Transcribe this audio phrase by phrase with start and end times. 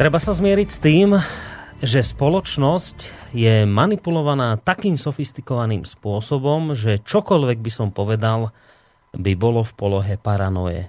[0.00, 1.12] Treba sa zmieriť s tým,
[1.84, 8.48] že spoločnosť je manipulovaná takým sofistikovaným spôsobom, že čokoľvek by som povedal,
[9.12, 10.88] by bolo v polohe paranoje.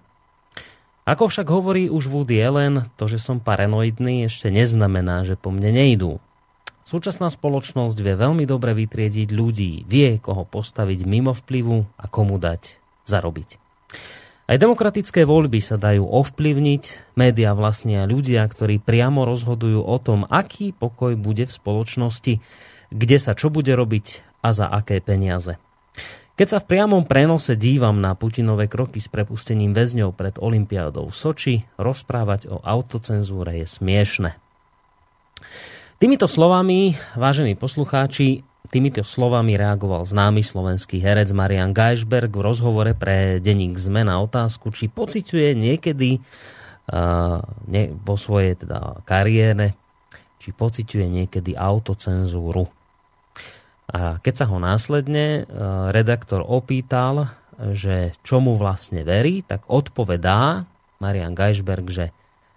[1.04, 5.76] Ako však hovorí už Woody Allen, to, že som paranoidný, ešte neznamená, že po mne
[5.76, 6.24] nejdú.
[6.88, 12.80] Súčasná spoločnosť vie veľmi dobre vytriediť ľudí, vie, koho postaviť mimo vplyvu a komu dať
[13.12, 13.71] zarobiť.
[14.52, 20.76] Aj demokratické voľby sa dajú ovplyvniť, média vlastnia ľudia, ktorí priamo rozhodujú o tom, aký
[20.76, 22.34] pokoj bude v spoločnosti,
[22.92, 25.56] kde sa čo bude robiť a za aké peniaze.
[26.36, 31.16] Keď sa v priamom prenose dívam na Putinové kroky s prepustením väzňov pred Olympiádou v
[31.16, 34.36] Soči, rozprávať o autocenzúre je smiešne.
[35.96, 43.42] Týmito slovami, vážení poslucháči, týmito slovami reagoval známy slovenský herec Marian Geisberg v rozhovore pre
[43.42, 49.74] denník ZME na otázku, či pociťuje niekedy uh, ne, vo svojej teda kariére,
[50.38, 52.70] či pociťuje niekedy autocenzúru.
[53.92, 60.66] A keď sa ho následne uh, redaktor opýtal, že čomu vlastne verí, tak odpovedá
[61.02, 62.10] Marian Geisberg, že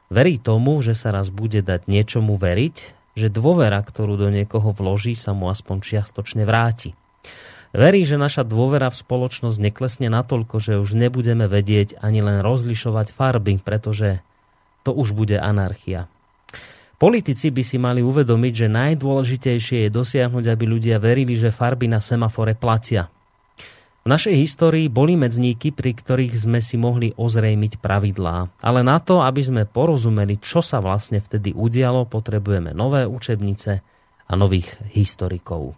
[0.08, 5.14] verí tomu, že sa raz bude dať niečomu veriť, že dôvera, ktorú do niekoho vloží,
[5.14, 6.94] sa mu aspoň čiastočne vráti.
[7.74, 13.10] Verí, že naša dôvera v spoločnosť neklesne natoľko, že už nebudeme vedieť ani len rozlišovať
[13.14, 14.22] farby, pretože
[14.86, 16.06] to už bude anarchia.
[16.94, 21.98] Politici by si mali uvedomiť, že najdôležitejšie je dosiahnuť, aby ľudia verili, že farby na
[21.98, 23.10] semafore platia.
[24.04, 28.52] V našej histórii boli medzníky, pri ktorých sme si mohli ozrejmiť pravidlá.
[28.60, 33.80] Ale na to, aby sme porozumeli, čo sa vlastne vtedy udialo, potrebujeme nové učebnice
[34.28, 35.72] a nových historikov.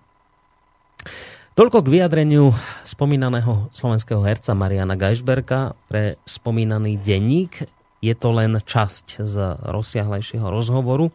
[1.55, 2.51] Toľko k vyjadreniu
[2.83, 7.63] spomínaného slovenského herca Mariana Gajšberka pre spomínaný denník.
[8.03, 11.15] Je to len časť z rozsiahlejšieho rozhovoru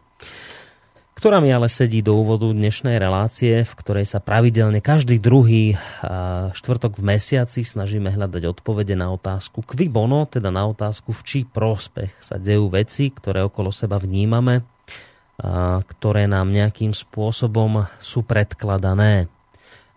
[1.22, 5.78] ktorá mi ale sedí do úvodu dnešnej relácie, v ktorej sa pravidelne každý druhý
[6.50, 11.40] štvrtok v mesiaci snažíme hľadať odpovede na otázku kvi bono, teda na otázku v čí
[11.46, 14.66] prospech sa dejú veci, ktoré okolo seba vnímame,
[15.86, 19.30] ktoré nám nejakým spôsobom sú predkladané.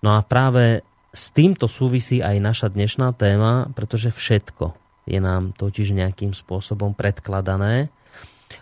[0.05, 4.77] No a práve s týmto súvisí aj naša dnešná téma, pretože všetko
[5.09, 7.89] je nám totiž nejakým spôsobom predkladané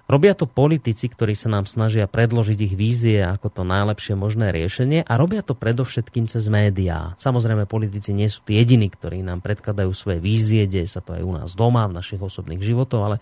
[0.08, 5.04] Robia to politici, ktorí sa nám snažia predložiť ich vízie ako to najlepšie možné riešenie
[5.04, 7.16] a robia to predovšetkým cez médiá.
[7.20, 11.24] Samozrejme, politici nie sú tí jediní, ktorí nám predkladajú svoje vízie, deje sa to aj
[11.24, 13.18] u nás doma, v našich osobných životoch, ale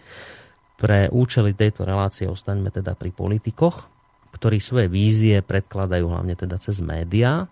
[0.82, 3.86] pre účely tejto relácie ostaňme teda pri politikoch,
[4.34, 7.46] ktorí svoje vízie predkladajú hlavne teda cez médiá,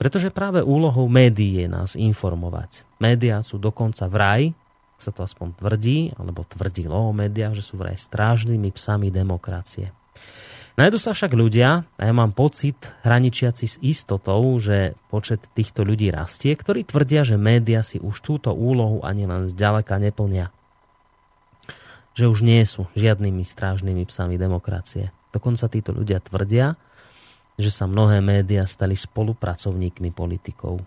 [0.00, 2.88] pretože práve úlohou médií je nás informovať.
[2.96, 4.56] Médiá sú dokonca vraj
[4.98, 9.92] sa to aspoň tvrdí, alebo tvrdilo o médiách, že sú vraj strážnymi psami demokracie.
[10.74, 12.74] Najdu sa však ľudia, a ja mám pocit,
[13.06, 18.50] hraničiaci s istotou, že počet týchto ľudí rastie, ktorí tvrdia, že média si už túto
[18.50, 20.50] úlohu ani len zďaleka neplnia.
[22.18, 25.14] Že už nie sú žiadnymi strážnymi psami demokracie.
[25.30, 26.74] Dokonca títo ľudia tvrdia,
[27.54, 30.82] že sa mnohé médiá stali spolupracovníkmi politikov.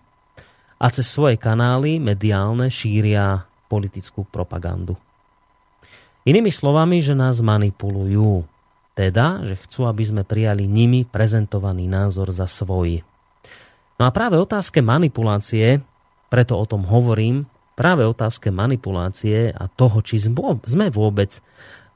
[0.76, 4.96] A cez svoje kanály mediálne šíria politickú propagandu.
[6.24, 8.44] Inými slovami, že nás manipulujú.
[8.98, 13.06] Teda, že chcú, aby sme prijali nimi prezentovaný názor za svoj.
[13.94, 15.78] No a práve otázke manipulácie,
[16.26, 17.46] preto o tom hovorím,
[17.78, 21.30] práve otázke manipulácie a toho, či sme vôbec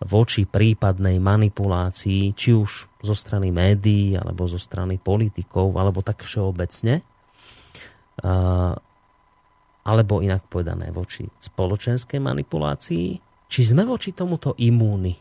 [0.03, 2.71] voči prípadnej manipulácii, či už
[3.03, 7.03] zo strany médií, alebo zo strany politikov, alebo tak všeobecne,
[9.83, 13.07] alebo inak povedané voči spoločenskej manipulácii,
[13.51, 15.13] či sme voči tomuto imúni,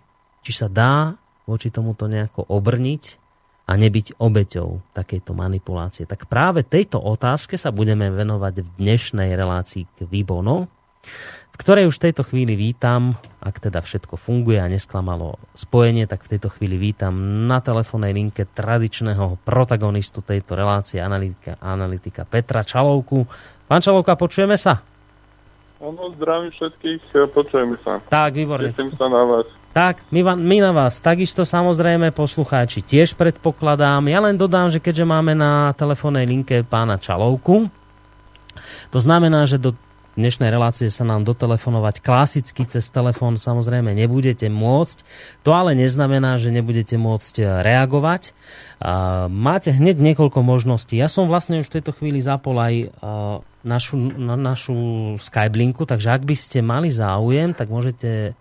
[0.45, 1.11] či sa dá
[1.49, 3.03] voči tomuto nejako obrniť
[3.67, 6.03] a nebyť obeťou takejto manipulácie.
[6.05, 10.69] Tak práve tejto otázke sa budeme venovať v dnešnej relácii k Vibono,
[11.51, 16.25] v ktorej už v tejto chvíli vítam, ak teda všetko funguje a nesklamalo spojenie, tak
[16.25, 17.13] v tejto chvíli vítam
[17.45, 23.27] na telefónnej linke tradičného protagonistu tejto relácie, analytika, analytika Petra Čalovku.
[23.71, 24.83] Pán Čalovka, počujeme sa?
[25.79, 28.03] Áno, zdravím všetkých, počujeme sa.
[28.03, 28.75] Tak, výborne.
[28.75, 29.47] Teším sa na vás.
[29.71, 34.03] Tak, my, vám, my na vás takisto samozrejme poslucháči tiež predpokladám.
[34.11, 37.71] Ja len dodám, že keďže máme na telefónnej linke pána Čalovku,
[38.91, 39.71] to znamená, že do
[40.15, 44.97] dnešnej relácie sa nám dotelefonovať klasicky cez telefón samozrejme nebudete môcť.
[45.47, 48.35] To ale neznamená, že nebudete môcť e, reagovať.
[49.29, 50.97] Máte hneď niekoľko možností.
[50.97, 52.87] Ja som vlastne už v tejto chvíli zapol aj e,
[53.63, 54.75] našu, na našu
[55.21, 58.33] Skyblinku, takže ak by ste mali záujem, tak môžete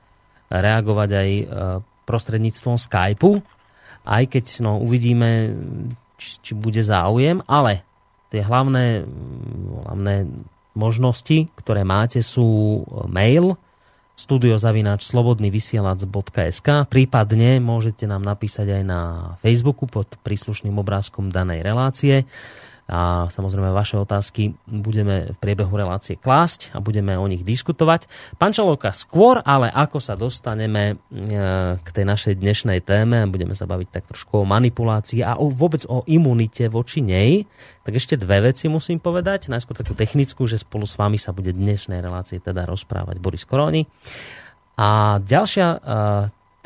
[0.51, 1.45] reagovať aj e,
[2.09, 3.39] prostredníctvom Skypeu,
[4.03, 5.55] aj keď no, uvidíme,
[6.19, 7.87] či, či bude záujem, ale
[8.35, 9.07] tie hlavné,
[9.87, 10.15] hlavné
[10.75, 13.59] možnosti, ktoré máte, sú mail
[14.21, 19.01] studiozavináč slobodnyvysielac.sk prípadne môžete nám napísať aj na
[19.41, 22.29] Facebooku pod príslušným obrázkom danej relácie
[22.91, 28.11] a samozrejme vaše otázky budeme v priebehu relácie klásť a budeme o nich diskutovať.
[28.35, 33.71] Pán Čalovka, skôr ale ako sa dostaneme e, k tej našej dnešnej téme, budeme sa
[33.71, 37.47] baviť tak trošku o manipulácii a o, vôbec o imunite voči nej,
[37.87, 39.47] tak ešte dve veci musím povedať.
[39.47, 43.87] Najskôr takú technickú, že spolu s vami sa bude dnešnej relácie teda rozprávať Boris Koroni.
[44.75, 45.79] A ďalšia e,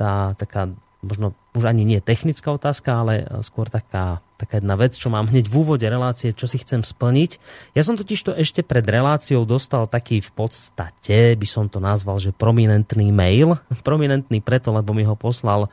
[0.01, 0.73] tá taká
[1.05, 5.47] možno už ani nie technická otázka, ale skôr taká, taká jedna vec, čo mám hneď
[5.47, 7.39] v úvode relácie, čo si chcem splniť.
[7.79, 12.19] Ja som totiž to ešte pred reláciou dostal taký v podstate, by som to nazval,
[12.19, 13.57] že prominentný mail.
[13.87, 15.71] Prominentný preto, lebo mi ho poslal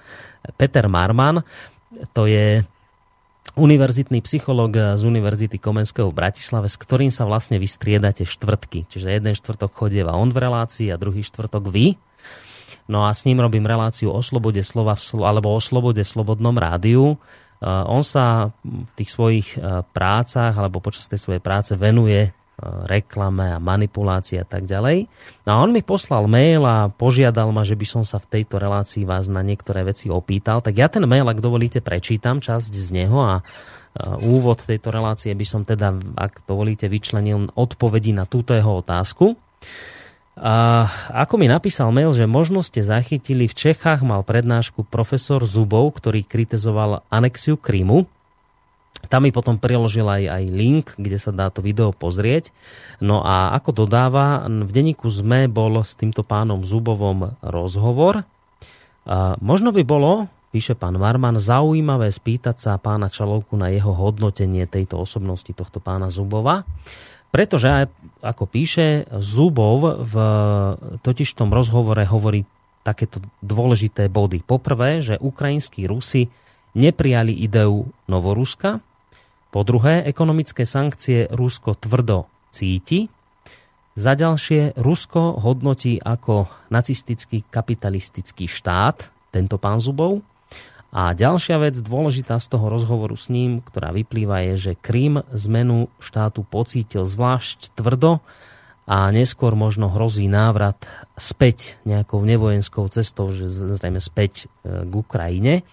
[0.56, 1.42] Peter Marman.
[2.14, 2.62] To je
[3.58, 8.88] univerzitný psychológ z Univerzity Komenského v Bratislave, s ktorým sa vlastne vystriedate štvrtky.
[8.88, 12.00] Čiže jeden štvrtok chodieva on v relácii a druhý štvrtok vy.
[12.88, 17.20] No a s ním robím reláciu o slobode slova alebo o slobode v slobodnom rádiu.
[17.62, 22.32] On sa v tých svojich e, prácach alebo počas tej svojej práce venuje e,
[22.90, 25.06] reklame a manipulácii a tak ďalej.
[25.46, 28.58] No a on mi poslal mail a požiadal ma, že by som sa v tejto
[28.58, 30.66] relácii vás na niektoré veci opýtal.
[30.66, 33.46] Tak ja ten mail, ak dovolíte, prečítam časť z neho a
[34.24, 39.36] úvod tejto relácie by som teda, ak dovolíte, vyčlenil odpovedi na túto jeho otázku.
[40.40, 45.92] A ako mi napísal mail, že možno ste zachytili, v Čechách mal prednášku profesor Zubov,
[46.00, 48.08] ktorý kritizoval anexiu Krymu.
[49.12, 52.54] Tam mi potom priložil aj, aj link, kde sa dá to video pozrieť.
[53.02, 58.24] No a ako dodáva, v denníku ZME bol s týmto pánom Zubovom rozhovor.
[59.04, 64.70] A možno by bolo, píše pán Marman, zaujímavé spýtať sa pána Čalovku na jeho hodnotenie
[64.70, 66.64] tejto osobnosti tohto pána Zubova.
[67.32, 67.88] Pretože,
[68.20, 70.16] ako píše, Zubov v
[71.00, 72.44] totiž tom rozhovore hovorí
[72.84, 74.44] takéto dôležité body.
[74.44, 76.28] Poprvé, že ukrajinskí Rusi
[76.76, 78.84] neprijali ideu Novoruska.
[79.52, 83.08] Po druhé, ekonomické sankcie Rusko tvrdo cíti.
[83.96, 90.24] Za ďalšie, Rusko hodnotí ako nacistický kapitalistický štát, tento pán Zubov.
[90.92, 95.88] A ďalšia vec dôležitá z toho rozhovoru s ním, ktorá vyplýva, je, že Krím zmenu
[96.04, 98.20] štátu pocítil zvlášť tvrdo
[98.84, 100.84] a neskôr možno hrozí návrat
[101.16, 105.64] späť nejakou nevojenskou cestou, že zrejme späť e, k Ukrajine.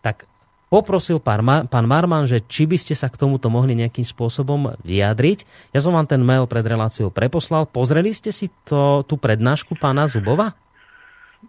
[0.00, 0.24] Tak
[0.72, 5.44] poprosil pán, pán Marman, že či by ste sa k tomuto mohli nejakým spôsobom vyjadriť.
[5.76, 7.68] Ja som vám ten mail pred reláciou preposlal.
[7.68, 10.56] Pozreli ste si to, tú prednášku pána Zubova?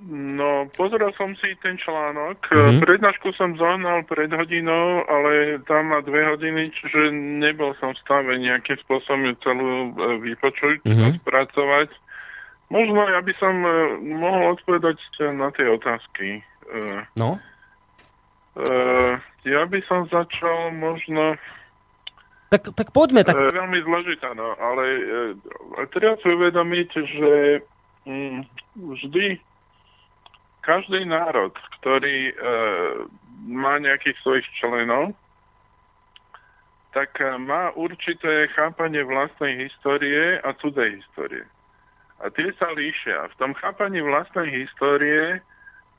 [0.03, 2.43] No, pozeral som si ten článok.
[2.51, 2.83] Mm-hmm.
[2.83, 7.07] Prednášku som zohnal pred hodinou, ale tam má dve hodiny, čiže
[7.39, 11.07] nebol som v stave nejakým spôsobom celú e, vypočuť mm-hmm.
[11.07, 11.89] a spracovať.
[12.67, 13.71] Možno ja by som e,
[14.11, 14.99] mohol odpovedať
[15.39, 16.43] na tie otázky.
[16.43, 16.81] E,
[17.15, 17.39] no?
[19.47, 21.39] Ja by som začal možno...
[22.51, 23.23] Tak, tak poďme.
[23.23, 23.39] Tak...
[23.39, 24.83] Veľmi zložitá, no, ale
[25.89, 27.31] treba si uvedomiť, že
[28.05, 28.39] mm,
[28.77, 29.41] vždy
[30.63, 32.33] každý národ, ktorý e,
[33.51, 35.11] má nejakých svojich členov,
[36.95, 41.43] tak e, má určité chápanie vlastnej histórie a cudzej histórie.
[42.23, 43.27] A tie sa líšia.
[43.35, 45.43] V tom chápaní vlastnej histórie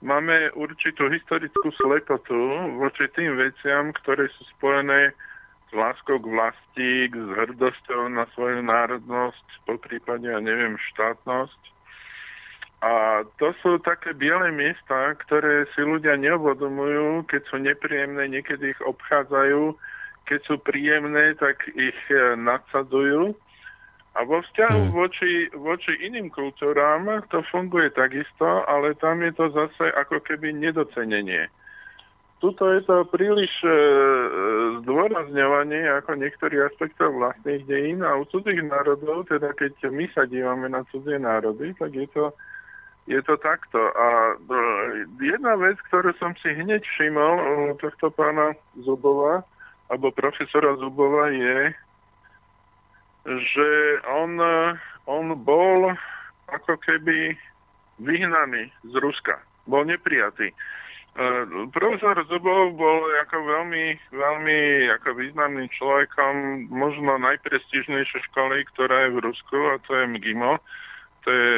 [0.00, 2.40] máme určitú historickú slepotu
[2.80, 5.12] voči tým veciam, ktoré sú spojené
[5.68, 11.73] s láskou k vlasti, s hrdosťou na svoju národnosť, po prípade, ja neviem, štátnosť
[12.84, 18.80] a to sú také biele miesta, ktoré si ľudia neuvedomujú, keď sú nepríjemné, niekedy ich
[18.84, 19.72] obchádzajú,
[20.28, 23.32] keď sú príjemné, tak ich e, nadsadujú.
[24.14, 24.92] A vo vzťahu hmm.
[24.92, 31.48] voči, voči iným kultúram to funguje takisto, ale tam je to zase ako keby nedocenenie.
[32.44, 33.72] Tuto je to príliš e,
[34.84, 40.68] zdôrazňovanie ako niektorých aspektov vlastných dejín a u cudzích národov, teda keď my sa dívame
[40.68, 42.36] na cudzie národy, tak je to
[43.06, 43.78] je to takto.
[43.78, 44.56] A e,
[45.20, 47.34] jedna vec, ktorú som si hneď všimol
[47.72, 49.44] u tohto pána Zubova,
[49.92, 51.72] alebo profesora Zubova je,
[53.24, 53.70] že
[54.08, 54.36] on,
[55.08, 55.92] on bol
[56.48, 57.36] ako keby
[58.00, 59.40] vyhnaný z Ruska.
[59.64, 60.52] Bol neprijatý.
[61.70, 64.58] Profesor Zubov bol ako veľmi, veľmi
[64.98, 70.58] ako významným človekom možno najprestižnejšej školy, ktorá je v Rusku, a to je MGIMO
[71.24, 71.52] to je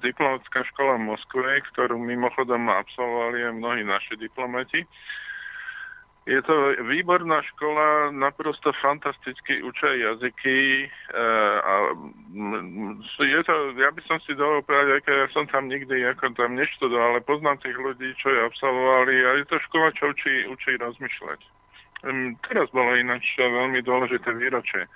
[0.00, 4.88] diplomatická škola v Moskve, ktorú mimochodom absolvovali aj mnohí naši diplomati.
[6.24, 6.56] Je to
[6.88, 10.88] výborná škola, naprosto fantasticky učia jazyky.
[10.88, 11.20] E,
[11.60, 11.92] a
[13.20, 17.20] je to, ja by som si dovolil povedať, ja som tam nikdy ako tam neštudoval,
[17.20, 21.40] ale poznám tých ľudí, čo je absolvovali a je to škola, čo učí, učí rozmýšľať.
[22.48, 24.88] Teraz bolo ináč veľmi dôležité výročie.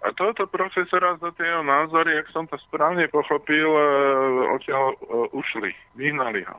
[0.00, 3.84] A tohoto profesora za tie jeho názory, ak som to správne pochopil, e,
[4.56, 4.96] odtiaľ e,
[5.36, 6.56] ušli, vyhnali ho.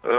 [0.00, 0.16] E,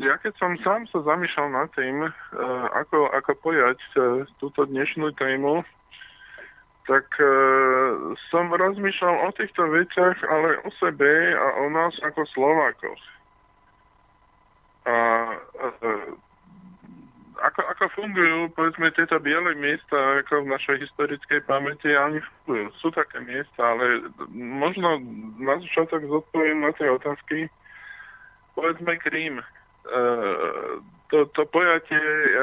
[0.00, 2.10] ja keď som sám sa zamýšľal nad tým, e,
[2.72, 3.90] ako, ako pojať e,
[4.40, 5.60] túto dnešnú tému,
[6.86, 7.02] tak
[8.30, 13.02] som rozmýšľal o týchto veciach, ale o sebe a o nás ako Slovákoch.
[14.86, 14.94] A
[17.42, 22.66] ako, ako fungujú, povedzme, tieto biele miesta ako v našej historickej pamäti, ani fungujú.
[22.80, 25.00] Sú také miesta, ale možno
[25.40, 27.52] na začiatok zodpoviem na tie otázky,
[28.56, 29.46] povedzme Krím, e,
[31.12, 32.00] to, to pojatie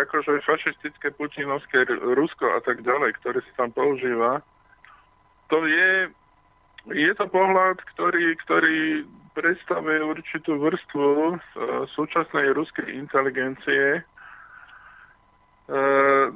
[0.07, 4.39] akože fašistické, putinovské Rusko a tak ďalej, ktoré sa tam používa,
[5.51, 6.09] to je,
[6.95, 11.39] je to pohľad, ktorý, ktorý predstavuje určitú vrstvu uh,
[11.97, 14.05] súčasnej ruskej inteligencie,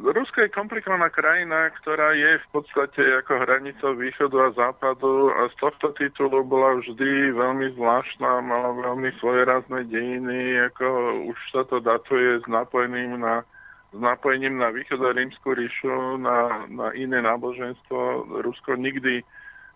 [0.08, 5.56] Rusko je komplikovaná krajina, ktorá je v podstate ako hranicou východu a západu a z
[5.60, 10.88] tohto titulu bola vždy veľmi zvláštna, mala veľmi svojerazné dejiny, ako
[11.28, 13.44] už sa to datuje s napojením na,
[13.92, 18.32] s napojením na východorímsku ríšu, na, na iné náboženstvo.
[18.48, 19.28] Rusko nikdy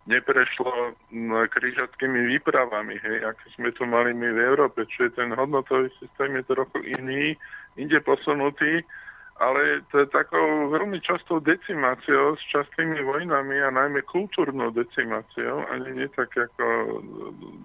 [0.08, 0.96] neprešlo
[1.52, 6.44] križackými výpravami, hej, ako sme tu mali my v Európe, čiže ten hodnotový systém je
[6.48, 7.36] trochu iný,
[7.76, 8.88] inde posunutý
[9.42, 15.98] ale to je takou veľmi častou decimáciou s častými vojnami a najmä kultúrnou decimáciou, ani
[15.98, 17.02] nie tak ako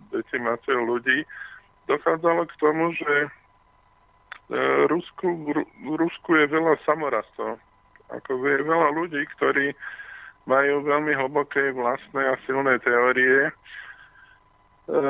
[0.09, 1.29] decimáciou ľudí,
[1.85, 3.29] dochádzalo k tomu, že e,
[4.89, 5.53] Rusku,
[5.85, 7.61] Rusku je veľa samorastov.
[8.09, 9.77] Ako je veľa ľudí, ktorí
[10.49, 13.53] majú veľmi hlboké vlastné a silné teórie.
[13.53, 15.03] E,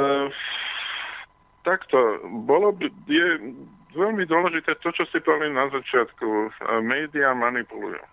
[1.62, 3.54] takto, bolo by, je,
[3.97, 6.53] veľmi dôležité to, čo si povedali na začiatku.
[6.85, 8.05] Média manipulujú.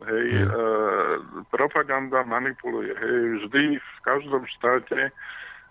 [0.00, 0.48] Hej, mm.
[0.48, 0.56] e,
[1.52, 2.96] propaganda manipuluje.
[2.96, 5.12] Hej, vždy v každom štáte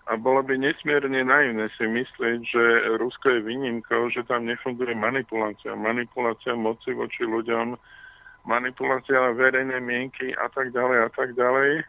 [0.06, 2.64] a bolo by nesmierne naivné si myslieť, že
[2.98, 5.74] Rusko je výnimkou, že tam nefunguje manipulácia.
[5.74, 7.74] Manipulácia moci voči ľuďom,
[8.46, 11.82] manipulácia verejnej mienky a tak ďalej a tak ďalej.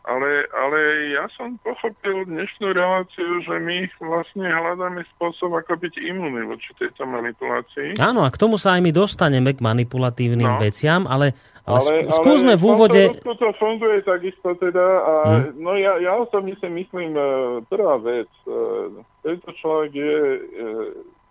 [0.00, 0.78] Ale, ale
[1.12, 7.04] ja som pochopil dnešnú reláciu, že my vlastne hľadáme spôsob, ako byť imunní voči tejto
[7.04, 8.00] manipulácii.
[8.00, 10.60] Áno, a k tomu sa aj my dostaneme k manipulatívnym no.
[10.60, 11.36] veciam, ale,
[11.68, 13.02] ale, ale skúsme ale v úvode...
[13.12, 15.60] Ale to funguje takisto teda a hmm.
[15.60, 17.22] no ja, ja osobne si myslím, e,
[17.68, 20.16] prvá vec, e, tento človek je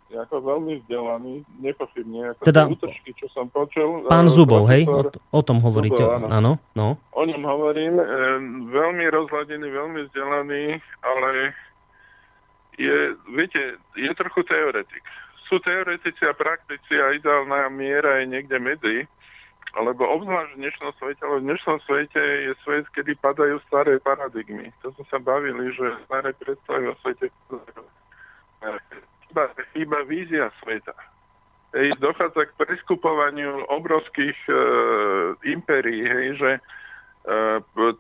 [0.09, 2.33] ako veľmi vzdelaný, nepochybne.
[2.33, 4.09] Ako teda, útočky, čo som počul.
[4.09, 4.89] Pán Zubov, hej?
[4.89, 6.01] O, o tom hovoríte.
[6.01, 6.27] Zubov, áno.
[6.33, 6.51] áno.
[6.73, 6.87] No.
[7.13, 8.01] O ňom hovorím.
[8.01, 8.05] E,
[8.73, 11.53] veľmi rozhľadený, veľmi vzdelaný, ale
[12.81, 15.03] je, viete, je trochu teoretik.
[15.45, 18.97] Sú teoretici a praktici a ideálna miera je niekde medzi,
[19.77, 24.73] alebo obzvlášť v dnešnom svete, ale v dnešnom svete je svet, kedy padajú staré paradigmy.
[24.81, 27.29] To sme sa bavili, že staré predstavy o svete
[29.29, 29.43] chýba,
[29.77, 30.97] chýba vízia sveta.
[31.69, 34.53] Hej, dochádza k preskupovaniu obrovských e,
[35.53, 36.61] impérií, hej, že e,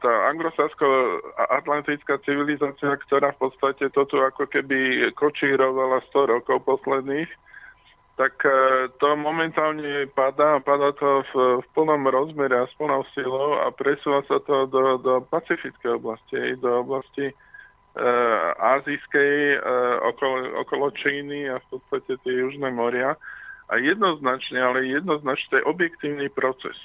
[0.01, 7.29] tá anglosasko-atlantická civilizácia, ktorá v podstate toto ako keby kočírovala 100 rokov posledných,
[8.17, 13.61] tak e, to momentálne padá, padá to v, v plnom rozmere a s plnou silou
[13.61, 17.29] a presúva sa to do, do pacifickej oblasti, do oblasti
[18.59, 23.17] azijskej uh, okolo, okolo Číny a v podstate tie južné moria.
[23.69, 26.77] A jednoznačne, ale jednoznačne to je objektívny proces.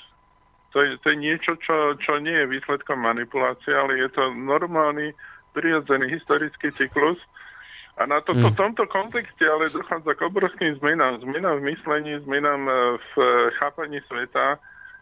[0.76, 5.14] To je, to je niečo, čo, čo nie je výsledkom manipulácie, ale je to normálny,
[5.54, 7.16] prirodzený historický cyklus.
[7.94, 8.52] A na to, mm.
[8.52, 11.22] v tomto kontexte ale dochádza k obrovským zmenám.
[11.22, 12.66] Zmenám v myslení, zmenám
[12.98, 13.12] v
[13.54, 14.58] chápaní sveta,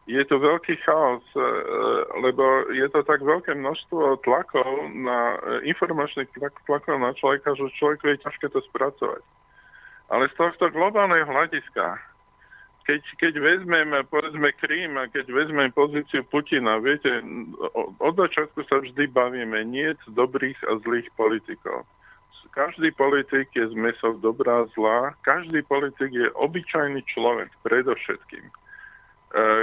[0.07, 1.47] je to veľký chaos, e,
[2.19, 7.71] lebo je to tak veľké množstvo tlakov na e, informačných tlak, tlakov na človeka, že
[7.79, 9.23] človeku je ťažké to spracovať.
[10.11, 12.03] Ale z tohto globálneho hľadiska,
[12.83, 17.23] keď, keď vezmeme, povedzme, Krím a keď vezmeme pozíciu Putina, viete,
[18.03, 21.87] od začiatku sa vždy bavíme, nie dobrých a zlých politikov.
[22.53, 28.45] Každý politik je zmesov dobrá a zlá, každý politik je obyčajný človek predovšetkým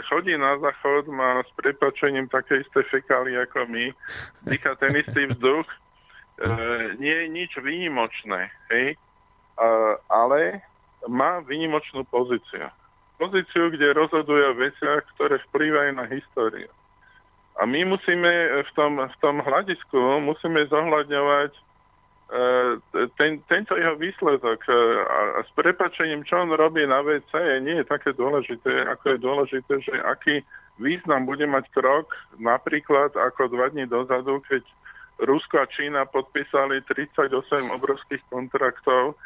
[0.09, 3.93] chodí na záchod, má s prepačením také isté fekály ako my,
[4.49, 5.77] dýcha ten istý vzduch, e,
[6.97, 8.97] nie je nič výnimočné, hej?
[10.07, 10.63] ale
[11.03, 12.71] má výnimočnú pozíciu.
[13.19, 16.71] Pozíciu, kde rozhoduje o veciach, ktoré vplývajú na históriu.
[17.59, 18.31] A my musíme
[18.63, 21.61] v tom, v tom hľadisku musíme zohľadňovať E,
[23.17, 27.81] ten, tento jeho výsledok e, a, a s prepačením, čo on robí na WC, nie
[27.81, 30.45] je také dôležité, ako je dôležité, že aký
[30.77, 34.61] význam bude mať krok, napríklad ako dva dní dozadu, keď
[35.19, 37.33] Rusko a Čína podpísali 38
[37.75, 39.17] obrovských kontraktov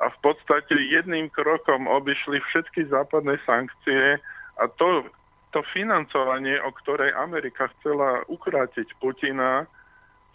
[0.00, 4.22] a v podstate jedným krokom obišli všetky západné sankcie
[4.56, 5.04] a to,
[5.50, 9.68] to financovanie, o ktorej Amerika chcela ukrátiť Putina,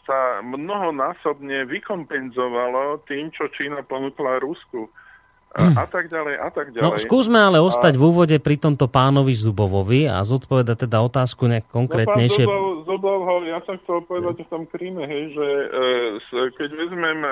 [0.06, 4.90] sa mnohonásobne vykompenzovalo tým, čo Čína ponúkla Rusku.
[5.52, 5.76] A, hm.
[5.76, 6.96] a tak ďalej, a tak no, ďalej.
[6.96, 8.00] No skúsme ale ostať a...
[8.00, 12.48] v úvode pri tomto pánovi Zubovovi a zodpovedať teda otázku nejak konkrétnejšie.
[12.48, 15.48] No, Zubov, Zubov, ja som chcel povedať v tom Kríme, hej, že
[16.32, 17.30] e, keď vezmem e,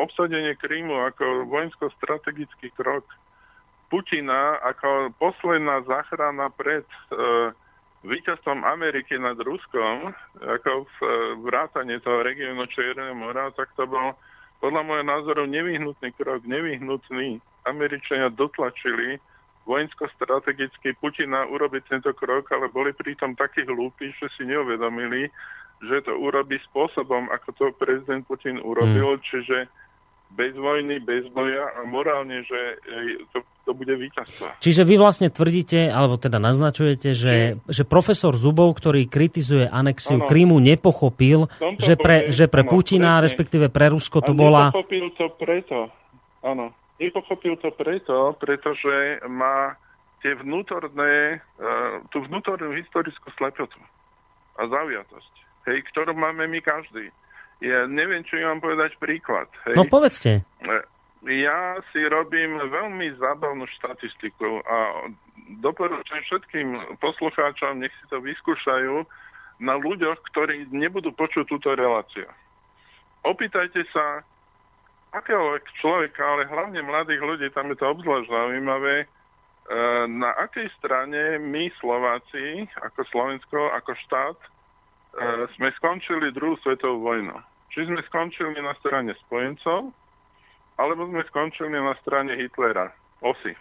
[0.00, 3.04] obsadenie Krímu ako vojensko-strategický krok
[3.92, 7.52] Putina ako posledná záchrana pred e,
[8.02, 10.10] víťazstvom Ameriky nad Ruskom,
[10.42, 10.96] ako v
[11.46, 14.14] vrátane toho regiónu Čierneho mora, tak to bol
[14.62, 17.42] podľa môjho názoru nevyhnutný krok, nevyhnutný.
[17.66, 19.18] Američania dotlačili
[19.66, 25.30] vojensko-strategicky Putina urobiť tento krok, ale boli pritom takí hlúpi, že si neuvedomili,
[25.82, 29.22] že to urobí spôsobom, ako to prezident Putin urobil, hmm.
[29.26, 29.70] čiže
[30.32, 32.60] bez vojny, bez boja a morálne, že
[33.36, 34.58] to, to bude víťazstvo.
[34.64, 40.28] Čiže vy vlastne tvrdíte, alebo teda naznačujete, že, že profesor Zubov, ktorý kritizuje anexiu ano.
[40.28, 43.24] Krymu, nepochopil, že pre, že pre Putina, presne.
[43.28, 44.62] respektíve pre Rusko to a bola...
[44.72, 45.78] Nepochopil to preto,
[46.40, 46.72] áno.
[46.96, 49.76] Nepochopil to preto, pretože má
[50.22, 53.74] tie vnútorné, uh, tú vnútornú historickú slepotu
[54.54, 55.34] a zaujatosť,
[55.66, 57.10] hej, ktorú máme my každý.
[57.62, 59.46] Ja neviem, čo vám povedať príklad.
[59.70, 59.78] Hej.
[59.78, 60.42] No povedzte.
[61.22, 65.06] Ja si robím veľmi zábavnú štatistiku a
[65.62, 69.06] doporučujem všetkým poslucháčom, nech si to vyskúšajú
[69.62, 72.26] na ľuďoch, ktorí nebudú počuť túto reláciu.
[73.22, 74.26] Opýtajte sa
[75.14, 79.06] akéhoľvek človeka, ale hlavne mladých ľudí, tam je to obzvlášť zaujímavé, e,
[80.10, 84.48] na akej strane my Slováci, ako Slovensko, ako štát, e,
[85.54, 87.51] sme skončili druhú svetovú vojnu.
[87.72, 89.90] Či sme skončili na strane spojencov,
[90.76, 92.92] alebo sme skončili na strane Hitlera,
[93.24, 93.56] osy.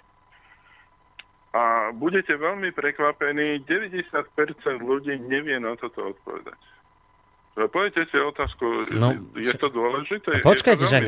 [1.52, 4.08] A budete veľmi prekvapení, 90%
[4.80, 6.60] ľudí nevie na toto odpovedať.
[7.52, 10.40] Poviete si otázku, no, je to dôležité?
[10.40, 11.04] Počkajte, však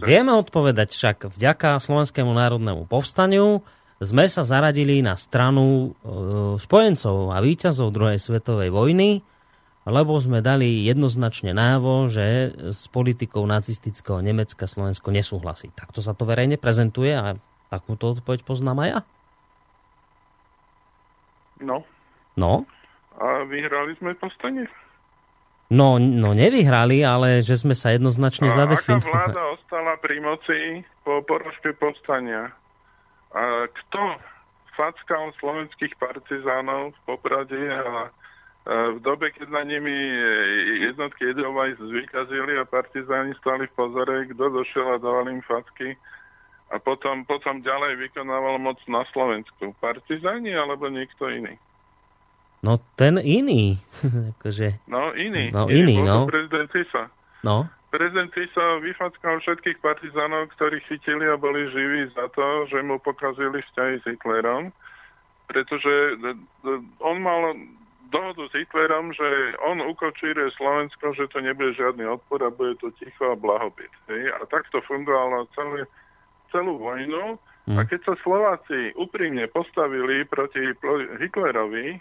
[0.00, 3.60] vieme odpovedať však vďaka Slovenskému národnému povstaniu
[4.02, 6.08] sme sa zaradili na stranu e,
[6.58, 9.22] spojencov a výťazov druhej svetovej vojny
[9.82, 15.74] lebo sme dali jednoznačne návo, že s politikou nacistického Nemecka Slovensko nesúhlasí.
[15.74, 17.34] Takto sa to verejne prezentuje a
[17.66, 19.00] takúto odpoveď poznám aj ja.
[21.62, 21.76] No.
[22.38, 22.66] No?
[23.18, 24.70] A vyhrali sme povstanie?
[25.72, 29.08] No, no nevyhrali, ale že sme sa jednoznačne a zadefinovali.
[29.08, 30.58] Aká vláda ostala pri moci
[31.00, 32.52] po poražke povstania?
[33.32, 34.20] A kto
[34.76, 38.12] fackal slovenských partizánov v Poprade a
[38.62, 39.90] v dobe, keď na nimi
[40.86, 45.98] jednotky Edelweiss zvykazili a partizáni stali v pozore, kto došiel a dával im facky
[46.72, 49.76] a potom, potom ďalej vykonával moc na Slovensku.
[49.82, 51.60] Partizáni alebo niekto iný?
[52.64, 53.82] No ten iný.
[54.38, 54.80] akože...
[54.88, 55.52] No iný.
[55.52, 56.24] No iný, iný no.
[56.30, 57.12] Prezident Tisa.
[57.44, 57.68] No.
[57.92, 63.60] Prezident Tisa vyfackal všetkých partizánov, ktorí chytili a boli živí za to, že mu pokazili
[63.60, 64.72] vzťahy s Hitlerom,
[65.50, 66.16] pretože
[67.04, 67.52] on mal
[68.12, 72.92] dohodu s Hitlerom, že on ukočíruje Slovensko, že to nebude žiadny odpor a bude to
[73.00, 73.90] ticho a blahobyt.
[74.12, 74.36] Hej?
[74.36, 75.88] A takto fungovalo celé,
[76.52, 77.40] celú vojnu.
[77.64, 77.78] Mm.
[77.78, 80.60] A keď sa Slováci úprimne postavili proti
[81.18, 81.96] Hitlerovi,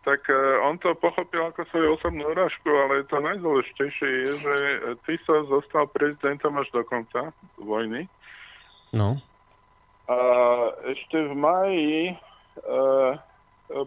[0.00, 4.56] tak uh, on to pochopil ako svoju osobnú urážku, ale to najdôležitejšie je, že
[5.04, 8.08] Tiso zostal prezidentom až do konca vojny.
[8.96, 9.20] No.
[10.08, 10.18] A
[10.88, 11.94] ešte v maji
[12.64, 13.12] uh,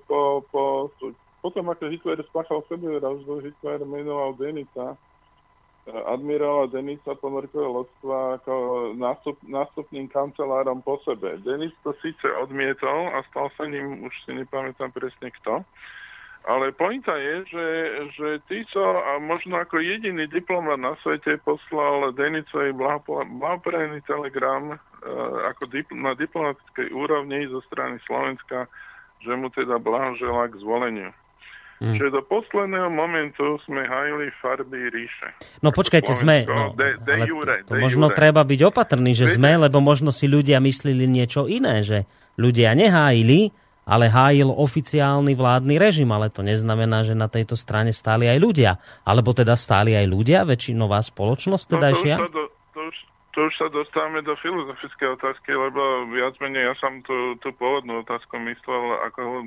[0.05, 0.93] po, po
[1.43, 8.53] potom, ako Hitler spáchal sebevraždu, Hitler menoval Denica, eh, admirála Denisa ponorkového lodstva ako
[8.95, 11.35] nástup, nástupným kancelárom po sebe.
[11.43, 15.67] Denis to síce odmietol a stal sa ním, už si nepamätám presne kto,
[16.47, 17.67] ale pointa je, že,
[18.19, 24.77] že Tiso a možno ako jediný diplomat na svete poslal Denicovi blahoprajný telegram uh,
[25.55, 28.67] ako dip, na diplomatickej úrovni zo strany Slovenska
[29.23, 31.09] že mu teda blahožela k zvoleniu.
[31.81, 31.97] Hmm.
[31.97, 35.33] Čiže do posledného momentu sme hajili farby ríše.
[35.65, 36.45] No počkajte, sme.
[36.45, 38.17] No, de, de ale jure, to, to de možno jure.
[38.17, 39.37] treba byť opatrný, že Viete?
[39.41, 42.05] sme, lebo možno si ľudia mysleli niečo iné, že
[42.37, 43.51] ľudia nehájili,
[43.83, 48.71] ale hájil oficiálny vládny režim, ale to neznamená, že na tejto strane stáli aj ľudia.
[49.03, 52.42] Alebo teda stáli aj ľudia, väčšinová spoločnosť teda to, to, to,
[53.33, 58.05] to, už, sa dostávame do filozofické otázky, lebo viac menej ja som tú, tú pôvodnú
[58.05, 59.43] otázku myslel ako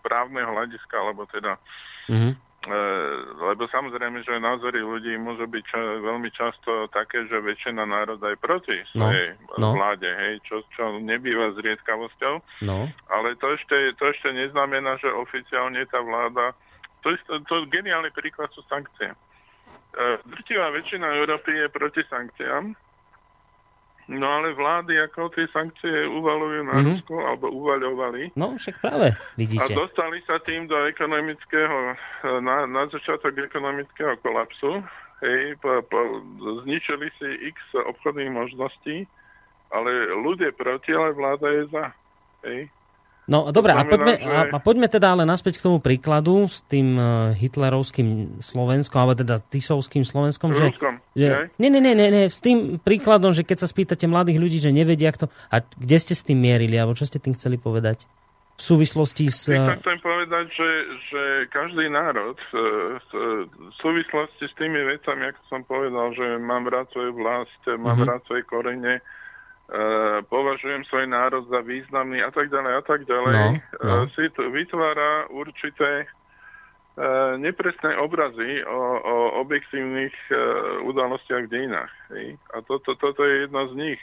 [0.00, 1.60] správneho hľadiska, alebo teda
[2.08, 2.76] mm-hmm E,
[3.40, 8.36] lebo samozrejme, že názory ľudí môžu byť ča, veľmi často také, že väčšina národa je
[8.36, 9.72] proti no, svojej no.
[9.72, 12.34] vláde, hej, čo, čo nebýva zriedkavosťou.
[12.68, 12.84] No.
[13.08, 16.52] Ale to ešte, to ešte neznamená, že oficiálne tá vláda...
[17.00, 19.08] To, je, to, to geniálny príklad sú sankcie.
[19.08, 19.16] E,
[20.28, 22.76] drtivá väčšina Európy je proti sankciám,
[24.10, 26.88] No ale vlády ako tie sankcie uvalujú na mm-hmm.
[26.98, 28.34] Rusko, alebo uvaľovali.
[28.34, 29.70] No však práve, vidíte.
[29.70, 31.94] A dostali sa tým do ekonomického,
[32.42, 34.82] na, na začiatok ekonomického kolapsu.
[35.22, 36.00] Hej, po, po,
[36.66, 39.06] zničili si x obchodných možností,
[39.70, 41.86] ale ľudia proti, ale vláda je za.
[42.42, 42.60] Hej.
[43.30, 44.26] No dobre, a poďme, že...
[44.26, 49.14] a, a poďme teda ale naspäť k tomu príkladu s tým uh, hitlerovským Slovenskom, alebo
[49.14, 50.50] teda Tisovským Slovenskom.
[50.50, 50.74] Že,
[51.14, 54.58] že, nie, nie, nie, nie, nie, s tým príkladom, že keď sa spýtate mladých ľudí,
[54.58, 55.30] že nevedia, kto...
[55.46, 58.02] A kde ste s tým mierili, alebo čo ste tým chceli povedať?
[58.58, 59.46] V súvislosti s...
[59.48, 60.70] Ja chcem povedať, že,
[61.08, 62.58] že každý národ e,
[63.00, 68.10] v súvislosti s tými vecami, ako som povedal, že mám rád svoju vlast, mám mm-hmm.
[68.10, 69.00] rád svoje korene,
[70.26, 73.46] považujem svoj národ za významný a tak ďalej a tak ďalej, no,
[73.86, 73.94] no.
[74.02, 80.14] Eh, si to vytvára určité uh, nepresné obrazy o, o objektívnych
[80.84, 81.92] udalostiach v dejinách.
[82.10, 82.34] Hej?
[82.50, 84.00] A toto, toto je jedna z nich.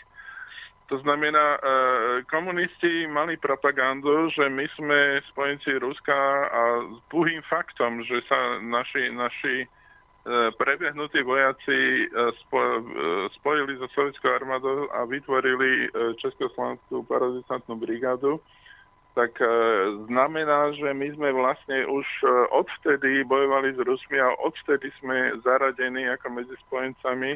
[0.87, 1.59] To znamená,
[2.31, 6.15] komunisti mali propagandu, že my sme spojenci Ruska
[6.47, 6.61] a
[6.95, 9.67] s puhým faktom, že sa naši, naši
[10.57, 12.33] prebehnutí vojaci e, e,
[13.39, 15.87] spojili so sovietskou armádou a vytvorili
[16.19, 18.43] Československú parazitantnú brigádu,
[19.17, 19.33] tak
[20.05, 22.05] znamená, že my sme vlastne už
[22.53, 27.33] odvtedy bojovali s Rusmi a odvtedy sme zaradení ako medzi spojencami,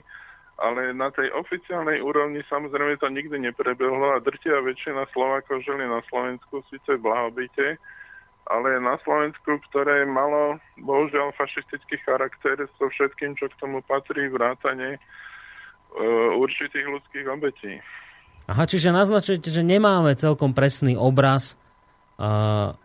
[0.62, 6.06] ale na tej oficiálnej úrovni samozrejme to nikdy neprebehlo a drtia väčšina Slovákov žili na
[6.06, 7.82] Slovensku, síce v blahobite,
[8.52, 14.96] ale na Slovensku, ktoré malo bohužiaľ fašistický charakter so všetkým, čo k tomu patrí, vrátane
[14.96, 15.00] e,
[16.36, 17.80] určitých ľudských obetí.
[18.52, 21.56] Aha, čiže naznačujete, že nemáme celkom presný obraz
[22.20, 22.76] uh,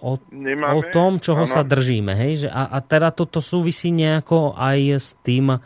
[0.00, 1.52] o, nemáme, o tom, čoho ano.
[1.52, 2.16] sa držíme.
[2.16, 2.46] Hej?
[2.46, 5.60] Že, a, a teda toto súvisí nejako aj s tým,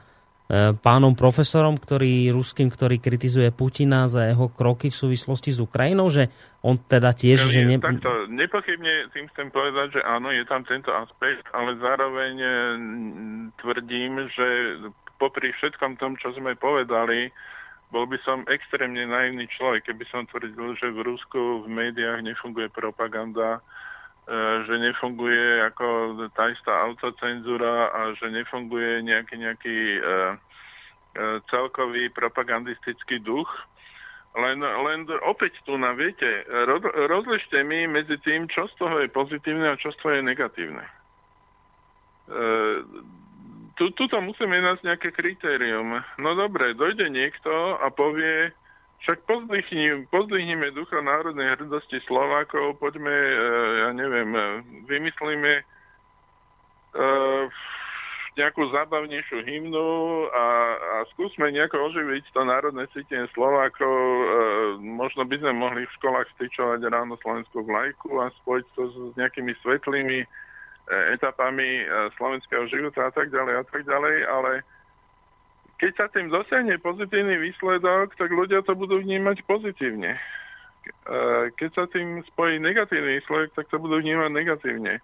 [0.84, 6.28] pánom profesorom, ktorý, ruským, ktorý kritizuje Putina za jeho kroky v súvislosti s Ukrajinou, že
[6.60, 7.48] on teda tiež...
[7.48, 7.80] Ja, že ne...
[7.80, 12.50] Takto, nepochybne tým chcem povedať, že áno, je tam tento aspekt, ale zároveň e,
[13.56, 14.48] tvrdím, že
[15.16, 17.32] popri všetkom tom, čo sme povedali,
[17.88, 22.68] bol by som extrémne naivný človek, keby som tvrdil, že v Rusku v médiách nefunguje
[22.68, 23.83] propaganda, E,
[24.64, 33.20] že nefunguje ako tá istá autocenzúra a že nefunguje nejaký, nejaký uh, uh, celkový propagandistický
[33.20, 33.48] duch.
[34.34, 39.06] Len, len opäť tu na viete, roz, rozlište mi medzi tým, čo z toho je
[39.06, 40.82] pozitívne a čo z toho je negatívne.
[43.78, 46.02] Tu, tuto musíme nájsť nejaké kritérium.
[46.18, 48.50] No dobre, dojde niekto a povie,
[49.04, 49.28] však
[50.08, 53.36] pozdvihnime ducha národnej hrdosti Slovákov, poďme, e,
[53.84, 54.42] ja neviem, e,
[54.88, 57.44] vymyslíme uh,
[58.34, 59.88] nejakú zábavnejšiu hymnu
[60.32, 63.94] a, a skúsme nejako oživiť to národné cítenie Slovákov.
[64.82, 69.54] Možno by sme mohli v školách styčovať ráno slovenskú vlajku a spojiť to s nejakými
[69.62, 70.26] svetlými
[71.14, 71.86] etapami
[72.18, 74.50] slovenského života a tak ďalej a tak ďalej, ale
[75.78, 80.14] keď sa tým dosiahne pozitívny výsledok, tak ľudia to budú vnímať pozitívne.
[80.14, 80.20] E,
[81.58, 84.94] keď sa tým spojí negatívny výsledok, tak to budú vnímať negatívne.
[84.98, 85.02] E,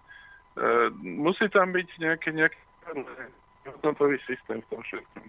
[1.03, 2.59] musí tam byť nejaký, nejaký
[3.67, 5.25] hodnotový systém v tom všetkom.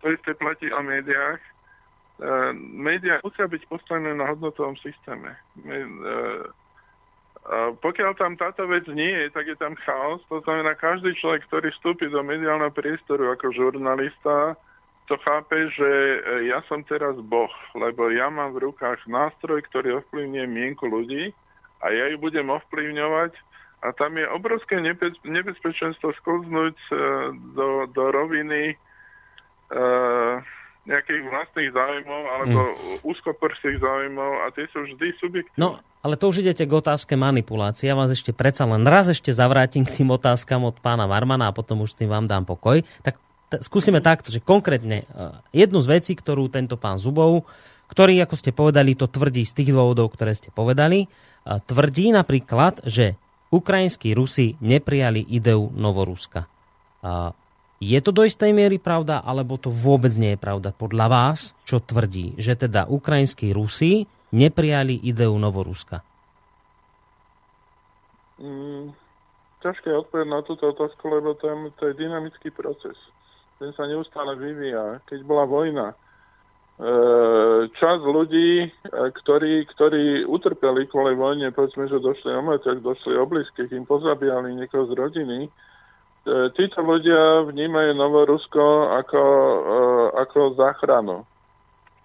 [0.00, 1.40] To isté platí o médiách.
[1.40, 1.50] E,
[2.56, 5.36] médiá musia byť postavené na hodnotovom systéme.
[7.82, 10.22] Pokiaľ tam táto vec nie je, tak je tam chaos.
[10.30, 14.54] To znamená, každý človek, ktorý vstúpi do mediálneho priestoru ako žurnalista,
[15.10, 19.98] to chápe, že e, ja som teraz boh, lebo ja mám v rukách nástroj, ktorý
[19.98, 21.34] ovplyvňuje mienku ľudí
[21.82, 23.34] a ja ju budem ovplyvňovať
[23.82, 24.78] a tam je obrovské
[25.26, 26.92] nebezpečenstvo sklznúť e,
[27.58, 28.78] do, do roviny
[29.72, 30.36] uh,
[30.84, 32.76] nejakých vlastných záujmov alebo mm.
[33.02, 35.58] úzkoprsých záujmov a tie sú vždy subjektívne.
[35.58, 37.92] No ale to už idete k otázke manipulácie.
[37.92, 41.56] Ja vás ešte predsa len raz ešte zavrátim k tým otázkam od pána Varmana a
[41.56, 42.80] potom už tým vám dám pokoj.
[43.04, 43.20] Tak
[43.52, 47.44] t- skúsime takto, že konkrétne uh, jednu z vecí, ktorú tento pán Zubov,
[47.92, 52.80] ktorý, ako ste povedali, to tvrdí z tých dôvodov, ktoré ste povedali, uh, tvrdí napríklad,
[52.88, 53.20] že
[53.52, 56.48] ukrajinskí Rusi neprijali ideu Novoruska.
[57.04, 57.36] Uh,
[57.80, 61.80] je to do istej miery pravda, alebo to vôbec nie je pravda podľa vás, čo
[61.80, 66.00] tvrdí, že teda ukrajinskí Rusi neprijali ideu Novoruska?
[68.40, 68.96] Mm,
[69.60, 72.96] ťažké odpovedať na túto otázku, lebo tam to je dynamický proces.
[73.60, 75.04] Ten sa neustále vyvíja.
[75.04, 75.96] Keď bola vojna, e,
[77.76, 83.28] čas ľudí, e, ktorí, ktorí utrpeli kvôli vojne, povedzme, že došli o majetok, došli o
[83.28, 85.52] blízkych, im pozabíjali niekoho z rodiny,
[86.20, 89.22] E, títo ľudia vnímajú Novorusko ako,
[90.20, 91.24] ako záchranu.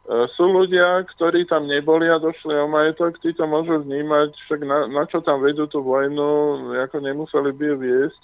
[0.05, 4.85] E, sú ľudia, ktorí tam neboli a došli o majetok, títo môžu vnímať, však na,
[4.85, 8.23] na čo tam vedú tú vojnu, ako nemuseli by ju viesť.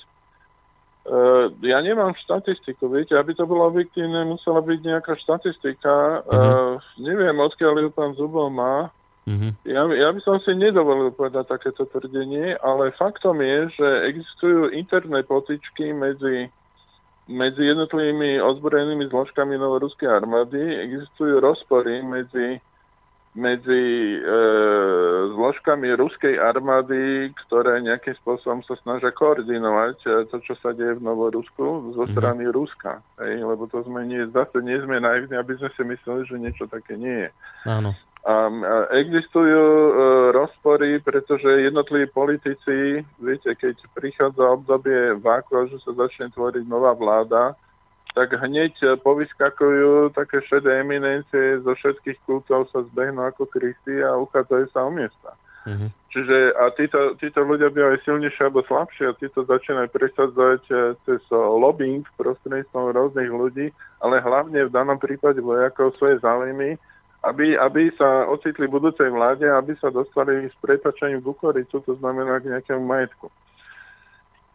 [1.65, 6.21] Ja nemám štatistiku, viete, aby to bolo objektívne, musela byť nejaká štatistika.
[6.29, 7.01] Mm-hmm.
[7.01, 9.51] Neviem, odkiaľ ju pán Zubov má, Mm-hmm.
[9.69, 15.21] Ja, ja by som si nedovolil povedať takéto tvrdenie, ale faktom je, že existujú interné
[15.21, 16.49] potičky medzi,
[17.31, 22.59] medzi jednotlivými ozbrojenými zložkami novoruskej armády, existujú rozpory medzi,
[23.33, 23.83] medzi
[24.15, 24.41] e,
[25.31, 31.05] zložkami ruskej armády, ktoré nejakým spôsobom sa snažia koordinovať e, to, čo sa deje v
[31.07, 32.11] Novorusku zo mhm.
[32.11, 32.43] strany.
[32.51, 32.99] Ruska.
[33.23, 36.65] Hej, lebo to sme nie, zase nie sme naivní, aby sme si mysleli, že niečo
[36.67, 37.29] také nie je.
[37.65, 37.95] Áno.
[38.21, 38.53] A
[39.01, 39.93] existujú e,
[40.29, 47.57] rozpory, pretože jednotliví politici, viete, keď prichádza obdobie váku, že sa začne tvoriť nová vláda,
[48.13, 54.65] tak hneď povyskakujú také šedé eminencie zo všetkých kultov sa zbehnú ako Kristy a uchádzajú
[54.69, 55.31] sa o miesta.
[55.61, 55.89] Mm-hmm.
[56.11, 60.73] Čiže a títo, títo ľudia by aj silnejšie alebo slabšie a títo začínajú presadzovať e,
[61.09, 66.77] cez lobbying prostredníctvom rôznych ľudí, ale hlavne v danom prípade vojakov svoje záujmy
[67.21, 72.49] aby, aby sa ocitli budúcej vláde, aby sa dostali s pretačením Bukoricu, to znamená k
[72.49, 73.29] nejakému majetku.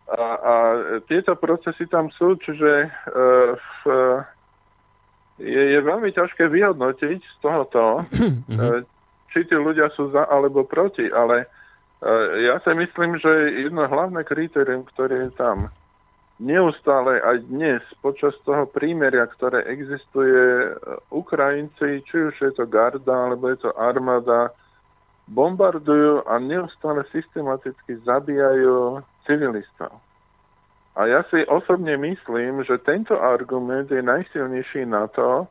[0.06, 0.54] A, a
[1.10, 2.88] tieto procesy tam sú, čiže e,
[3.58, 3.78] v,
[5.42, 8.62] je, je veľmi ťažké vyhodnotiť z tohoto, e,
[9.34, 11.46] či tí ľudia sú za alebo proti, ale e,
[12.50, 15.70] ja si myslím, že jedno hlavné kritérium, ktoré je tam,
[16.36, 20.72] neustále aj dnes počas toho prímeria, ktoré existuje,
[21.08, 24.52] Ukrajinci, či už je to garda, alebo je to armáda,
[25.26, 29.90] bombardujú a neustále systematicky zabíjajú civilistov.
[30.96, 35.44] A ja si osobne myslím, že tento argument je najsilnejší na to,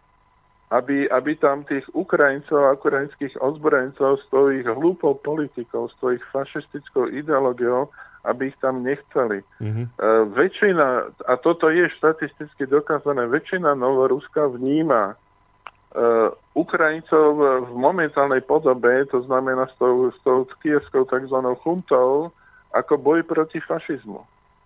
[0.74, 6.18] aby, aby tam tých Ukrajincov a ukrajinských ozbrojencov s tou ich hlúpou politikou, s tou
[6.18, 7.94] ich fašistickou ideológiou
[8.26, 9.46] aby ich tam nechceli.
[9.62, 9.86] Mm-hmm.
[10.02, 10.88] Uh, väčšina,
[11.30, 17.28] a toto je štatisticky dokázané, väčšina Novoruska vníma uh, Ukrajincov
[17.70, 21.38] v momentálnej podobe, to znamená s tou, s tou kievskou tzv.
[21.62, 22.34] chuntou,
[22.76, 24.20] ako boj proti fašizmu.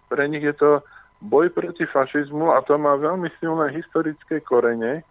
[0.10, 0.72] Pre nich je to
[1.22, 5.04] boj proti fašizmu a to má veľmi silné historické korene.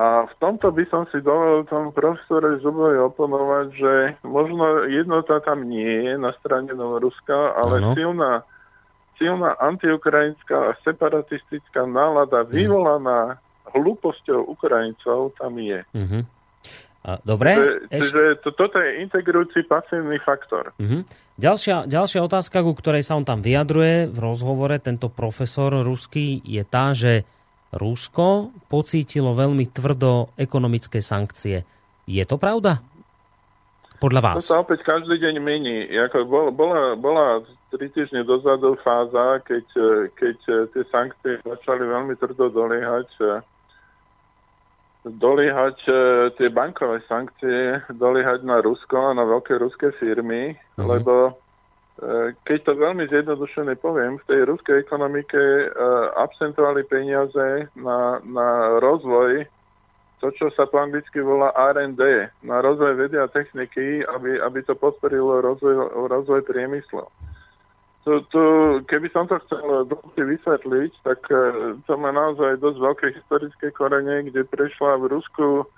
[0.00, 5.68] A v tomto by som si dovolil tomu profesore Zubovi oponovať, že možno jednota tam
[5.68, 7.92] nie je na strane Novoruska, ale ano.
[7.92, 8.32] silná,
[9.20, 12.48] silná antiukrajinská a separatistická nálada mm.
[12.48, 13.44] vyvolaná
[13.76, 15.84] hlúposťou Ukrajincov tam je.
[15.92, 16.22] Mm-hmm.
[17.00, 17.60] A, dobre.
[17.60, 20.72] Čiže, čiže to, toto je integrujúci pasívny faktor.
[20.80, 21.00] Mm-hmm.
[21.36, 26.64] Ďalšia, ďalšia otázka, ku ktorej sa on tam vyjadruje v rozhovore, tento profesor ruský, je
[26.64, 27.28] tá, že
[27.70, 31.62] Rusko pocítilo veľmi tvrdo ekonomické sankcie.
[32.06, 32.82] Je to pravda?
[34.00, 34.36] Podľa vás?
[34.42, 35.86] To sa opäť každý deň mení.
[35.86, 39.66] Jako bol, bola, bola tri týždne dozadu fáza, keď,
[40.16, 40.36] keď
[40.72, 43.08] tie sankcie začali veľmi tvrdo doliehať
[45.00, 45.80] doliehať
[46.36, 50.84] tie bankové sankcie, doliehať na Rusko a na veľké ruské firmy, mm-hmm.
[50.84, 51.39] lebo
[52.48, 59.44] keď to veľmi zjednodušene poviem, v tej ruskej ekonomike uh, absentovali peniaze na, na rozvoj,
[60.24, 62.00] to, čo sa po anglicky volá R&D,
[62.44, 67.04] na rozvoj vedy a techniky, aby, aby to podporilo rozvoj, rozvoj priemyslu.
[68.08, 68.42] To, to,
[68.88, 74.24] keby som to chcel dlhšie vysvetliť, tak uh, to má naozaj dosť veľké historické korene,
[74.24, 75.68] kde prešla v Rusku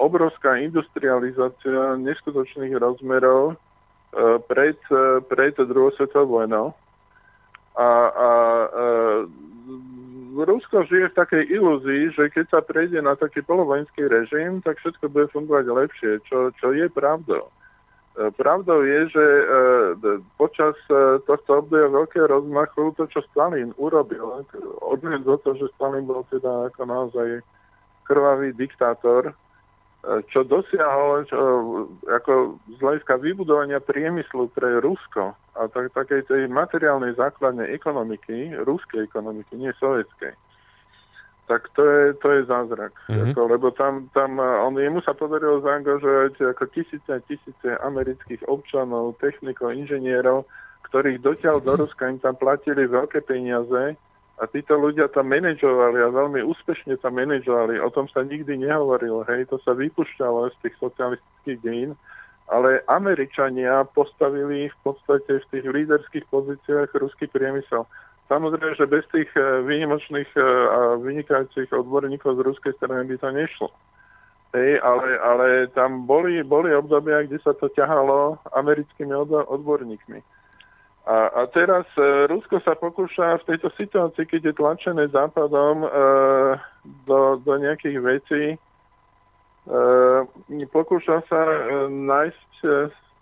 [0.00, 3.75] obrovská industrializácia neskutočných rozmerov, E,
[4.48, 6.74] pred, e, pred druhou svetovou vojnou.
[7.76, 8.30] A, a
[8.64, 8.88] e,
[10.36, 15.08] Rusko žije v takej ilúzii, že keď sa prejde na taký polovojenský režim, tak všetko
[15.08, 17.48] bude fungovať lepšie, čo, čo je pravdou.
[18.16, 19.24] Pravdou je, že
[20.40, 20.72] počas
[21.28, 24.40] tohto obdobia veľkého rozmachu to, čo Stalin urobil,
[25.20, 27.44] do to, že Stalin bol teda ako naozaj
[28.08, 29.36] krvavý diktátor,
[30.30, 31.38] čo dosiahol čo,
[32.06, 39.02] ako z hľadiska vybudovania priemyslu pre Rusko a tak, takej tej materiálnej základnej ekonomiky, ruskej
[39.02, 40.30] ekonomiky, nie sovietskej,
[41.50, 42.94] tak to je, to je zázrak.
[43.10, 43.34] Mm-hmm.
[43.34, 49.18] Ako, lebo tam, tam on, jemu sa podarilo zaangažovať ako tisíce a tisíce amerických občanov,
[49.18, 50.46] technikov, inžinierov,
[50.86, 51.80] ktorých dotiaľ do mhm.
[51.82, 53.98] Ruska im tam platili veľké peniaze
[54.36, 57.80] a títo ľudia tam manažovali a veľmi úspešne tam manažovali.
[57.80, 61.92] O tom sa nikdy nehovorilo, hej, to sa vypušťalo z tých socialistických dejín,
[62.52, 67.88] ale Američania postavili v podstate v tých líderských pozíciách ruský priemysel.
[68.26, 73.28] Samozrejme, že bez tých e, výnimočných e, a vynikajúcich odborníkov z ruskej strany by to
[73.30, 73.68] nešlo.
[74.54, 79.14] Hej, ale, ale tam boli, boli obdobia, kde sa to ťahalo americkými
[79.46, 80.18] odborníkmi.
[81.06, 85.88] A, a teraz e, Rusko sa pokúša v tejto situácii, keď je tlačené západom e,
[87.06, 88.56] do, do nejakých vecí, e,
[90.66, 91.58] pokúša sa e,
[91.94, 92.70] nájsť e,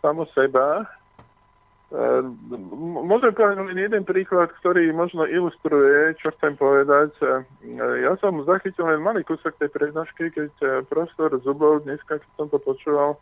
[0.01, 0.89] samo seba
[1.95, 2.35] Ehm,
[3.07, 7.15] môžem povedať len jeden príklad, ktorý možno ilustruje, čo chcem povedať.
[7.23, 12.31] Ehm, ja som zachytil len malý kúsok tej prednášky, keď eh, profesor Zubov, dneska, keď
[12.35, 13.21] som to počúval,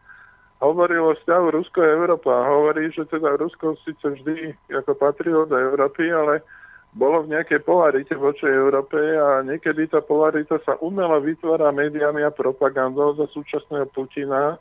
[0.62, 2.30] hovoril o vzťahu Rusko a Európa.
[2.30, 6.46] Hovorí, že teda Rusko síce vždy ako patrilo do Európy, ale
[6.94, 12.30] bolo v nejakej polarite voči Európe a niekedy tá polarita sa umelo vytvára médiami a
[12.30, 14.60] propagandou za súčasného Putina,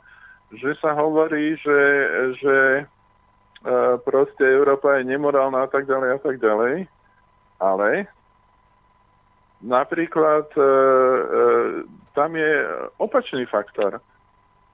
[0.50, 1.80] že sa hovorí, že,
[2.40, 2.56] že
[4.02, 6.74] proste Európa je nemorálna a tak ďalej a tak ďalej.
[7.62, 8.10] Ale
[9.62, 10.68] napríklad e, e,
[12.18, 12.52] tam je
[12.98, 14.02] opačný faktor.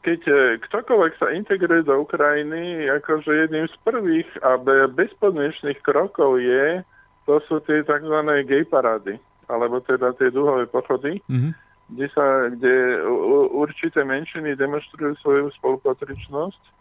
[0.08, 4.56] Keď e, ktokoľvek sa integruje do Ukrajiny, akože jedným z prvých a
[4.88, 6.80] bezpodmienečných krokov je,
[7.28, 8.16] to sú tie tzv.
[8.48, 9.20] gay parády,
[9.52, 11.52] alebo teda tie dúhové pochody, mm-hmm.
[11.92, 13.04] kde, sa, kde
[13.52, 16.78] určité menšiny demonstrujú svoju spolupatričnosť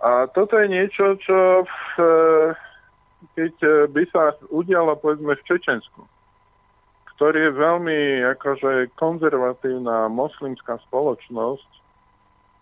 [0.00, 2.16] a toto je niečo, čo v, e,
[3.36, 6.08] keď e, by sa udialo povedzme v Čečensku,
[7.16, 8.00] ktorý je veľmi
[8.32, 11.68] akože konzervatívna moslimská spoločnosť,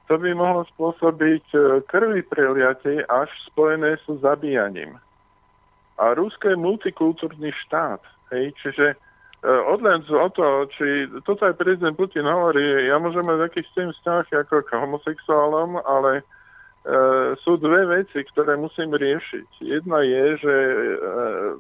[0.09, 4.97] to by mohlo spôsobiť e, krvi preliatie až spojené so zabíjaním.
[6.01, 8.01] A Rusko je multikultúrny štát,
[8.33, 8.95] hej, čiže
[9.43, 13.91] odlen o to, či toto aj prezident Putin hovorí, ja môžem mať taký s tým
[13.95, 16.27] vzťah ako k homosexuálom, ale
[16.89, 19.49] E, sú dve veci, ktoré musím riešiť.
[19.61, 20.77] Jedna je, že e,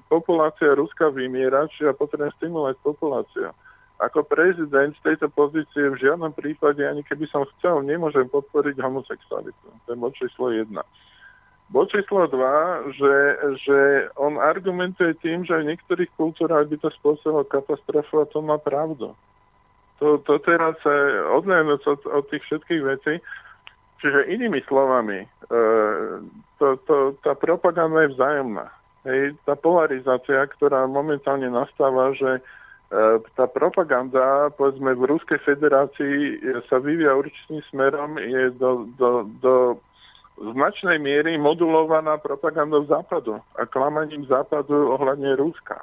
[0.08, 3.52] populácia Ruska vymiera, čiže ja potrebujem stimulovať populáciu.
[3.98, 9.66] Ako prezident z tejto pozície v žiadnom prípade, ani keby som chcel, nemôžem podporiť homosexualitu.
[9.87, 10.87] To je bod číslo jedna.
[11.68, 13.14] Bod číslo dva, že,
[13.66, 13.78] že
[14.14, 19.12] on argumentuje tým, že v niektorých kultúrach by to spôsobilo katastrofu a to má pravdu.
[19.98, 20.79] To, to teraz
[21.35, 23.18] odhľadnúť od, od tých všetkých vecí,
[23.98, 25.29] Čiže inými slovami, e,
[26.62, 28.70] to, to, tá propaganda je vzájomná.
[29.02, 32.38] Hej, tá polarizácia, ktorá momentálne nastáva, že
[33.36, 36.40] tá propaganda, povedzme, v Ruskej federácii
[36.72, 39.10] sa vyvíja určitým smerom, je do, do,
[39.44, 39.54] do
[40.40, 45.82] značnej miery modulovaná propagandou západu a klamaním západu ohľadne Ruska.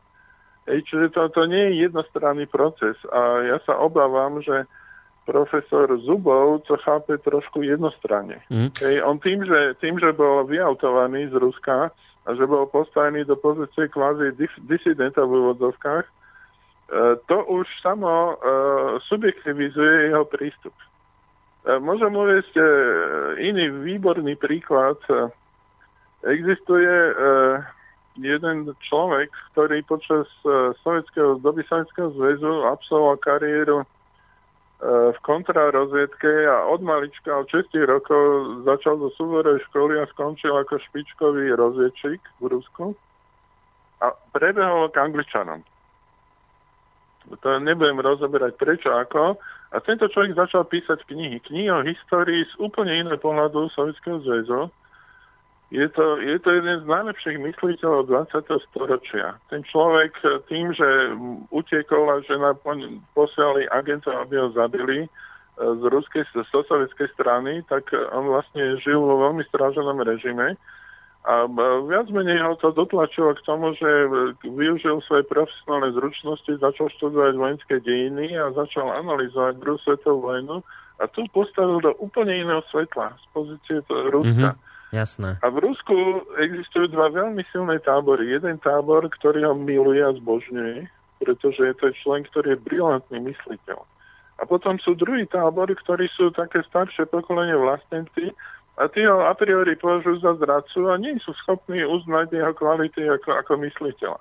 [0.65, 4.65] Hej, čiže to, to nie je jednostranný proces a ja sa obávam, že
[5.25, 8.41] profesor Zubov to chápe trošku jednostranne.
[8.49, 8.73] Mm.
[8.81, 11.93] Hej, on tým že, tým, že bol vyautovaný z Ruska
[12.25, 16.13] a že bol postavený do pozície kvázi dis- disidenta v úvodzovkách, e,
[17.25, 18.36] to už samo e,
[19.09, 20.75] subjektivizuje jeho prístup.
[21.65, 22.63] E, môžem uvieť e,
[23.41, 25.01] iný výborný príklad.
[25.09, 25.33] E,
[26.29, 27.13] existuje e,
[28.21, 33.81] jeden človek, ktorý počas e, sovietského, doby Sovietskeho zväzu absolvoval kariéru
[34.75, 38.23] E, v kontrarozviedke a od malička, od 6 rokov
[38.67, 42.91] začal do súborej školy a skončil ako špičkový rozviedčík v Rusku
[44.03, 45.63] a prebehol k Angličanom.
[47.26, 49.39] To nebudem rozoberať prečo ako.
[49.73, 51.41] A tento človek začal písať knihy.
[51.41, 54.69] Knihy o histórii z úplne iného pohľadu Sovjetského zväzu
[55.73, 58.69] je to, je to jeden z najlepších mysliteľov 20.
[58.69, 59.36] storočia.
[59.49, 60.13] Ten človek
[60.45, 60.88] tým, že
[61.49, 62.38] utiekol a že
[63.17, 65.07] posiali agentov, aby ho zabili e,
[65.57, 70.53] z ruskej, z sovietskej strany, tak on vlastne žil vo veľmi stráženom režime.
[71.26, 71.49] A
[71.89, 73.89] viac menej ho to dotlačilo k tomu, že
[74.45, 80.61] využil svoje profesionálne zručnosti, začal študovať vojenské dejiny a začal analyzovať druhú svetovú vojnu
[81.01, 84.53] a tu postavil do úplne iného svetla z pozície Ruska.
[84.53, 85.41] Mm-hmm, jasné.
[85.41, 85.97] A v Rusku
[86.38, 88.30] existujú dva veľmi silné tábory.
[88.30, 90.86] Jeden tábor, ktorý ho miluje a zbožňuje,
[91.26, 93.82] pretože je to člen, ktorý je brilantný mysliteľ.
[94.36, 98.30] A potom sú druhý tábor, ktorí sú také staršie pokolenie vlastenci
[98.76, 103.07] a tí ho a priori považujú za zradcu a nie sú schopní uznať jeho kvality
[103.07, 104.19] ako, ako mysliteľa.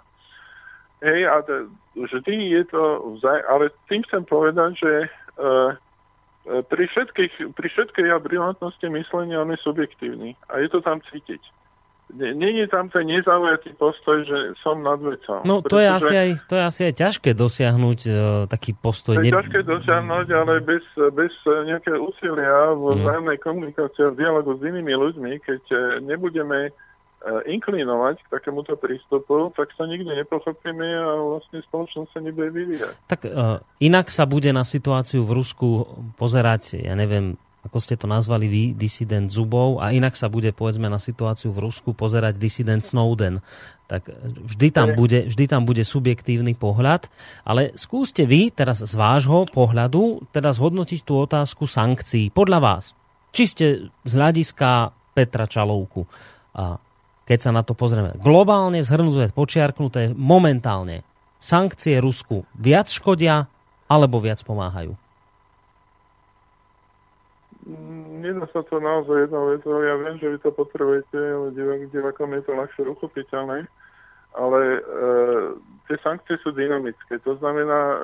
[1.03, 2.83] Hej, a t- vždy je to
[3.19, 4.93] vzaj- ale tým chcem povedať, že
[5.43, 5.75] uh,
[6.71, 11.43] pri, všetkých, pri všetkej brilantnosti myslenia on je subjektívny a je to tam cítiť.
[12.15, 15.43] Není tam ten nezaujatý postoj, že som nad vecou.
[15.43, 18.15] No to je, asi aj, to je asi aj ťažké dosiahnuť uh,
[18.47, 19.19] taký postoj.
[19.19, 19.35] To je ne...
[19.35, 22.99] ťažké dosiahnuť, ale bez, bez nejakého úsilia v mm.
[23.03, 28.79] vzájomnej komunikácii a v dialogu s inými ľuďmi, keď uh, nebudeme uh, inklinovať k takémuto
[28.79, 32.95] prístupu, tak sa nikdy nepochopíme a vlastne spoločnosť sa nebude vyvíjať.
[33.11, 35.69] Tak uh, inak sa bude na situáciu v Rusku
[36.15, 37.35] pozerať, ja neviem,
[37.65, 41.65] ako ste to nazvali vy, disident Zubov a inak sa bude povedzme na situáciu v
[41.65, 43.41] Rusku pozerať disident Snowden.
[43.89, 44.09] Tak
[44.53, 47.09] vždy tam, bude, vždy tam bude subjektívny pohľad,
[47.45, 52.29] ale skúste vy teraz z vášho pohľadu teda zhodnotiť tú otázku sankcií.
[52.33, 52.85] Podľa vás,
[53.33, 53.67] či ste
[54.05, 56.05] z hľadiska Petra Čalovku,
[56.55, 56.77] a
[57.25, 61.05] keď sa na to pozrieme, globálne zhrnuté, počiarknuté, momentálne,
[61.41, 63.49] sankcie Rusku viac škodia
[63.89, 64.97] alebo viac pomáhajú?
[68.25, 69.85] Nedá sa to naozaj jednou vetou.
[69.85, 73.68] Ja viem, že vy to potrebujete, ale divak, divakom je to ľahšie uchopiteľné.
[74.35, 74.81] Ale e,
[75.87, 77.20] tie sankcie sú dynamické.
[77.22, 77.99] To znamená, e,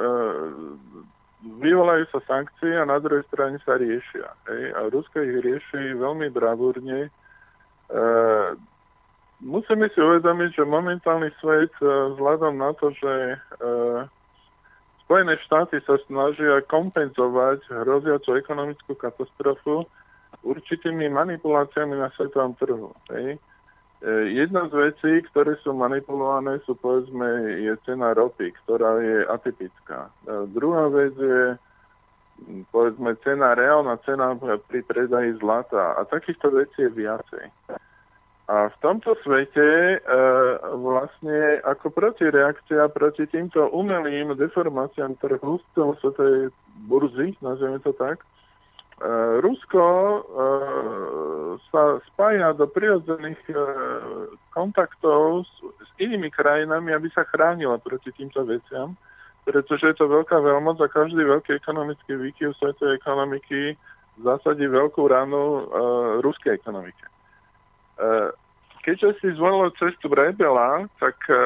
[1.64, 4.28] vyvolajú sa sankcie a na druhej strane sa riešia.
[4.52, 4.62] Hej?
[4.76, 7.08] A Rusko ich rieši veľmi bravúrne.
[7.08, 8.00] E,
[9.40, 13.36] musíme si uvedomiť, že momentálny svet e, vzhľadom na to, že e,
[15.10, 19.82] Spojené štáty sa snažia kompenzovať hroziacu ekonomickú katastrofu
[20.42, 22.90] určitými manipuláciami na svetovom trhu.
[23.12, 23.36] Hej.
[24.00, 30.08] E, jedna z vecí, ktoré sú manipulované, sú povedzme, je cena ropy, ktorá je atypická.
[30.24, 31.60] A druhá vec je
[32.72, 36.00] povedzme cena, reálna cena pri predaji zlata.
[36.00, 37.44] A takýchto vecí je viacej.
[38.50, 39.98] A v tomto svete e,
[40.74, 46.50] vlastne ako protireakcia proti týmto umelým deformáciám trhu z celosvetovej
[46.90, 48.26] burzy, nazveme to tak, e,
[49.40, 50.18] Rusko e,
[51.72, 53.56] sa spája do prirodzených e,
[54.52, 55.52] kontaktov s,
[55.96, 58.92] inými krajinami, aby sa chránila proti týmto veciam,
[59.48, 63.72] pretože je to veľká veľmoc a každý veľký ekonomický výkyv svetovej ekonomiky
[64.20, 65.62] zasadí veľkú ránu e,
[66.20, 67.04] ruskej ekonomike.
[67.96, 68.12] E,
[68.84, 71.40] keďže si zvolil cestu rebela, tak e, e,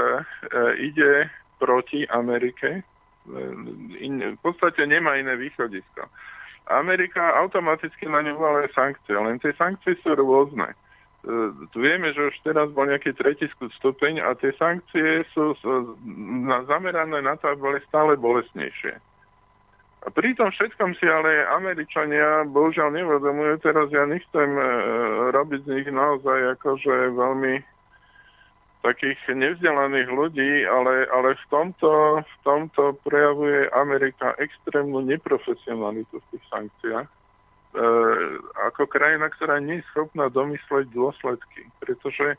[0.90, 1.30] ide
[1.62, 2.82] proti Amerike.
[3.24, 6.10] V podstate nemá iné východisko.
[6.72, 10.72] Amerika automaticky na ňu valuje sankcie, len tie sankcie sú rôzne.
[10.72, 10.76] E,
[11.76, 13.48] vieme, že už teraz bol nejaký tretí
[13.80, 15.52] stupeň a tie sankcie sú,
[16.64, 18.96] zamerané na to, aby boli stále bolestnejšie.
[20.04, 23.56] A pri tom všetkom si ale Američania bohužiaľ nevedomujú.
[23.64, 24.64] Teraz ja nechcem e,
[25.32, 27.73] robiť z nich naozaj akože veľmi
[28.84, 36.44] takých nevzdelaných ľudí, ale, ale v, tomto, v tomto prejavuje Amerika extrémnu neprofesionalitu v tých
[36.52, 37.08] sankciách.
[37.08, 37.14] E,
[38.68, 41.64] ako krajina, ktorá nie je schopná domysleť dôsledky.
[41.80, 42.36] Pretože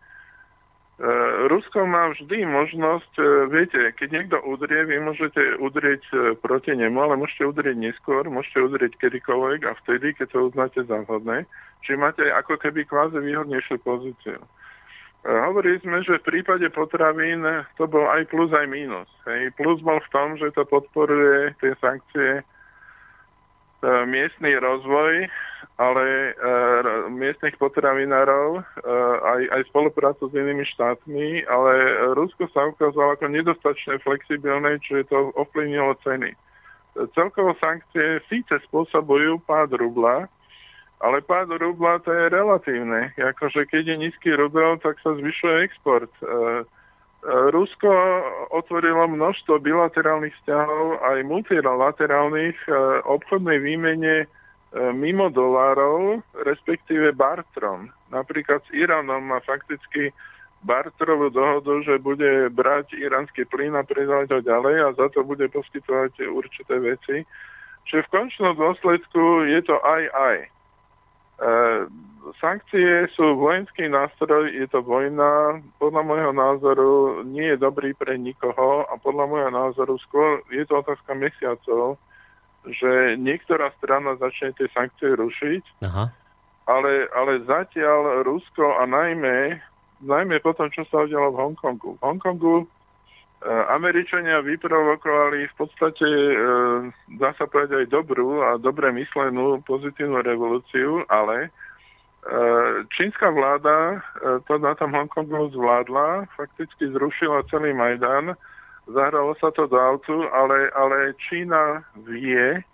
[0.95, 1.03] E,
[1.51, 6.95] Rusko má vždy možnosť, e, viete, keď niekto udrie, vy môžete udrieť e, proti nemu,
[6.95, 11.43] ale môžete udrieť neskôr, môžete udrieť kedykoľvek a vtedy, keď to uznáte za vhodné.
[11.83, 14.39] Čiže máte ako keby kvázi výhodnejšiu pozíciu.
[15.25, 17.41] Hovorili sme, že v prípade potravín
[17.81, 19.09] to bol aj plus, aj mínus.
[19.25, 19.57] Hej.
[19.57, 22.45] Plus bol v tom, že to podporuje tie sankcie
[23.85, 25.29] E, miestny rozvoj,
[25.77, 26.31] ale e,
[27.13, 28.61] miestnych potravinárov, e,
[29.21, 31.71] aj, aj spoluprácu s inými štátmi, ale
[32.17, 36.33] Rusko sa ukázalo ako nedostačne flexibilné, čiže to ovplyvnilo ceny.
[37.13, 40.31] Celkovo sankcie síce spôsobujú pád rubla,
[41.05, 43.13] ale pád rubla to je relatívne.
[43.13, 46.09] Akože keď je nízky rubel, tak sa zvyšuje export.
[46.17, 46.25] E,
[47.25, 47.89] Rusko
[48.49, 52.71] otvorilo množstvo bilaterálnych vzťahov aj multilaterálnych e,
[53.05, 54.27] obchodnej výmene e,
[54.97, 57.93] mimo dolárov, respektíve bartrom.
[58.09, 60.09] Napríklad s Iránom má fakticky
[60.65, 65.45] bartrovú dohodu, že bude brať iránsky plyn a predávať ho ďalej a za to bude
[65.53, 67.21] poskytovať určité veci.
[67.85, 70.37] Čiže v končnom dôsledku je to aj aj.
[71.35, 71.51] E,
[72.39, 75.61] sankcie sú vojenský nástroj, je to vojna.
[75.77, 76.93] Podľa môjho názoru
[77.27, 81.99] nie je dobrý pre nikoho a podľa môjho názoru skôr je to otázka mesiacov,
[82.65, 86.09] že niektorá strana začne tie sankcie rušiť, Aha.
[86.65, 89.61] ale, ale zatiaľ Rusko a najmä,
[90.01, 91.99] najmä po tom, čo sa udialo v Hongkongu.
[91.99, 92.55] V Hongkongu
[93.45, 96.35] Američania vyprovokovali v podstate, e,
[97.19, 101.51] dá sa povedať, aj dobrú a dobre myslenú pozitívnu revolúciu, ale
[102.97, 104.01] čínska vláda
[104.49, 108.33] to na tom Hongkongu zvládla, fakticky zrušila celý Majdan,
[108.89, 112.65] zahralo sa to do autu, ale, ale Čína vie,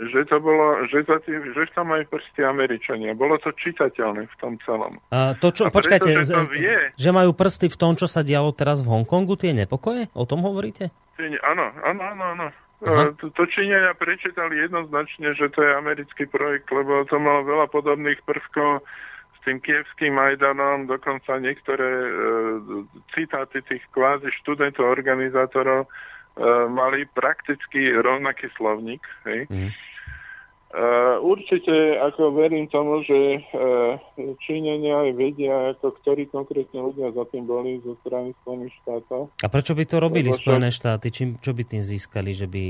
[0.00, 3.12] že to bolo, že, za tým, že tam majú prsty Američania.
[3.12, 4.96] Bolo to čitateľné v tom celom.
[5.12, 8.24] A to, čo, a počkajte, preto, že, vie, že majú prsty v tom, čo sa
[8.24, 10.08] dialo teraz v Hongkongu, tie nepokoje?
[10.16, 10.88] O tom hovoríte?
[11.20, 12.46] Áno, áno, áno, áno.
[12.80, 18.24] To, to Číňania prečítali jednoznačne, že to je americký projekt, lebo to malo veľa podobných
[18.24, 18.80] prvkov
[19.44, 22.12] tým kievským Majdanom, dokonca niektoré e,
[23.16, 25.88] citáty tých kvázi študentov, organizátorov e,
[26.68, 29.00] mali prakticky rovnaký slovník.
[29.24, 29.48] Hej.
[29.48, 29.70] Mm.
[30.70, 33.98] Uh, určite, ako verím tomu, že uh,
[34.38, 39.34] Číňania aj vedia, ako ktorí konkrétne ľudia za tým boli zo strany Spojených štátov.
[39.42, 41.10] A prečo by to robili Lebo Spojené štáty?
[41.10, 42.64] Čím, čo by tým získali, že by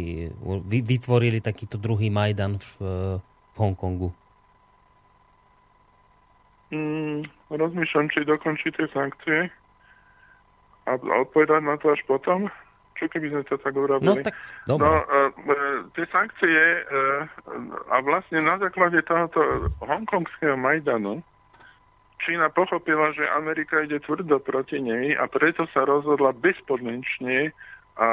[0.65, 2.69] vytvorili takýto druhý Majdan v,
[3.21, 4.09] v Hongkongu?
[6.73, 9.53] Mm, rozmýšľam, či dokončí tie sankcie
[10.89, 12.49] a, a odpovedať na to až potom.
[13.01, 14.05] Čo keby sme to tak urobili?
[14.05, 14.37] No tak,
[14.69, 14.85] dobre.
[14.85, 17.25] No, uh, tie sankcie uh,
[17.89, 21.25] a vlastne na základe tohoto hongkongského Majdanu
[22.21, 27.49] Čína pochopila, že Amerika ide tvrdo proti nej a preto sa rozhodla bezpodmienčne
[27.97, 28.07] a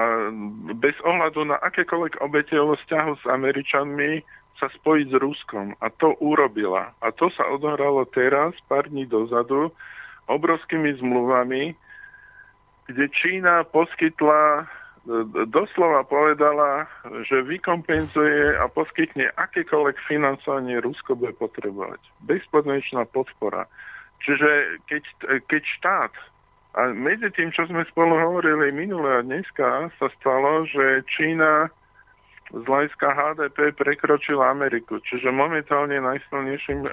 [0.79, 4.23] bez ohľadu na akékoľvek obete vo vzťahu s Američanmi
[4.57, 5.75] sa spojiť s Ruskom.
[5.83, 6.95] A to urobila.
[7.03, 9.69] A to sa odohralo teraz, pár dní dozadu,
[10.27, 11.77] obrovskými zmluvami,
[12.87, 14.67] kde Čína poskytla,
[15.47, 16.87] doslova povedala,
[17.27, 21.99] že vykompenzuje a poskytne akékoľvek financovanie Rusko bude potrebovať.
[22.27, 23.67] Bezpodmienečná podpora.
[24.23, 25.03] Čiže keď,
[25.47, 26.13] keď štát
[26.77, 31.71] a medzi tým, čo sme spolu hovorili minule a dneska, sa stalo, že Čína
[32.53, 35.03] z hľadiska HDP prekročila Ameriku.
[35.03, 36.91] Čiže momentálne najsilnejším e,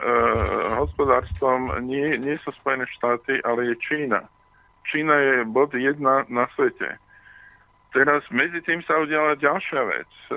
[0.82, 4.26] hospodárstvom nie, nie sú Spojené štáty, ale je Čína.
[4.90, 7.00] Čína je bod jedna na svete.
[7.94, 10.10] Teraz medzi tým sa udiala ďalšia vec.
[10.28, 10.36] E,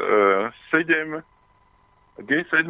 [0.71, 1.19] 7
[2.21, 2.69] G7,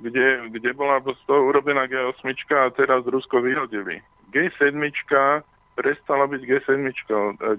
[0.00, 2.24] kde, kde bola z toho urobená G8
[2.56, 4.00] a teraz Rusko vyhodili.
[4.32, 4.76] G7
[5.76, 6.84] prestala byť G7.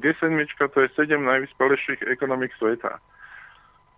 [0.02, 0.34] G7
[0.74, 3.02] to je 7 najvyspelejších ekonomik sveta.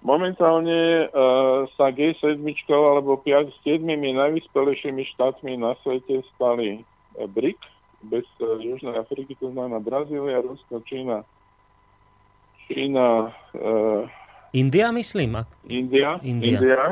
[0.06, 2.38] Momentálne uh, sa G7
[2.70, 7.58] alebo 5 7 najvyspelejšími štátmi na svete stali uh, BRIC,
[8.06, 11.26] bez uh, Južnej Afriky, to znamená Brazília, Rusko, Čína.
[12.68, 13.34] Čína...
[13.54, 14.10] Uh,
[14.54, 15.44] India, myslím?
[15.68, 16.56] India, India.
[16.56, 16.84] India.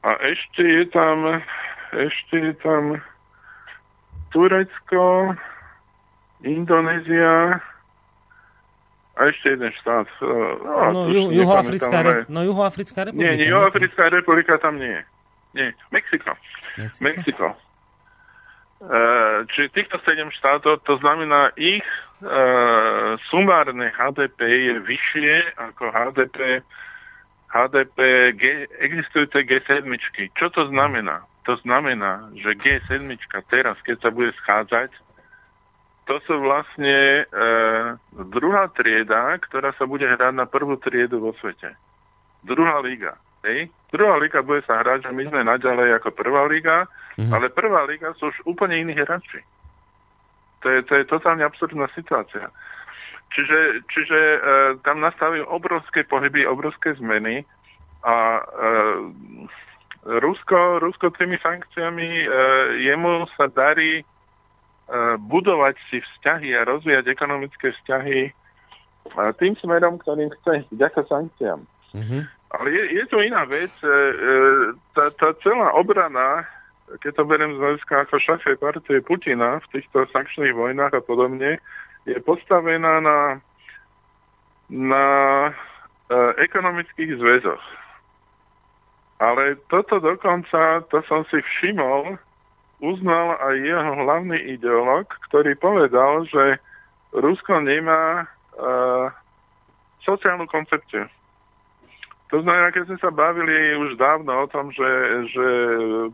[0.00, 1.42] A ešte je tam
[1.90, 3.02] ešte je tam
[4.30, 5.34] Turecko,
[6.46, 7.58] Indonézia,
[9.18, 10.08] a ešte jeden štát.
[10.22, 13.26] No, no, ju, Juhoafrická, re, no Juhoafrická republika.
[13.28, 15.04] Nie, nie, Juhoafrická republika tam nie.
[15.52, 16.32] Nie, Mexiko.
[16.78, 17.04] Mexiko.
[17.04, 17.46] Mexiko.
[18.80, 21.84] Uh, čiže týchto sedem štátov, to znamená, ich
[22.24, 26.64] uh, sumárne HDP je vyššie ako HDP
[27.50, 27.98] HDP
[28.38, 28.42] G,
[28.78, 29.82] existujúce G7.
[30.38, 31.26] Čo to znamená?
[31.50, 33.10] To znamená, že G7
[33.50, 34.90] teraz, keď sa bude schádzať,
[36.06, 37.24] to sú vlastne e,
[38.34, 41.74] druhá trieda, ktorá sa bude hrať na prvú triedu vo svete.
[42.46, 43.18] Druhá liga.
[43.46, 43.70] Hej?
[43.94, 46.86] Druhá liga bude sa hrať, že my sme naďalej ako prvá liga,
[47.20, 47.32] mm-hmm.
[47.36, 49.44] ale prvá liga sú už úplne iní hráči.
[50.64, 52.48] To je, to je totálne absurdná situácia.
[53.30, 54.38] Čiže, čiže e,
[54.82, 57.44] tam nastavili obrovské pohyby, obrovské zmeny
[58.02, 58.42] a e,
[60.00, 62.26] Rusko, Rusko tými sankciami, e,
[62.88, 64.04] jemu sa darí
[65.30, 68.34] budovať si vzťahy a rozvíjať ekonomické vzťahy
[69.38, 71.62] tým smerom, ktorým chce, vďaka sankciám.
[71.94, 72.22] Mm-hmm.
[72.50, 73.70] Ale je, je tu iná vec.
[73.82, 73.94] E, e,
[74.94, 76.42] tá, tá celá obrana,
[76.98, 81.62] keď to beriem z hľadiska ako šafej partie Putina v týchto sankčných vojnách a podobne,
[82.08, 83.18] je postavená na,
[84.66, 85.06] na
[85.46, 85.52] e,
[86.42, 87.62] ekonomických zväzoch.
[89.20, 92.16] Ale toto dokonca, to som si všimol,
[92.80, 96.56] uznal aj jeho hlavný ideológ, ktorý povedal, že
[97.12, 98.24] Rusko nemá
[98.56, 99.12] uh,
[100.00, 101.04] sociálnu koncepciu.
[102.30, 104.90] To znamená, keď sme sa bavili už dávno o tom, že,
[105.34, 105.46] že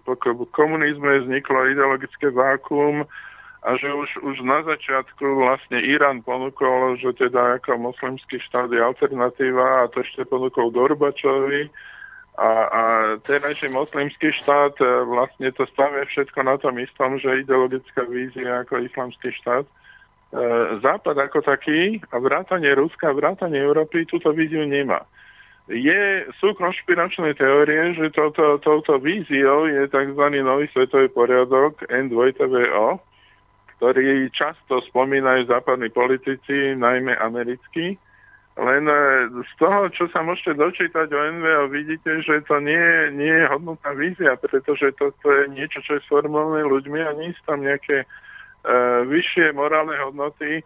[0.00, 0.16] po
[0.48, 3.06] komunizme vzniklo ideologické vákum a
[3.66, 8.78] a že už, už na začiatku vlastne Irán ponúkol, že teda ako moslimský štát je
[8.78, 11.66] alternatíva a to ešte ponúkol Gorbačovi
[12.38, 12.82] a, a
[13.26, 18.86] terajší moslimský štát e, vlastne to stavia všetko na tom istom, že ideologická vízia ako
[18.86, 19.66] islamský štát.
[19.66, 19.72] E,
[20.78, 25.02] Západ ako taký a vrátanie Ruska a vrátanie Európy túto víziu nemá.
[25.66, 30.22] Je, sú konšpiračné teórie, že touto, touto víziou je tzv.
[30.38, 33.02] nový svetový poriadok N2TVO,
[33.76, 37.98] ktorý často spomínajú západní politici, najmä americkí.
[38.56, 38.96] Len e,
[39.42, 43.90] z toho, čo sa môžete dočítať o NVO, vidíte, že to nie, nie je hodnotná
[43.98, 48.06] vízia, pretože to, to je niečo, čo je sformované ľuďmi a nie sú tam nejaké
[48.06, 50.64] uh, vyššie morálne hodnoty,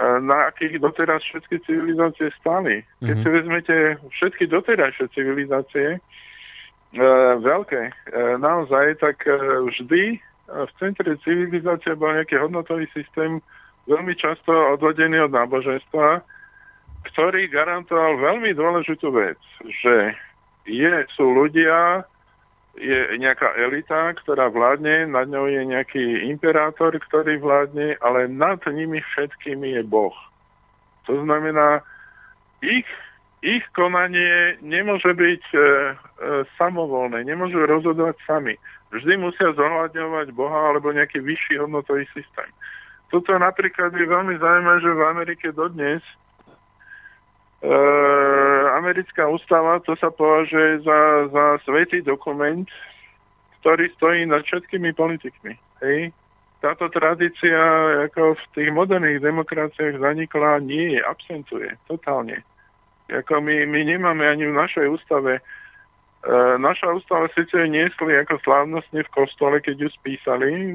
[0.00, 2.80] na akých doteraz všetky civilizácie stali.
[3.04, 3.22] Keď mm-hmm.
[3.22, 3.76] si vezmete
[4.16, 10.16] všetky doterajšie civilizácie, uh, veľké, uh, naozaj, tak uh, vždy
[10.52, 13.40] v centre civilizácie bol nejaký hodnotový systém,
[13.88, 16.20] veľmi často odvodený od náboženstva,
[17.12, 19.40] ktorý garantoval veľmi dôležitú vec,
[19.82, 20.14] že
[20.68, 22.06] je, sú ľudia,
[22.76, 29.00] je nejaká elita, ktorá vládne, nad ňou je nejaký imperátor, ktorý vládne, ale nad nimi
[29.00, 30.16] všetkými je Boh.
[31.04, 31.84] To znamená,
[32.64, 32.88] ich,
[33.44, 35.62] ich konanie nemôže byť e, e,
[36.56, 38.54] samovolné, nemôžu rozhodovať sami
[38.92, 42.48] vždy musia zohľadňovať Boha alebo nejaký vyšší hodnotový systém.
[43.08, 46.04] Toto napríklad je veľmi zaujímavé, že v Amerike dodnes
[48.74, 52.66] americká ústava, to sa považuje za, za svetý dokument,
[53.62, 55.54] ktorý stojí nad všetkými politikmi.
[55.86, 56.10] Hej?
[56.58, 57.58] Táto tradícia
[58.10, 62.42] ako v tých moderných demokraciách zanikla, nie je, absentuje, totálne.
[63.10, 65.42] Ako my, my nemáme ani v našej ústave
[66.22, 70.74] E, naša ústava síce niesli ako slávnostne v kostole, keď ju spísali, e,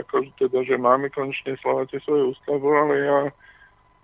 [0.00, 3.18] ako teda, že máme konečne Slováci svoju ústavu, ale ja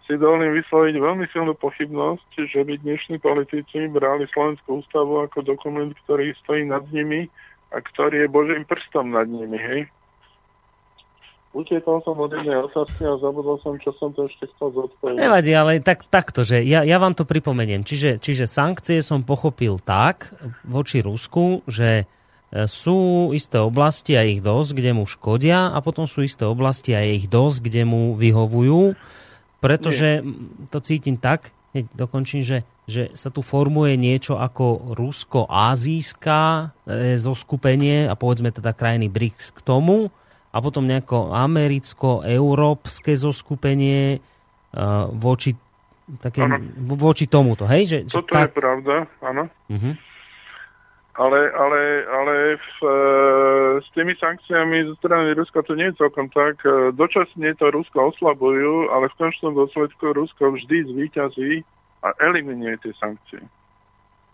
[0.05, 5.89] si dovolím vysloviť veľmi silnú pochybnosť, že by dnešní politici brali Slovenskú ústavu ako dokument,
[6.05, 7.33] ktorý stojí nad nimi
[7.73, 9.81] a ktorý je Božím prstom nad nimi, hej?
[11.55, 15.23] Utiekol som od jednej otázky a zabudol som, čo som to ešte chcel zodpovedať.
[15.23, 17.87] Nevadí, ale tak, takto, že ja, ja vám to pripomeniem.
[17.87, 20.35] Čiže, čiže sankcie som pochopil tak
[20.67, 22.05] voči Rusku, že
[22.51, 26.91] e, sú isté oblasti a ich dosť, kde mu škodia a potom sú isté oblasti
[26.91, 28.99] a ich dosť, kde mu vyhovujú,
[29.65, 30.69] pretože Nie.
[30.69, 36.65] to cítim tak, hneď dokončím, že, že sa tu formuje niečo ako rusko-azijská e,
[37.17, 40.13] zoskupenie a povedzme teda krajiny BRICS k tomu,
[40.55, 45.59] a potom nejako americko-európske zoskupenie uh, voči,
[46.23, 46.47] také,
[46.79, 47.91] voči tomuto, hej?
[47.91, 48.47] Že, že Toto tak...
[48.47, 49.51] je pravda, áno.
[49.67, 49.99] Uh-huh.
[51.15, 52.95] Ale, ale, ale v, e,
[53.79, 56.59] s tými sankciami zo strany Ruska to nie je celkom tak.
[56.67, 61.63] E, dočasne to Rusko oslabujú, ale v končnom dôsledku Rusko vždy zvíťazí
[62.03, 63.47] a eliminuje tie sankcie.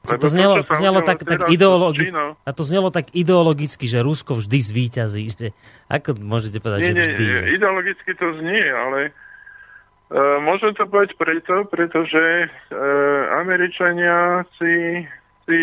[0.09, 2.09] To, to, znelo, to, znelo tak, tak ideologi-
[2.49, 5.25] a to znelo tak ideologicky, že Rusko vždy zvíťazí.
[5.37, 5.47] Že,
[5.93, 7.25] ako môžete povedať, nie, že vždy?
[7.29, 15.05] Nie, ideologicky to znie, ale uh, môžem to povedať preto, pretože uh, Američania si,
[15.51, 15.63] si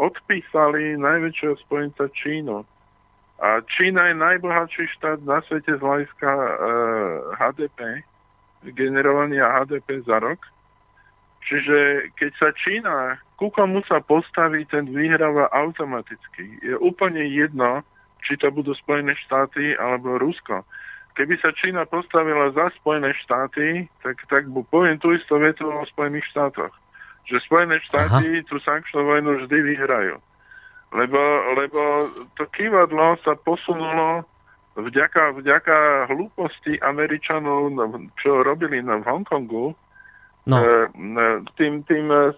[0.00, 2.64] odpísali najväčšieho spojenca Čínu.
[3.40, 6.48] A Čína je najbohatší štát na svete z hľadiska uh,
[7.36, 8.04] HDP,
[8.72, 10.40] generovania HDP za rok.
[11.44, 12.96] Čiže keď sa Čína,
[13.36, 16.60] ku komu sa postaví, ten vyhráva automaticky.
[16.60, 17.80] Je úplne jedno,
[18.24, 20.64] či to budú Spojené štáty alebo Rusko.
[21.16, 26.28] Keby sa Čína postavila za Spojené štáty, tak, tak poviem tú istú vetu o Spojených
[26.28, 26.72] štátoch.
[27.28, 28.46] Že Spojené štáty Aha.
[28.48, 30.16] tú sankčnú vojnu vždy vyhrajú.
[30.90, 31.20] Lebo,
[31.54, 31.80] lebo
[32.34, 34.26] to kývadlo sa posunulo
[34.74, 37.70] vďaka, vďaka hlúposti Američanov,
[38.18, 39.76] čo robili na v Hongkongu,
[40.48, 40.56] No.
[40.56, 40.88] E,
[41.60, 42.32] tým, tým e,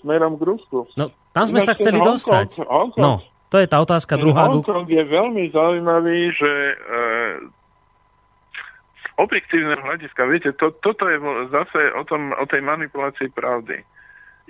[0.00, 0.88] smerom k Rusku.
[0.96, 2.64] No, tam sme sa chceli Hong dostať.
[2.64, 3.12] Hong Kong, no,
[3.52, 4.48] to je tá otázka druhá.
[4.48, 6.74] Hongkong je veľmi zaujímavý, že e,
[8.96, 11.20] z objektívneho hľadiska, viete, to, toto je
[11.52, 13.84] zase o, tom, o tej manipulácii pravdy.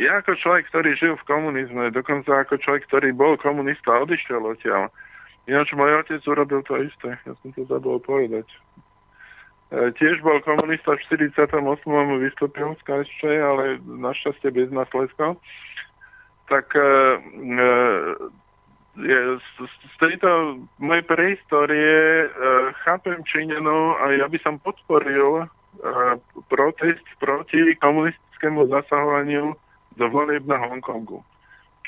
[0.03, 4.91] Ja ako človek, ktorý žil v komunizme, dokonca ako človek, ktorý bol komunista odišiel odtiaľ,
[5.47, 8.43] ináč môj otec urobil to isté, ja som to zabol povedať.
[9.71, 11.55] E, tiež bol komunista v 48.
[12.19, 15.39] vystúpil z KSČ, ale našťastie bez následkov.
[16.51, 16.83] Tak e,
[17.63, 17.71] e,
[19.39, 22.29] z, z tejto mojej prehistórie
[22.83, 25.49] chápem Číňanov a ja by som podporil
[26.53, 29.57] protest proti komunistickému zasahovaniu
[29.97, 31.21] do volieb na Hongkongu.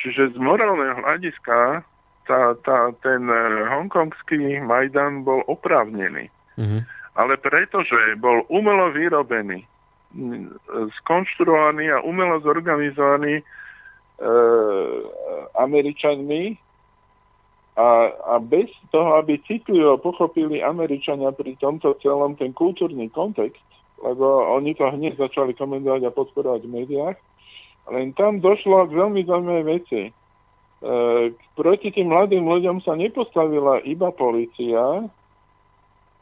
[0.00, 1.86] Čiže z morálneho hľadiska
[2.24, 3.28] tá, tá, ten
[3.68, 6.80] hongkongský Majdan bol oprávnený Uh-huh.
[7.14, 9.66] Ale pretože bol umelo vyrobený,
[11.02, 13.44] skonštruovaný a umelo zorganizovaný e,
[15.59, 16.55] Američanmi
[17.74, 23.62] a, a bez toho, aby citlivo pochopili Američania pri tomto celom ten kultúrny kontext,
[23.98, 27.18] lebo oni to hneď začali komentovať a podporovať v médiách,
[27.93, 30.03] len tam došlo k veľmi zaujímavej veci.
[30.09, 30.12] E,
[31.57, 35.09] proti tým mladým ľuďom sa nepostavila iba policia,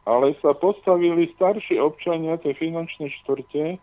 [0.02, 3.78] ale sa postavili starší občania tej finančnej štvrte,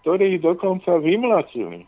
[0.00, 1.82] ktorí ich dokonca vymlatili.
[1.82, 1.86] E,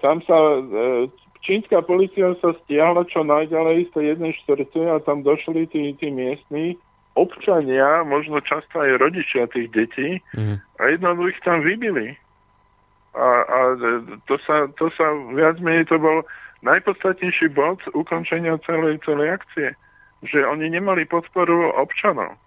[0.00, 1.12] tam sa e,
[1.44, 6.08] čínska policia sa stiahla čo najďalej z tej jednej štvrte a tam došli tí, tí
[6.08, 6.80] miestni
[7.12, 10.56] občania, možno často aj rodičia tých detí mm.
[10.80, 12.16] a jednoducho ich tam vybili.
[13.12, 13.58] A, a
[14.24, 15.06] to, sa, to sa
[15.36, 16.24] viac menej to bol
[16.64, 19.76] najpodstatnejší bod ukončenia celej, celej akcie
[20.22, 22.38] že oni nemali podporu občanov.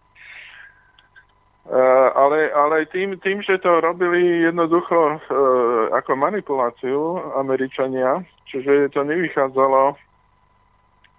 [1.66, 5.20] Uh, ale, ale tým, tým, že to robili jednoducho uh,
[5.98, 9.98] ako manipuláciu Američania, čiže to nevychádzalo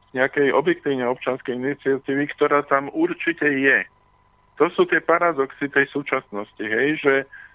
[0.07, 3.82] z nejakej objektívne občanskej iniciatívy, ktorá tam určite je.
[4.62, 7.45] To sú tie paradoxy tej súčasnosti, hej, že uh,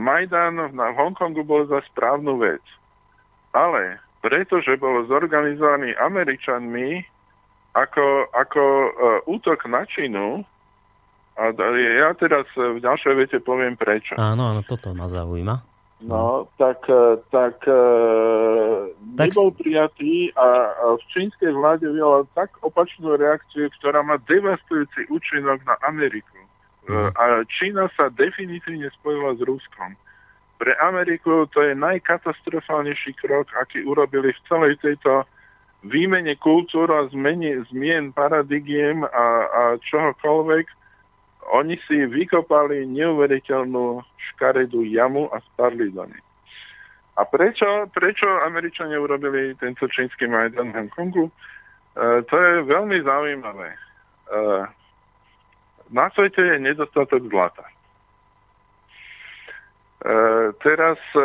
[0.00, 2.60] Majdan na Hongkongu bol za správnu vec.
[3.56, 7.00] Ale pretože bol zorganizovaný Američanmi,
[7.72, 8.90] ako, ako uh,
[9.24, 10.44] útok na Čínu,
[11.40, 14.12] a ja teraz v ďalšej vete poviem prečo.
[14.20, 15.56] Áno, áno, toto ma zaujíma.
[16.00, 18.88] No, tak, e, tak, uh,
[19.20, 25.12] tak nebol prijatý a, a v čínskej vláde vyvolal tak opačnú reakciu, ktorá má devastujúci
[25.12, 26.40] účinok na Ameriku.
[26.90, 27.14] Mm.
[27.14, 29.94] A Čína sa definitívne spojila s Ruskom.
[30.58, 35.24] Pre Ameriku to je najkatastrofálnejší krok, aký urobili v celej tejto
[35.86, 40.66] výmene kultúr a zmene, zmien paradigiem a, a čohokoľvek,
[41.56, 46.22] oni si vykopali neuveriteľnú škaredú jamu a spadli do nej.
[47.16, 51.26] A prečo, prečo Američania urobili tento čínsky Majdan v Hongkongu?
[51.28, 51.32] E,
[52.28, 53.68] to je veľmi zaujímavé.
[53.72, 53.78] E,
[55.90, 57.66] na svete je nedostatok zlata.
[57.66, 57.74] E,
[60.64, 61.24] teraz e,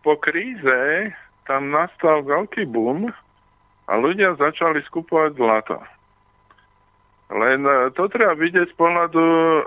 [0.00, 1.12] po kríze
[1.44, 3.10] tam nastal veľký boom
[3.90, 5.78] a ľudia začali skupovať zlato.
[7.30, 9.62] Len e, to treba vidieť z pohľadu uh,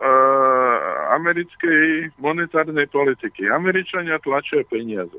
[1.16, 3.48] americkej monetárnej politiky.
[3.48, 5.16] Američania tlačia peniaze.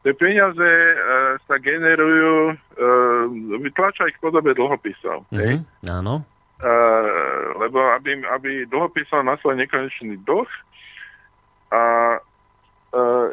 [0.00, 3.24] Tie peniaze uh, sa generujú, uh,
[3.60, 5.28] vytlačia ich v podobe dlhopisov.
[5.28, 6.24] Mm-hmm, áno.
[7.56, 10.50] Lebo aby, aby dlhopisal na svoj nekonečný dlh
[11.72, 11.82] a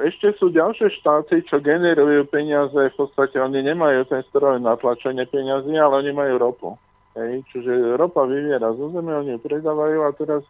[0.05, 5.25] ešte sú ďalšie štáty, čo generujú peniaze, v podstate oni nemajú ten stroj na tlačenie
[5.25, 6.69] peniazy, ale oni majú ropu.
[7.17, 10.45] Hej, čiže ropa vyviera zo zeme, oni ju predávajú a teraz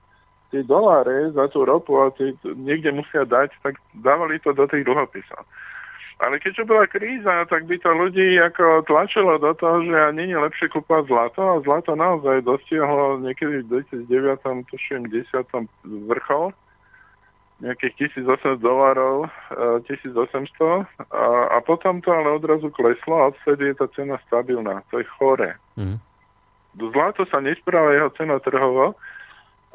[0.52, 4.84] tie doláre za tú ropu a tí niekde musia dať, tak dávali to do tých
[4.84, 5.48] dlhopisov.
[6.18, 10.42] Ale keďže bola kríza, tak by to ľudí ako tlačilo do toho, že nie je
[10.42, 16.10] lepšie kúpať zlato a zlato naozaj dostiahlo niekedy v 2009, tuším, 10.
[16.10, 16.58] vrchol
[17.58, 19.30] nejakých 1800 dolárov,
[19.90, 24.86] 1800 a, a potom to ale odrazu kleslo a odvtedy je tá cena stabilná.
[24.94, 25.58] To je chore.
[25.74, 25.98] Mm.
[26.78, 28.94] Zlato sa nespráva jeho cena trhovo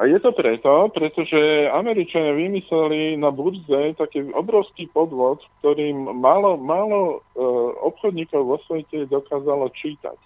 [0.03, 7.23] a je to preto, pretože Američania vymysleli na burze taký obrovský podvod, ktorým málo, málo
[7.39, 10.19] uh, obchodníkov vo svete dokázalo čítať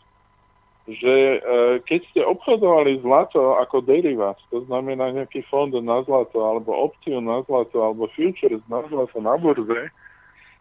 [0.87, 1.39] že e,
[1.83, 7.43] keď ste obchodovali zlato ako derivát, to znamená nejaký fond na zlato, alebo opciu na
[7.43, 9.91] zlato, alebo futures na zlato na burze,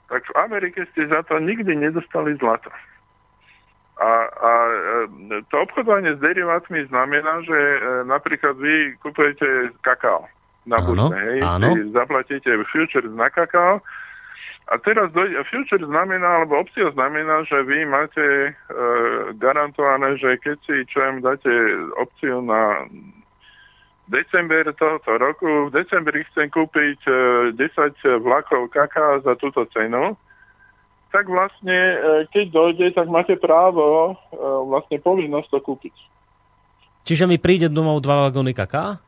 [0.09, 2.73] tak v Amerike ste za to nikdy nedostali zlato.
[3.95, 4.51] A, a
[5.31, 10.27] e, to obchodovanie s derivátmi znamená, že e, napríklad vy kupujete kakao
[10.67, 11.77] na burze, hej, áno.
[11.93, 13.79] zaplatíte futures na kakao,
[14.65, 18.49] a teraz dojde, future znamená, alebo opcia znamená, že vy máte e,
[19.37, 21.53] garantované, že keď si čo im dáte
[22.01, 22.89] opciu na
[24.09, 27.13] december tohoto roku, v decembri chcem kúpiť e,
[27.53, 30.17] 10 vlakov kaká za túto cenu,
[31.15, 31.97] tak vlastne, e,
[32.27, 34.35] keď dojde, tak máte právo, e,
[34.67, 35.95] vlastne povinnosť to kúpiť.
[37.07, 38.99] Čiže mi príde domov dva vagóny kaká?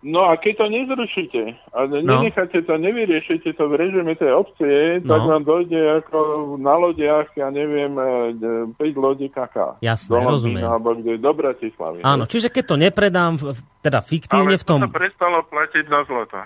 [0.00, 1.42] No a keď to nezrušíte
[1.76, 2.00] a no.
[2.00, 5.12] nenecháte to, nevyriešite to v režime tej opcie, no.
[5.12, 6.18] tak vám dojde ako
[6.56, 7.92] na lodiach, ja neviem,
[8.72, 9.76] 5 e, lodí kaká.
[9.84, 10.64] Jasné, do rozumiem.
[10.64, 12.00] Alebo kde, do Bratislavy.
[12.00, 13.36] Áno, čiže keď to nepredám,
[13.84, 14.80] teda fiktívne Ale v tom...
[14.80, 16.40] Ale to prestalo platiť na zlato.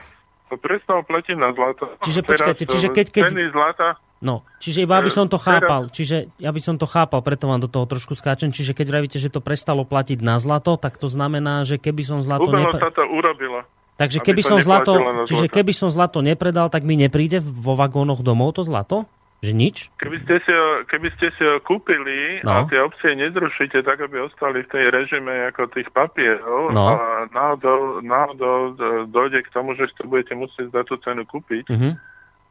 [0.55, 1.91] To prestalo platiť na zlato.
[2.07, 3.07] Čiže počkajte, čiže keď...
[3.11, 3.23] keď...
[3.35, 7.21] Ceny zlata No, čiže iba aby som to chápal, čiže ja by som to chápal,
[7.21, 10.81] preto vám do toho trošku skáčem, čiže keď vravíte, že to prestalo platiť na zlato,
[10.81, 12.49] tak to znamená, že keby som zlato...
[12.49, 12.81] Umelo nepre...
[12.81, 13.69] sa to urobilo.
[14.01, 14.97] Takže keby som, zlato,
[15.29, 19.05] čiže keby som zlato nepredal, tak mi nepríde vo vagónoch domov to zlato?
[19.45, 19.77] Že nič?
[20.01, 22.49] Keby ste si ho, keby ste si ho kúpili no.
[22.49, 26.97] a tie opcie nezrušíte tak, aby ostali v tej režime ako tých papierov no.
[26.97, 28.73] a náhodou, náhodou
[29.13, 31.93] dojde k tomu, že to budete musieť za tú cenu kúpiť, uh-huh.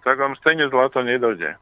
[0.06, 1.58] tak vám stejne zlato nedojde.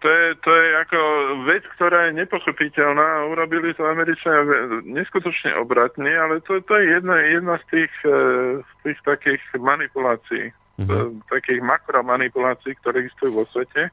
[0.00, 1.00] To je, to je ako
[1.44, 3.28] vec, ktorá je nepochopiteľná.
[3.28, 8.16] Urobili to Američania neskutočne obratne, ale to, to je jedna, jedna z tých, e,
[8.64, 10.56] z tých takých manipulácií
[10.86, 11.28] mm-hmm.
[11.28, 13.92] takých makromanipulácií, ktoré existujú vo svete,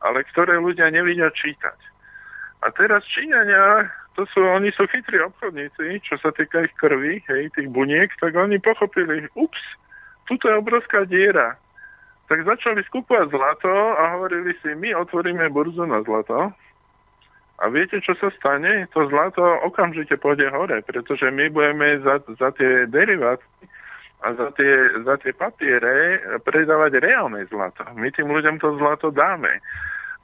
[0.00, 1.78] ale ktoré ľudia nevidia čítať.
[2.64, 7.52] A teraz Číňania, to sú, oni sú chytrí obchodníci, čo sa týka ich krvi, hej,
[7.52, 9.60] tých buniek, tak oni pochopili, ups,
[10.24, 11.60] tuto je obrovská diera.
[12.24, 16.56] Tak začali skúpovať zlato a hovorili si, my otvoríme burzu na zlato
[17.62, 18.90] a viete, čo sa stane?
[18.96, 23.46] To zlato okamžite pôjde hore, pretože my budeme za, za tie deriváty
[24.24, 26.16] a za tie, za tie papiere
[26.48, 27.84] predávať reálne zlato.
[27.92, 29.60] My tým ľuďom to zlato dáme.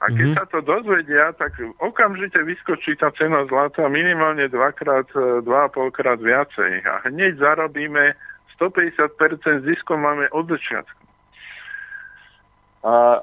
[0.01, 0.39] A keď mm-hmm.
[0.41, 6.17] sa to dozvedia, tak okamžite vyskočí tá cena zlata minimálne dvakrát, e, dva a polkrát
[6.17, 6.81] viacej.
[6.81, 8.17] A hneď zarobíme
[8.57, 11.03] 150% zisku máme od začiatku.
[12.81, 13.21] A,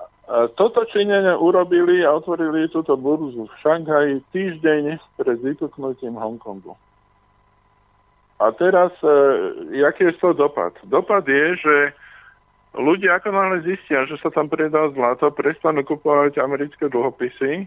[0.55, 6.77] toto činenia urobili a otvorili túto burzu v Šanghaji týždeň pred vypuknutím Hongkongu.
[8.39, 9.11] A teraz, e,
[9.83, 10.71] jaký je to dopad?
[10.87, 11.77] Dopad je, že
[12.79, 17.67] ľudia ako náhle zistia, že sa tam predá zlato, prestanú kupovať americké dlhopisy.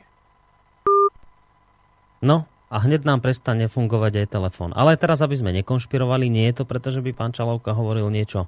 [2.24, 4.72] No, a hneď nám prestane fungovať aj telefón.
[4.72, 8.48] Ale teraz, aby sme nekonšpirovali, nie je to preto, že by pán Čalovka hovoril niečo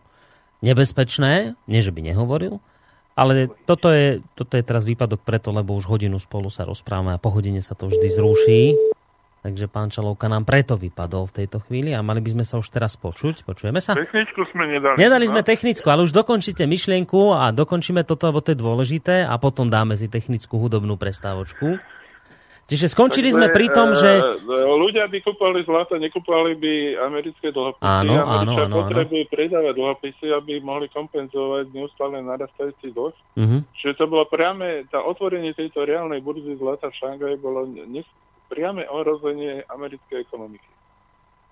[0.63, 2.63] nebezpečné, nie že by nehovoril,
[3.19, 7.21] ale toto je, toto je teraz výpadok preto, lebo už hodinu spolu sa rozprávame a
[7.21, 8.61] po hodine sa to vždy zruší.
[9.43, 12.71] Takže pán Čalovka nám preto vypadol v tejto chvíli a mali by sme sa už
[12.71, 13.43] teraz počuť.
[13.43, 13.91] Počujeme sa?
[13.91, 14.95] Techničku sme nedali.
[14.95, 19.35] Nedali sme technickú, ale už dokončíte myšlienku a dokončíme toto, lebo to je dôležité a
[19.35, 21.75] potom dáme si technickú hudobnú prestávočku.
[22.63, 24.23] Čiže skončili Takže, sme pri tom, že...
[24.39, 26.73] E, ľudia by kúpali zlato, nekúpali by
[27.11, 27.83] americké dlhopisy.
[27.83, 28.87] Áno, áno, áno.
[28.87, 33.11] potrebujú predávať dlhopisy, aby mohli kompenzovať neustále narastajúci dlh.
[33.11, 33.59] Uh-huh.
[33.75, 37.67] Čiže to bolo priame, tá otvorenie tejto reálnej burzy zlata v Šangaji bolo
[38.53, 40.69] priame ohrozenie americkej ekonomiky.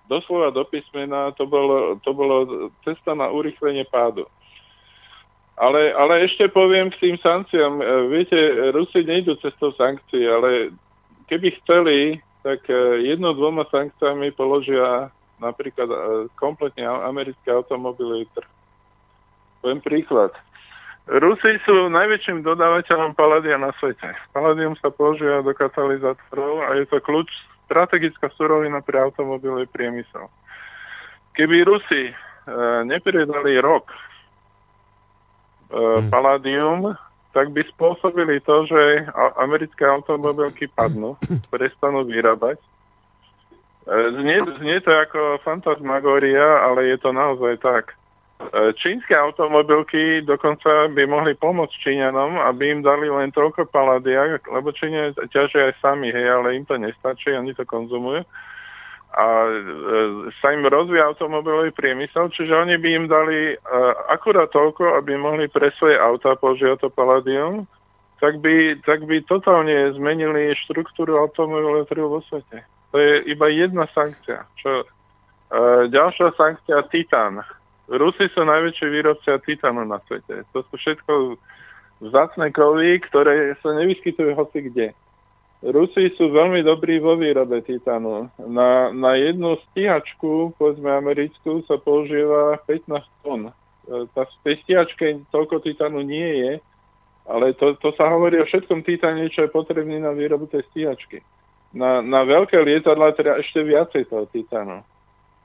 [0.06, 4.30] Doslova do písmena to bolo, to bolo cesta na urychlenie pádu.
[5.58, 7.74] Ale, ale ešte poviem k tým sankciám.
[7.78, 8.38] E, viete,
[8.70, 10.72] Rusi nejdú cestou sankcií, ale
[11.26, 15.98] keby chceli, tak e, jedno dvoma sankciami položia napríklad e,
[16.38, 18.48] kompletne americké automobilový trh.
[19.60, 20.32] Poviem príklad.
[21.10, 24.14] Rusi sú najväčším dodávateľom paladia na svete.
[24.30, 27.26] Paladium sa používa do katalizátorov a je to kľúč
[27.66, 30.30] strategická surovina pre automobilový priemysel.
[31.34, 32.14] Keby Rusi e,
[32.86, 33.96] nepridali rok e,
[35.74, 36.06] hmm.
[36.12, 36.94] paladium,
[37.34, 39.08] tak by spôsobili to, že
[39.42, 41.18] americké automobilky padnú,
[41.52, 42.62] prestanú vyrábať.
[42.62, 42.66] E,
[44.22, 47.98] znie, znie to ako fantasmagória, ale je to naozaj tak.
[48.42, 54.74] E, čínske automobilky dokonca by mohli pomôcť Číňanom, aby im dali len toľko paladia, lebo
[54.74, 58.26] Číňania ťažia aj sami, hej, ale im to nestačí, oni to konzumujú.
[59.12, 59.52] A e,
[60.42, 63.56] sa im rozvíja automobilový priemysel, čiže oni by im dali e,
[64.10, 67.70] akurát toľko, aby mohli pre svoje auta používať to paladium,
[68.18, 72.66] tak by, tak by totálne zmenili štruktúru automobilového trhu vo svete.
[72.90, 74.50] To je iba jedna sankcia.
[74.58, 74.86] Čo, e,
[75.94, 80.46] ďalšia sankcia Titan Rusi sú najväčší výrobcia titánu na svete.
[80.54, 81.12] To sú všetko
[82.02, 84.86] vzácne kovy, ktoré sa nevyskytujú hoci kde.
[85.62, 88.26] Rusi sú veľmi dobrí vo výrobe titánu.
[88.50, 93.54] Na, na jednu stíhačku, povedzme americkú, sa používa 15 tón.
[93.86, 96.52] Tá v tej stíhačke toľko titánu nie je,
[97.30, 101.22] ale to, to sa hovorí o všetkom titáne, čo je potrebný na výrobu tej stíhačky.
[101.70, 104.82] Na, na veľké lietadla treba ešte viacej toho titánu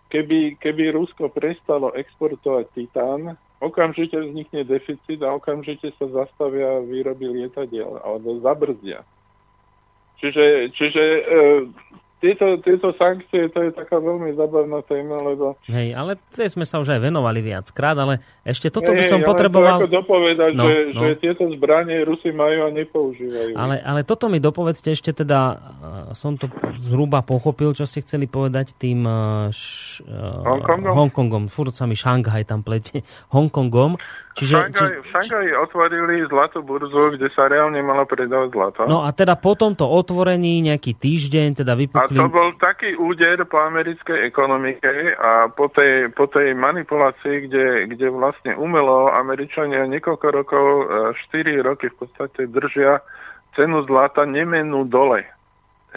[0.10, 7.99] keby, keby Rusko prestalo exportovať titán, okamžite vznikne deficit a okamžite sa zastavia výroby lietadiel
[8.05, 9.01] alebo zabrzdia.
[10.18, 11.22] Čiže, čiže e,
[12.18, 15.53] tieto, tieto sankcie, to je taká veľmi zabavná téma, lebo...
[15.70, 19.86] Hej, ale tie sme sa už aj venovali viackrát, ale ešte toto by som potreboval...
[19.86, 21.01] Ja dopovedať, no, že, no.
[21.05, 23.53] že tieto zbranie Rusi majú a nepoužívajú.
[23.53, 25.61] Ale, ale toto mi dopovedzte ešte teda,
[26.18, 26.49] som to
[26.82, 29.05] zhruba pochopil, čo ste chceli povedať tým
[29.53, 30.93] š, Hongkongom?
[30.93, 31.43] Hongkongom.
[31.53, 33.05] Furt sa mi Šanghaj tam plete.
[33.30, 33.99] Hongkongom.
[34.38, 34.86] Čiže, či...
[35.02, 38.82] v Šangaji otvorili zlatú burzu, kde sa reálne malo predávať zlato.
[38.86, 42.14] No a teda po tomto otvorení nejaký týždeň teda vypukli...
[42.14, 47.90] A to bol taký úder po americkej ekonomike a po tej, po tej manipulácii, kde,
[47.98, 50.66] kde vlastne umelo Američania niekoľko rokov,
[51.34, 53.02] 4 e, roky v podstate držia
[53.58, 55.26] cenu zlata nemenú dole.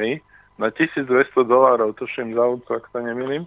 [0.01, 0.25] Hej?
[0.57, 1.13] Na 1200
[1.45, 3.45] dolárov, tuším za ak sa nemýlim.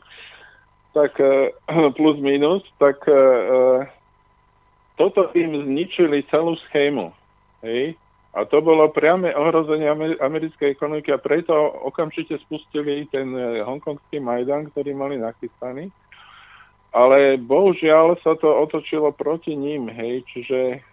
[0.93, 1.49] Tak e,
[1.97, 3.17] plus minus, tak e,
[4.95, 7.13] toto im zničili celú schému.
[7.65, 7.97] Hej?
[8.33, 9.85] A to bolo priame ohrozenie
[10.17, 11.53] americkej ekonomiky a preto
[11.85, 15.93] okamžite spustili ten eh, hongkongský Majdan, ktorý mali nachystaný.
[16.93, 20.85] Ale bohužiaľ sa to otočilo proti ním, hej, čiže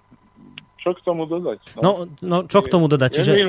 [0.80, 1.76] čo k tomu dodať?
[1.78, 3.20] No, no, no čo k tomu dodať?
[3.20, 3.46] Čiže, je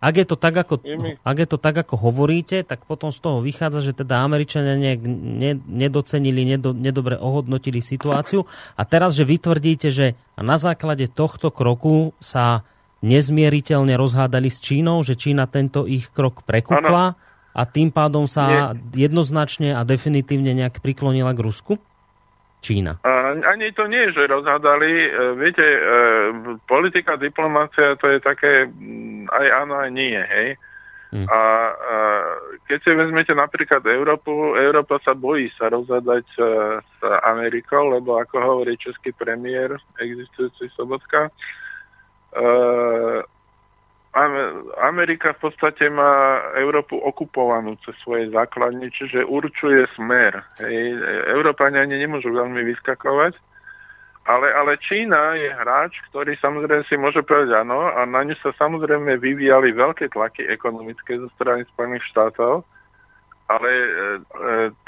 [0.00, 0.80] ak, je to tak, ako,
[1.20, 4.94] ak je to tak, ako hovoríte, tak potom z toho vychádza, že teda Američania ne,
[5.12, 8.46] ne, nedocenili, nedo, nedobre ohodnotili situáciu
[8.78, 12.64] a teraz, že vytvrdíte, že na základe tohto kroku sa
[13.04, 17.18] nezmieriteľne rozhádali s Čínou, že Čína tento ich krok prekúkla
[17.50, 19.10] a tým pádom sa Nie.
[19.10, 21.72] jednoznačne a definitívne nejak priklonila k Rusku?
[22.60, 23.00] Čína?
[23.48, 24.92] Ani to nie, že rozhádali.
[24.92, 25.08] E,
[25.40, 25.80] viete, e,
[26.68, 30.48] politika, diplomácia, to je také mm, aj áno, aj nie, hej.
[31.10, 31.26] Hmm.
[31.26, 31.40] A,
[31.74, 31.94] a
[32.70, 36.40] keď si vezmete napríklad Európu, Európa sa bojí sa rozhádať e,
[36.78, 41.32] s Amerikou, lebo ako hovorí český premiér, existujúci Sobotka,
[44.82, 50.42] Amerika v podstate má Európu okupovanú cez svoje základne, čiže určuje smer.
[50.58, 50.98] Hej.
[51.30, 53.38] Európania ani nemôžu veľmi vyskakovať,
[54.26, 58.50] ale, ale Čína je hráč, ktorý samozrejme si môže povedať áno a na ňu sa
[58.58, 62.66] samozrejme vyvíjali veľké tlaky ekonomické zo strany Spojených štátov,
[63.46, 63.90] ale e, e,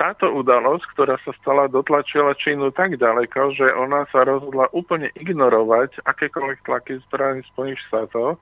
[0.03, 6.03] táto udalosť, ktorá sa stala, dotlačila Čínu tak ďaleko, že ona sa rozhodla úplne ignorovať
[6.11, 8.35] akékoľvek tlaky zo strany Spojených štátov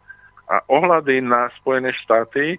[0.51, 2.59] a ohľady na Spojené štáty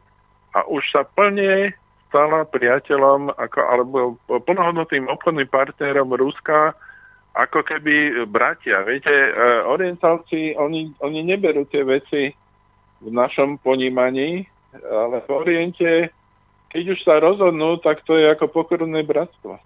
[0.55, 1.75] a už sa plne
[2.07, 6.75] stala priateľom ako, alebo plnohodnotným obchodným partnerom Ruska
[7.31, 8.83] ako keby bratia.
[8.83, 9.31] Viete, e,
[9.63, 12.35] orientálci, oni, oni neberú tie veci
[12.99, 14.43] v našom ponímaní,
[14.75, 15.91] ale v Oriente,
[16.71, 19.59] keď už sa rozhodnú, tak to je ako pokorné bratstvo.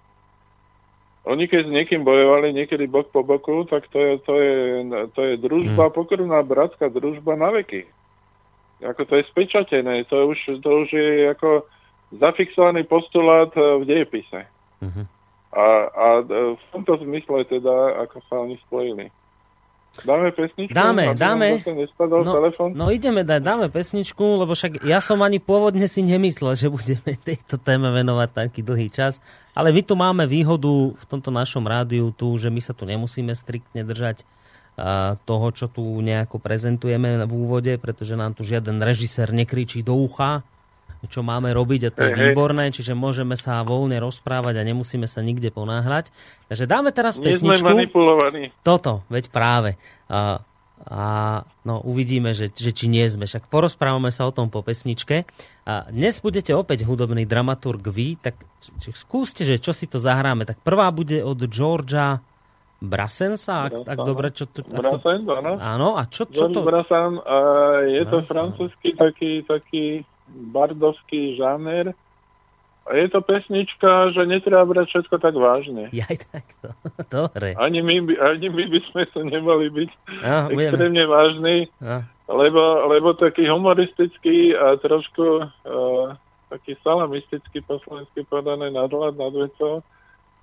[1.26, 4.56] Oni keď s niekým bojovali niekedy bok po boku, tak to je, to je,
[5.18, 5.96] to je družba, hmm.
[5.98, 7.90] pokorná bratská družba na veky.
[8.84, 11.64] Ako to je spečatené, to už, to už je ako
[12.20, 14.42] zafixovaný postulát eh, v dejepise.
[14.84, 15.06] Uh-huh.
[15.56, 19.08] A, a eh, v tomto zmysle teda, ako sa oni spojili.
[20.04, 20.76] Dáme pesničku?
[20.76, 21.64] Dáme, dáme.
[22.04, 26.68] No, no ideme dať, dáme pesničku, lebo však ja som ani pôvodne si nemyslel, že
[26.68, 29.24] budeme tejto téme venovať taký dlhý čas.
[29.56, 33.32] Ale my tu máme výhodu v tomto našom rádiu tu, že my sa tu nemusíme
[33.32, 34.28] striktne držať
[35.24, 40.44] toho, čo tu nejako prezentujeme v úvode, pretože nám tu žiaden režisér nekričí do ucha,
[41.08, 45.22] čo máme robiť a to je výborné, čiže môžeme sa voľne rozprávať a nemusíme sa
[45.22, 46.10] nikde ponáhľať.
[46.50, 47.62] Takže dáme teraz Nie pesničku.
[47.62, 48.44] sme manipulovaní.
[48.66, 49.78] Toto, veď práve.
[50.10, 50.42] A,
[50.82, 51.06] a
[51.62, 53.30] no, uvidíme, že, že či nie sme.
[53.30, 55.30] Však porozprávame sa o tom po pesničke.
[55.70, 58.42] A dnes budete opäť hudobný dramaturg vy, tak
[58.98, 60.46] skúste, že čo si to zahráme.
[60.46, 62.18] Tak prvá bude od Georgia
[62.84, 64.60] Brasensa, ak, ak dobre, čo to...
[64.68, 65.54] Brasen, áno.
[65.58, 66.60] Áno, a čo, čo to...
[66.62, 67.38] Brasen, a
[67.88, 71.96] je to francúzsky taký, taký bardovský žáner.
[72.86, 75.90] A je to pesnička, že netreba brať všetko tak vážne.
[75.90, 76.70] Jaj, takto.
[77.16, 77.58] Dobre.
[77.58, 79.90] Ani my, ani my by sme sa nemali byť
[80.22, 81.10] no, extrémne budeme.
[81.10, 82.06] vážni, no.
[82.30, 86.14] lebo, lebo taký humoristický a trošku uh,
[86.54, 89.82] taký salamistický po slovensky podané nadhľad nad vecou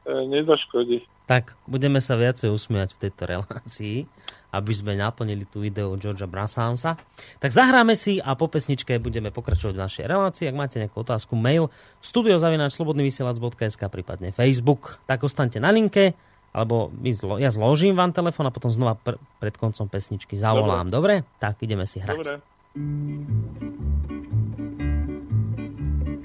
[0.07, 4.05] nezaškodí tak budeme sa viacej usmiať v tejto relácii,
[4.53, 7.01] aby sme naplnili tú ideu Georgia Brassansa.
[7.41, 10.45] Tak zahráme si a po pesničke budeme pokračovať v našej relácii.
[10.53, 11.73] Ak máte nejakú otázku, mail
[12.05, 15.01] studiozavináčslobodnyvysielac.sk prípadne Facebook.
[15.09, 16.13] Tak ostaňte na linke,
[16.53, 20.93] alebo my zlo, ja zložím vám telefon a potom znova pr- pred koncom pesničky zavolám.
[20.93, 21.25] Dobre?
[21.25, 21.41] Dobre?
[21.41, 22.19] Tak ideme si hrať.
[22.19, 22.37] Dobre.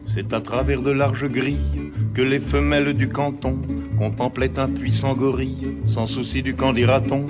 [0.08, 3.60] C'est à travers de larges grilles que les femelles du canton
[4.00, 7.28] contemplaient un puissant gorille, sans souci du camp dira-t-on.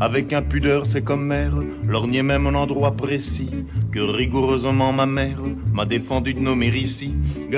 [0.00, 1.54] Avec impudeur, c'est comme mère,
[1.86, 3.50] lorgnait même un endroit précis,
[3.92, 5.38] que rigoureusement ma mère
[5.72, 7.14] m'a défendu de nommer ici.
[7.52, 7.56] Tout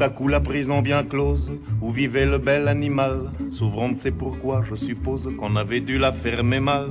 [0.00, 4.74] à coup la prison bien close, où vivait le bel animal, s'ouvrant c'est pourquoi je
[4.74, 6.90] suppose qu'on avait dû la fermer mal.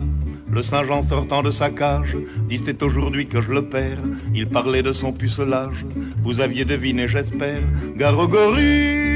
[0.50, 2.16] Le Saint-Jean sortant de sa cage,
[2.48, 4.04] dit c'est aujourd'hui que je le perds.
[4.34, 5.86] Il parlait de son pucelage,
[6.24, 7.62] vous aviez deviné j'espère,
[7.96, 9.08] Garogori.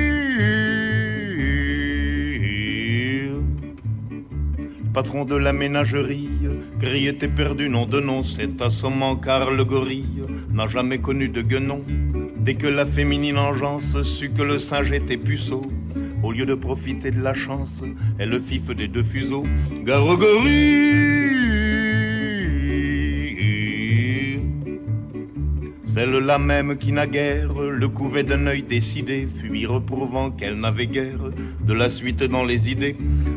[4.94, 6.30] patron de la ménagerie,
[6.78, 11.42] Gris était perdu, nom de nom, c'est assommant car le gorille n'a jamais connu de
[11.42, 11.82] guenon.
[12.44, 15.62] Dès que la féminine engeance sut que le singe était puceau,
[16.24, 17.84] au lieu de profiter de la chance,
[18.18, 19.44] elle le fif des deux fuseaux.
[19.86, 21.22] Garogori
[25.86, 31.30] Celle-là même qui naguère le couvait d'un œil décidé, fut reprouvant qu'elle n'avait guère
[31.64, 32.96] de la suite dans les idées,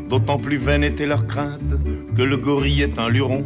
[0.09, 1.75] d'autant plus vaine était leur crainte
[2.17, 3.45] que le gorille est un luron,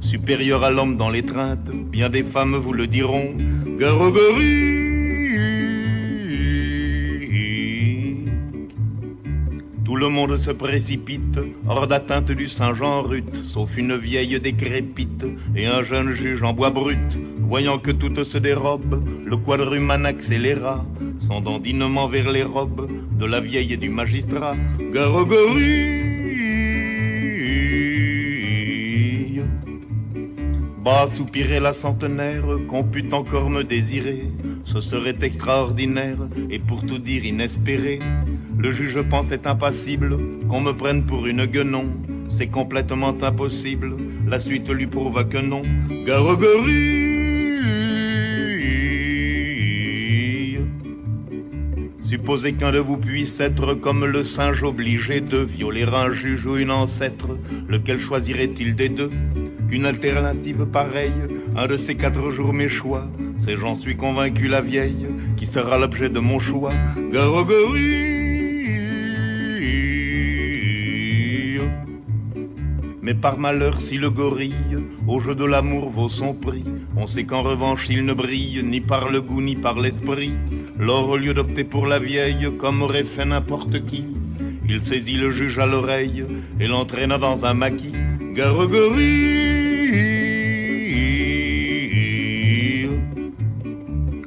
[0.00, 3.34] supérieur à l'homme dans l'étreinte, bien des femmes vous le diront.
[3.78, 4.63] Garogori
[9.94, 11.38] Tout le monde se précipite,
[11.68, 15.24] hors d'atteinte du Saint-Jean rut, sauf une vieille décrépite
[15.54, 16.98] et un jeune juge en bois brut.
[17.38, 20.84] Voyant que tout se dérobe, le quadruman accéléra
[21.20, 24.56] son dandinement vers les robes de la vieille et du magistrat.
[24.92, 26.04] Garogori
[30.84, 34.28] Bas soupirait la centenaire, qu'on pût encore me désirer.
[34.64, 36.18] Ce serait extraordinaire
[36.50, 38.00] et pour tout dire inespéré.
[38.64, 40.16] Le juge pensait impassible
[40.48, 41.84] qu'on me prenne pour une guenon.
[42.30, 43.94] C'est complètement impossible,
[44.26, 45.60] la suite lui prouva que non.
[46.06, 47.04] Garogori
[52.00, 56.56] Supposez qu'un de vous puisse être comme le singe obligé de violer un juge ou
[56.56, 57.36] une ancêtre,
[57.68, 59.10] lequel choisirait-il des deux?
[59.68, 61.12] Qu'une alternative pareille,
[61.54, 65.76] un de ces quatre jours mes choix, c'est j'en suis convaincu la vieille, qui sera
[65.76, 66.72] l'objet de mon choix.
[67.12, 67.93] Garogori
[73.04, 76.64] Mais par malheur, si le gorille, au jeu de l'amour, vaut son prix,
[76.96, 80.32] on sait qu'en revanche il ne brille ni par le goût ni par l'esprit.
[80.78, 84.06] Lors, au lieu d'opter pour la vieille, comme aurait fait n'importe qui,
[84.66, 86.24] il saisit le juge à l'oreille
[86.58, 87.92] et l'entraîna dans un maquis.
[88.32, 89.44] Garogori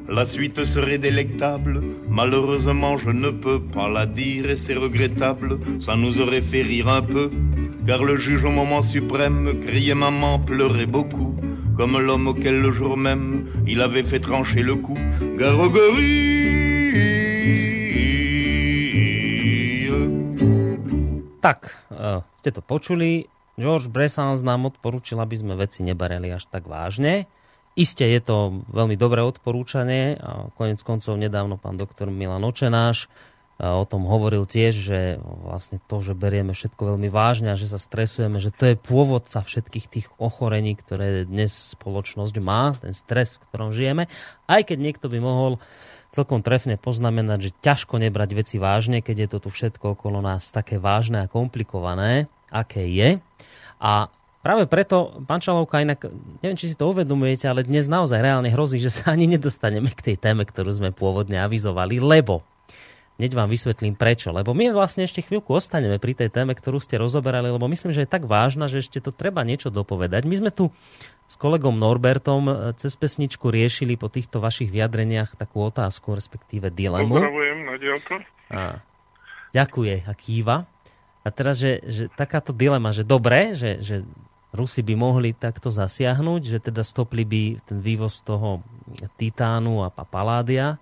[0.08, 5.96] La suite serait délectable, malheureusement je ne peux pas la dire et c'est regrettable, ça
[5.96, 7.32] nous aurait fait rire un peu
[7.88, 11.34] car le juge au moment suprême criait maman, pleurait beaucoup,
[11.78, 15.00] comme l'homme auquel le jour même il avait fait trancher le cou.
[15.40, 16.36] Garogori
[21.40, 23.32] Tak, uh, ste to počuli.
[23.56, 27.24] George Bressans nám odporúčil, aby sme veci nebareli až tak vážne.
[27.80, 33.08] Isté je to veľmi dobré odporúčanie a konec koncov nedávno pán doktor Milan Očenáš
[33.58, 37.82] o tom hovoril tiež, že vlastne to, že berieme všetko veľmi vážne a že sa
[37.82, 43.46] stresujeme, že to je pôvodca všetkých tých ochorení, ktoré dnes spoločnosť má, ten stres, v
[43.50, 44.06] ktorom žijeme.
[44.46, 45.58] Aj keď niekto by mohol
[46.14, 50.54] celkom trefne poznamenať, že ťažko nebrať veci vážne, keď je to tu všetko okolo nás
[50.54, 53.18] také vážne a komplikované, aké je.
[53.82, 54.14] A
[54.46, 56.08] práve preto, pán Čalovka, inak
[56.46, 60.14] neviem, či si to uvedomujete, ale dnes naozaj reálne hrozí, že sa ani nedostaneme k
[60.14, 62.46] tej téme, ktorú sme pôvodne avizovali, lebo
[63.18, 64.30] Hneď vám vysvetlím prečo.
[64.30, 68.06] Lebo my vlastne ešte chvíľku ostaneme pri tej téme, ktorú ste rozoberali, lebo myslím, že
[68.06, 70.22] je tak vážna, že ešte to treba niečo dopovedať.
[70.30, 70.70] My sme tu
[71.26, 77.10] s kolegom Norbertom e, cez pesničku riešili po týchto vašich vyjadreniach takú otázku, respektíve dilemu.
[77.10, 78.14] Pozdravujem na dielko.
[78.54, 78.86] A,
[79.52, 80.58] ďakuje a kýva.
[81.26, 84.06] A teraz, že, že takáto dilema, že dobre, že, že
[84.56, 88.64] Rusi by mohli takto zasiahnuť, že teda stopli by ten vývoz toho
[89.20, 90.80] titánu a paládia,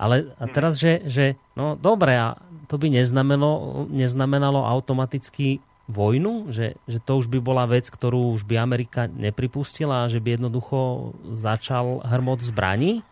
[0.00, 1.24] ale a teraz, že, že
[1.54, 5.60] no dobre, a to by neznamenalo, neznamenalo automaticky
[5.90, 6.48] vojnu?
[6.48, 10.40] Že, že to už by bola vec, ktorú už by Amerika nepripustila a že by
[10.40, 13.04] jednoducho začal hrmot zbraní?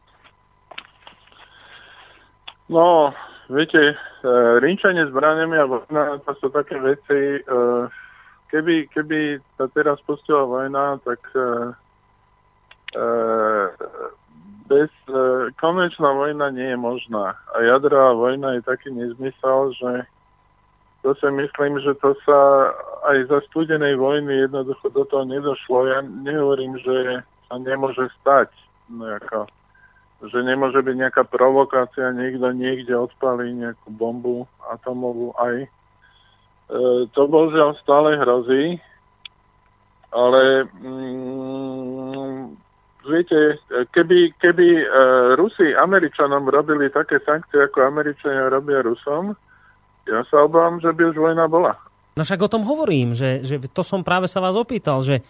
[2.71, 3.11] No,
[3.51, 4.33] viete, e,
[4.63, 7.61] rinčanie zbraniami a vojna, to sú také veci, e,
[8.55, 11.43] keby, keby sa teraz pustila vojna, tak e,
[14.71, 15.13] bez e,
[15.59, 17.35] konečná vojna nie je možná.
[17.59, 20.07] A jadrová vojna je taký nezmysel, že
[21.03, 22.71] to si myslím, že to sa
[23.11, 25.91] aj za studenej vojny jednoducho do toho nedošlo.
[25.91, 28.55] Ja nehovorím, že sa nemôže stať.
[28.87, 29.51] No ako,
[30.31, 35.67] že nemôže byť nejaká provokácia, niekto niekde odpalí nejakú bombu atomovú aj.
[35.67, 35.69] E,
[37.11, 38.79] to bohužiaľ stále hrozí.
[40.11, 42.70] Ale mm,
[43.09, 43.57] viete,
[43.97, 44.89] keby, keby uh,
[45.39, 49.33] Rusi Američanom robili také sankcie, ako Američania robia Rusom,
[50.09, 51.77] ja sa obávam, že by už vojna bola.
[52.19, 55.23] No však o tom hovorím, že, že to som práve sa vás opýtal, že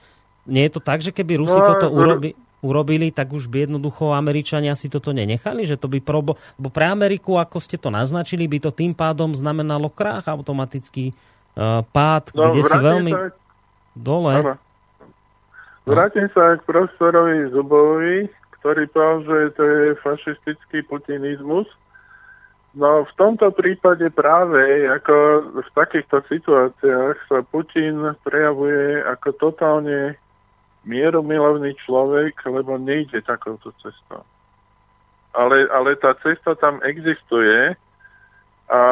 [0.49, 2.33] nie je to tak, že keby Rusi no, toto urobi,
[2.65, 6.87] urobili, tak už by jednoducho Američania si toto nenechali, že to by pro, lebo pre
[6.89, 12.53] Ameriku, ako ste to naznačili, by to tým pádom znamenalo krách automatický uh, pád, no,
[12.53, 13.33] kde si veľmi sa,
[13.97, 14.35] dole.
[14.41, 14.55] Áno.
[15.89, 18.29] Vrátim sa k profesorovi Zubovi,
[18.61, 21.67] ktorý povedal, že to je fašistický putinizmus.
[22.77, 25.15] No v tomto prípade práve ako
[25.59, 30.15] v takýchto situáciách sa Putin prejavuje ako totálne
[30.87, 34.23] mieromilovný človek, lebo nejde takouto cestou.
[35.35, 37.75] Ale, ale tá cesta tam existuje
[38.71, 38.83] a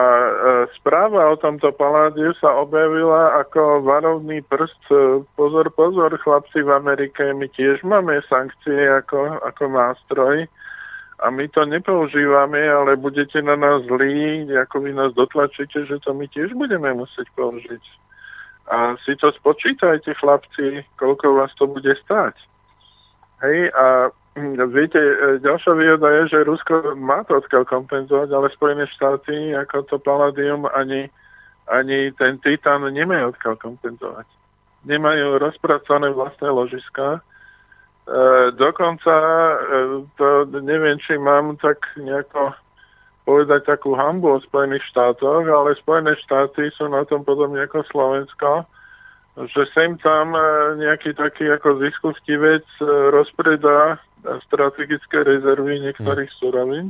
[0.74, 4.90] správa o tomto paládiu sa objavila ako varovný prst.
[5.38, 10.50] Pozor, pozor, chlapci v Amerike, my tiež máme sankcie ako, ako nástroj
[11.22, 16.10] a my to nepoužívame, ale budete na nás zlí, ako vy nás dotlačíte, že to
[16.10, 17.82] my tiež budeme musieť použiť.
[18.74, 22.34] A si to spočítajte, chlapci, koľko vás to bude stať.
[23.46, 24.10] Hej, a
[24.70, 29.86] viete, e, ďalšia výhoda je, že Rusko má to odkiaľ kompenzovať, ale Spojené štáty, ako
[29.90, 31.10] to Palladium, ani,
[31.68, 34.26] ani ten Titan nemajú odkiaľ kompenzovať.
[34.86, 37.20] Nemajú rozpracované vlastné ložiska,
[38.08, 39.56] E, dokonca, e,
[40.16, 42.56] to neviem, či mám tak nejako
[43.28, 48.64] povedať takú hambu o Spojených štátoch, ale Spojené štáty sú na tom podobne ako Slovensko,
[49.52, 50.40] že sem tam e,
[50.80, 52.64] nejaký taký ako vec
[53.12, 54.00] rozpredá
[54.46, 56.38] strategické rezervy niektorých hmm.
[56.40, 56.86] surovín.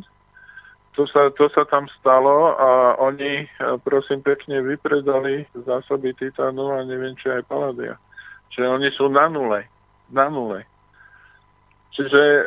[0.98, 3.46] To sa, to sa tam stalo a oni,
[3.86, 7.94] prosím pekne, vypredali zásoby titánu a neviem, či aj paladia.
[8.50, 9.62] Čiže oni sú na nule.
[10.10, 10.66] Na nule.
[11.98, 12.42] Čiže e,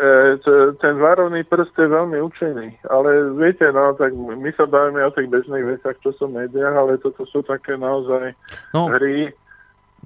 [0.79, 2.71] ten varovný prst je veľmi účinný.
[2.87, 6.99] Ale viete, no, tak my sa bavíme o tých bežných veciach, čo sú médiách, ale
[7.03, 8.31] toto sú také naozaj
[8.71, 8.87] no.
[8.87, 9.35] hry,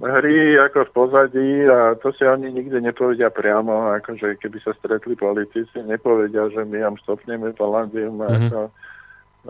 [0.00, 5.16] hry ako v pozadí a to si oni nikdy nepovedia priamo, akože keby sa stretli
[5.16, 8.52] politici, nepovedia, že my vám stopneme Palladium mm-hmm.
[8.52, 8.60] ako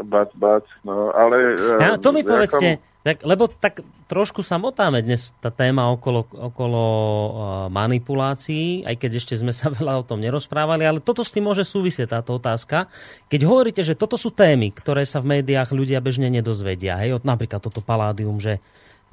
[0.06, 1.56] bac, bac, no, ale...
[1.80, 2.94] Ja, to mi povedzte, ako...
[3.06, 7.30] Tak, lebo tak trošku sa motáme dnes tá téma okolo, okolo uh,
[7.70, 11.62] manipulácií, aj keď ešte sme sa veľa o tom nerozprávali, ale toto s tým môže
[11.62, 12.90] súvisieť táto otázka.
[13.30, 17.62] Keď hovoríte, že toto sú témy, ktoré sa v médiách ľudia bežne nedozvedia, hej, napríklad
[17.62, 18.58] toto paládium, že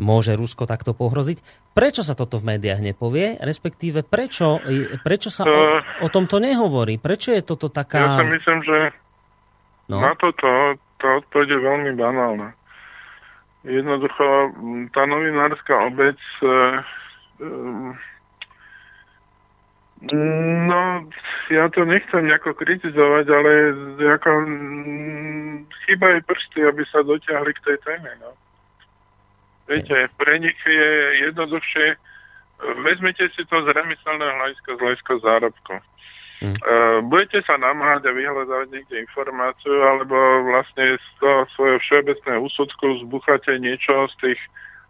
[0.02, 1.41] môže Rusko takto pohroziť.
[1.74, 3.38] Prečo sa toto v médiách nepovie?
[3.38, 4.61] Respektíve, prečo,
[5.02, 5.65] prečo sa to, o,
[6.06, 6.98] o tomto nehovorí?
[6.98, 8.02] Prečo je toto taká...
[8.02, 8.78] Ja si myslím, že
[9.90, 10.02] no.
[10.02, 12.56] na toto to odpoveď je veľmi banálna.
[13.64, 14.56] Jednoducho,
[14.91, 16.48] tá novinárska obec e,
[17.40, 17.48] e,
[20.68, 20.82] no,
[21.48, 23.52] ja to nechcem nejako kritizovať, ale
[24.03, 24.30] ako,
[25.88, 28.11] chýba aj prsty, aby sa dotiahli k tej téme.
[28.20, 28.36] No.
[29.68, 30.91] Viete, pre nich je
[31.30, 31.95] jednoduchšie,
[32.84, 35.73] vezmite si to z remyselného hľadiska, z hľadiska zárobku.
[36.44, 36.60] Hmm.
[37.07, 43.56] Budete sa namáhať a vyhľadávať niekde informáciu, alebo vlastne z toho svojho všeobecného úsudku zbucháte
[43.64, 44.41] niečo z tých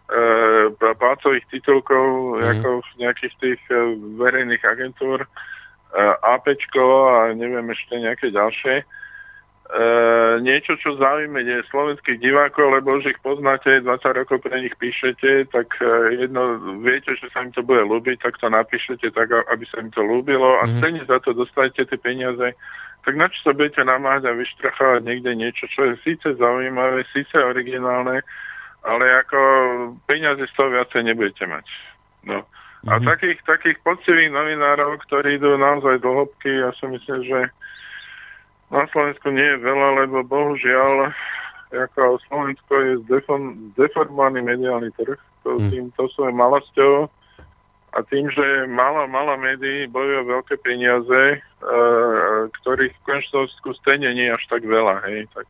[0.10, 2.58] uh, plácových titulkov, hmm.
[2.58, 8.82] ako v nejakých tých uh, verejných agentúr, uh, APčko a neviem ešte nejaké ďalšie.
[9.74, 9.86] E,
[10.46, 15.50] niečo, čo zaujíme je slovenských divákov, lebo už ich poznáte, 20 rokov pre nich píšete,
[15.50, 19.66] tak e, jedno, viete, že sa im to bude ľúbiť, tak to napíšete tak, aby
[19.66, 20.78] sa im to ľúbilo a mm.
[20.78, 22.54] cene za to dostanete tie peniaze.
[23.02, 27.34] Tak na čo sa budete namáhať a vyštrachovať niekde niečo, čo je síce zaujímavé, síce
[27.34, 28.22] originálne,
[28.86, 29.40] ale ako
[30.06, 31.66] peniaze z toho viacej nebudete mať.
[32.30, 32.46] No.
[32.94, 33.10] A mm.
[33.10, 37.50] takých, takých poctivých novinárov, ktorí idú naozaj do hĺbky, ja si myslím, že
[38.74, 41.14] na Slovensku nie je veľa, lebo bohužiaľ
[41.74, 45.18] ako Slovensko je zdefon, zdeformovaný mediálny trh.
[45.46, 45.70] To, hmm.
[45.74, 47.10] tým, to sú malosťou
[47.94, 51.38] a tým, že málo, málo médií bojujú veľké peniaze, e,
[52.62, 53.46] ktorých v končnom
[53.78, 55.06] stejne nie až tak veľa.
[55.06, 55.46] Hej, tak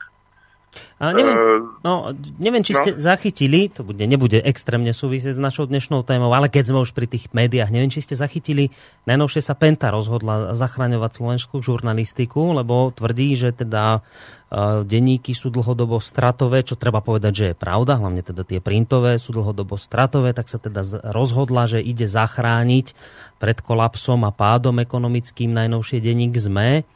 [1.03, 2.79] a neviem, uh, no, neviem, či no.
[2.79, 6.95] ste zachytili, to bude, nebude extrémne súvisieť s našou dnešnou témou, ale keď sme už
[6.95, 8.71] pri tých médiách, neviem, či ste zachytili,
[9.03, 15.99] najnovšie sa Penta rozhodla zachraňovať slovenskú žurnalistiku, lebo tvrdí, že teda uh, denníky sú dlhodobo
[15.99, 20.47] stratové, čo treba povedať, že je pravda, hlavne teda tie printové sú dlhodobo stratové, tak
[20.47, 22.95] sa teda rozhodla, že ide zachrániť
[23.43, 26.87] pred kolapsom a pádom ekonomickým najnovšie denník ZME.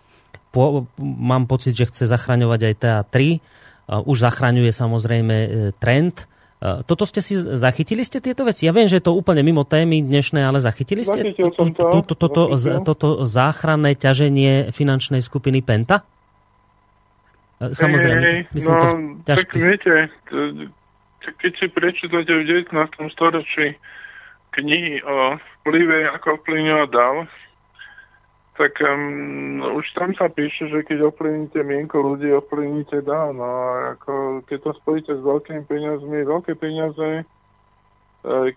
[0.55, 3.13] Po, mám pocit, že chce zachraňovať aj TA3
[3.87, 5.49] už zachraňuje samozrejme e,
[5.79, 6.27] trend
[6.57, 8.65] Toto ste si, zachytili ste tieto veci?
[8.65, 11.37] Ja viem, že je to úplne mimo témy dnešné, ale zachytili ste
[12.81, 16.01] toto, záchranné ťaženie finančnej skupiny Penta?
[17.61, 18.89] Samozrejme, myslím no, to
[19.29, 19.53] ťažké.
[19.53, 19.93] Tak viete,
[21.37, 22.73] keď si prečítate v 19.
[23.13, 23.77] storočí
[24.57, 27.15] knihy o vplyve, ako vplyvňovať dal,
[28.57, 33.29] tak um, už tam sa píše, že keď ovplyvníte mienko ľudí, ovplyvníte dá.
[33.29, 37.23] No a ako, keď to spojíte s veľkými peniazmi, veľké peniaze, e,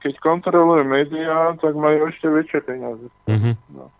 [0.00, 3.06] keď kontrolujú médiá, tak majú ešte väčšie peniaze.
[3.28, 3.54] Mm-hmm.
[3.76, 3.92] No.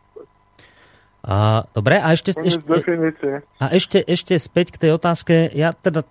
[1.21, 2.65] A, dobre, a ešte, ešte,
[3.61, 5.53] a ešte, ešte späť k tej otázke.
[5.53, 6.09] Ja teda,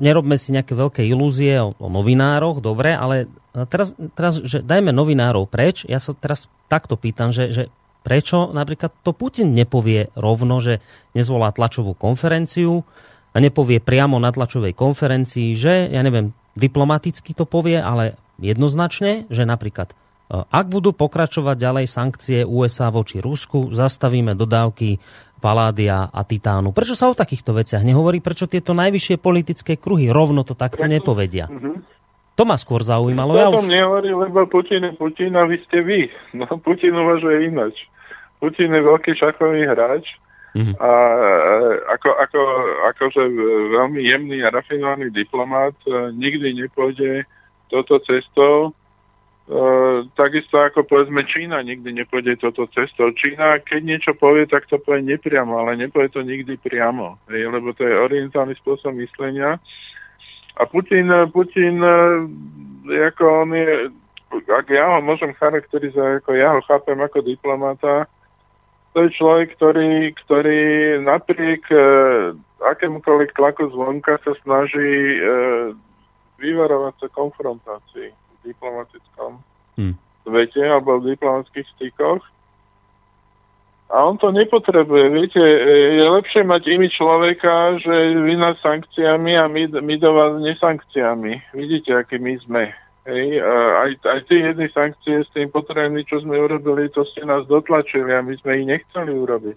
[0.00, 3.28] nerobme si nejaké veľké ilúzie o, o novinároch, dobre, ale
[3.68, 5.84] teraz, teraz že dajme novinárov preč.
[5.84, 7.62] Ja sa teraz takto pýtam, že, že
[8.06, 10.80] Prečo napríklad to Putin nepovie rovno, že
[11.12, 12.86] nezvolá tlačovú konferenciu
[13.32, 19.44] a nepovie priamo na tlačovej konferencii, že, ja neviem, diplomaticky to povie, ale jednoznačne, že
[19.44, 19.94] napríklad e,
[20.42, 24.98] ak budú pokračovať ďalej sankcie USA voči Rusku, zastavíme dodávky
[25.38, 26.74] paládia a titánu.
[26.74, 28.18] Prečo sa o takýchto veciach nehovorí?
[28.18, 31.46] Prečo tieto najvyššie politické kruhy rovno to takto nepovedia?
[32.38, 33.34] To ma skôr zaujímalo.
[33.34, 33.74] Ja o tom už...
[33.74, 36.06] nehovorí, lebo Putin je Putin a vy ste vy.
[36.38, 37.74] No, Putin uvažuje inač.
[38.38, 40.06] Putin je veľký šachový hráč
[40.54, 40.78] mm-hmm.
[40.78, 40.90] a
[41.98, 42.40] ako, ako,
[42.94, 43.22] akože
[43.74, 47.26] veľmi jemný a rafinovaný diplomat e, nikdy nepôjde
[47.66, 48.70] toto cestou,
[49.48, 53.08] Uh, takisto ako povedzme Čína nikdy nepôjde toto cestou.
[53.16, 57.72] Čína, keď niečo povie, tak to povie nepriamo, ale nepovie to nikdy priamo, hej, lebo
[57.72, 59.56] to je orientálny spôsob myslenia.
[60.58, 61.78] A Putin, Putin,
[62.90, 63.94] ako on je,
[64.50, 68.10] ak ja ho môžem charakterizovať, ako ja ho chápem ako diplomata,
[68.96, 70.60] to je človek, ktorý, ktorý
[71.04, 71.82] napriek e,
[72.58, 75.20] akémukoľvek tlaku zvonka sa snaží e,
[76.42, 79.38] vyvarovať sa konfrontácii v diplomatickom
[79.78, 79.94] hmm.
[80.26, 82.24] svete alebo v diplomatických stykoch.
[83.88, 85.04] A on to nepotrebuje.
[85.16, 85.56] Viete, e,
[85.96, 91.56] je lepšie mať imi človeka, že vy nás sankciami a my, my do vás nesankciami.
[91.56, 92.64] Vidíte, aký my sme.
[93.08, 97.48] Hej, aj, aj tie jedny sankcie s tým potrebnými, čo sme urobili, to ste nás
[97.48, 99.56] dotlačili a my sme ich nechceli urobiť.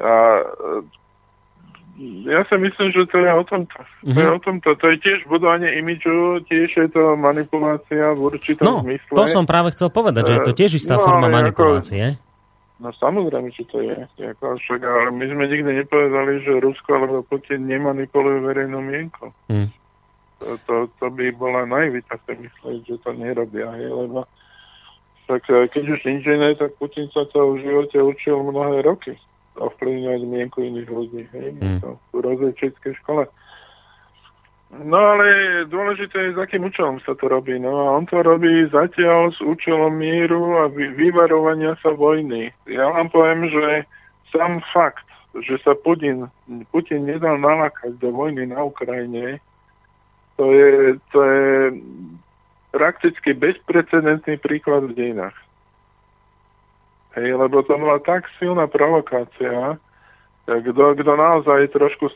[0.00, 0.44] A e,
[2.24, 3.78] ja si myslím, že to je o tomto.
[3.78, 4.14] Mm-hmm.
[4.16, 4.34] To je mhm.
[4.34, 4.68] o tomto.
[4.80, 9.12] To je tiež budovanie imidžu, tiež je to manipulácia v určitom no, zmysle.
[9.12, 12.16] to som práve chcel povedať, že je to tiež istá no, forma manipulácie.
[12.16, 12.33] Ako,
[12.82, 13.96] no samozrejme, že to je.
[14.34, 19.30] Ako, však, ale my sme nikdy nepovedali, že Rusko alebo Putin nemanipulujú verejnú mienku.
[19.50, 19.70] Mm
[20.66, 24.28] to, to by bola naivita si myslieť, že to nerobia, hej, lebo
[25.24, 29.16] tak e, keď už nič iné, tak Putin sa to v živote učil mnohé roky
[29.56, 31.78] ovplyvňovať mienku iných ľudí, hej, mm.
[31.80, 33.24] to v rozvečeckej škole.
[34.82, 37.54] No ale dôležité je, s akým účelom sa to robí.
[37.62, 42.50] No a on to robí zatiaľ s účelom míru a vyvarovania sa vojny.
[42.66, 43.86] Ja vám poviem, že
[44.34, 45.06] sám fakt,
[45.38, 46.26] že sa Putin,
[46.74, 49.38] Putin nedal nalákať do vojny na Ukrajine,
[50.34, 51.46] to je, to je
[52.74, 55.38] prakticky bezprecedentný príklad v dejinách.
[57.14, 59.78] Hej, lebo to bola tak silná provokácia,
[60.44, 62.12] kto, kto naozaj trošku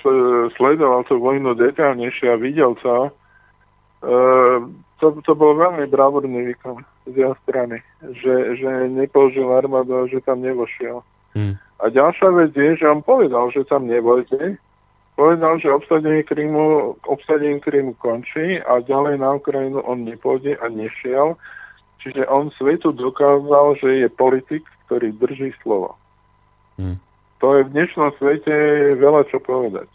[0.56, 3.08] sledoval tú vojnu detaľnejšie a videl to,
[4.04, 4.58] uh,
[5.00, 7.80] to, to bol veľmi bravúrny výkon z jeho strany,
[8.20, 11.00] že, že nepoužil armádu a že tam nevošiel.
[11.32, 11.56] Hmm.
[11.78, 14.58] A ďalšia vec je, že on povedal, že tam nevojde,
[15.14, 21.38] povedal, že obsadenie Krymu, obsadenie Krymu končí a ďalej na Ukrajinu on nepôjde a nešiel.
[21.98, 25.98] Čiže on svetu dokázal, že je politik, ktorý drží slovo.
[26.78, 26.98] Hmm.
[27.38, 28.54] To je v dnešnom svete
[28.98, 29.86] veľa čo povedať.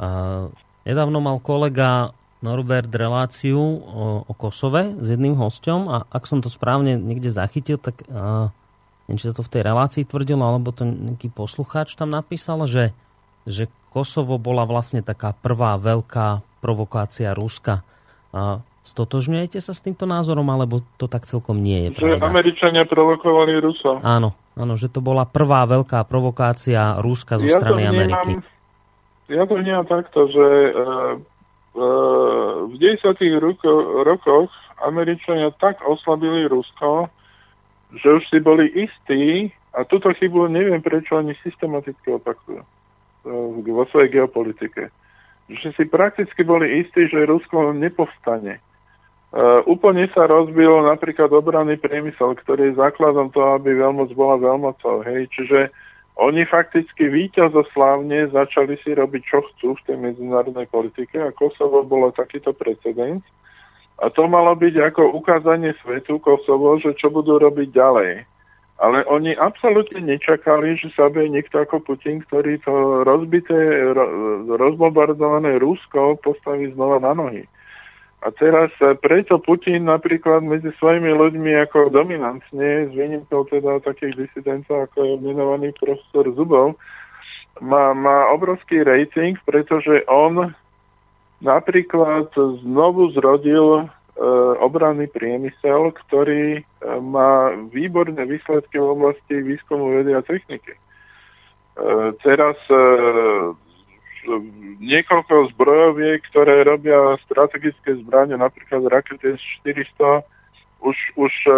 [0.00, 0.48] A,
[0.88, 6.48] nedávno mal kolega Norbert reláciu o, o Kosove s jedným hostom a ak som to
[6.48, 8.48] správne niekde zachytil, tak a,
[9.04, 12.96] neviem, či sa to v tej relácii tvrdilo, alebo to nejaký poslucháč tam napísal, že,
[13.44, 17.82] že Kosovo bola vlastne taká prvá veľká provokácia Ruska.
[18.30, 22.24] A stotožňujete sa s týmto názorom, alebo to tak celkom nie je Že pravda?
[22.32, 24.00] Američania provokovali Rusa.
[24.00, 28.32] Áno, áno, že to bola prvá veľká provokácia Ruska zo ja strany vnímam, Ameriky.
[29.30, 31.14] Ja to vnímam takto, že uh,
[31.76, 33.14] uh, v 10.
[33.38, 34.50] Roko, rokoch
[34.80, 37.12] Američania tak oslabili Rusko,
[37.94, 42.62] že už si boli istí, a túto chybu neviem, prečo oni systematicky opakujú.
[43.20, 44.88] Eh, vo svojej geopolitike.
[45.50, 48.62] Že si prakticky boli istí, že Rusko nepovstane.
[49.30, 55.06] Uh, úplne sa rozbil napríklad obranný priemysel, ktorý je základom toho, aby veľmoc bola veľmocou.
[55.06, 55.30] Hej.
[55.30, 55.70] Čiže
[56.18, 62.10] oni fakticky víťazoslávne začali si robiť, čo chcú v tej medzinárodnej politike a Kosovo bolo
[62.10, 63.22] takýto precedens.
[64.02, 68.12] A to malo byť ako ukázanie svetu Kosovo, že čo budú robiť ďalej.
[68.80, 73.92] Ale oni absolútne nečakali, že sa bude niekto ako Putin, ktorý to rozbité,
[74.48, 77.44] rozbombardované Rusko postaví znova na nohy.
[78.20, 84.28] A teraz e, preto Putin napríklad medzi svojimi ľuďmi ako dominantne, s výnimkou teda takých
[84.28, 86.76] disidentov, ako je menovaný profesor Zubov,
[87.64, 90.52] má, má obrovský rating, pretože on
[91.40, 93.84] napríklad znovu zrodil e,
[94.60, 96.62] obranný priemysel, ktorý e,
[97.00, 100.76] má výborné výsledky v oblasti výskumu vedy a techniky.
[100.76, 100.80] E,
[102.20, 102.80] teraz e,
[104.80, 110.24] niekoľko zbrojoviek, ktoré robia strategické zbranie, napríklad rakety S-400,
[110.80, 111.52] už, už e,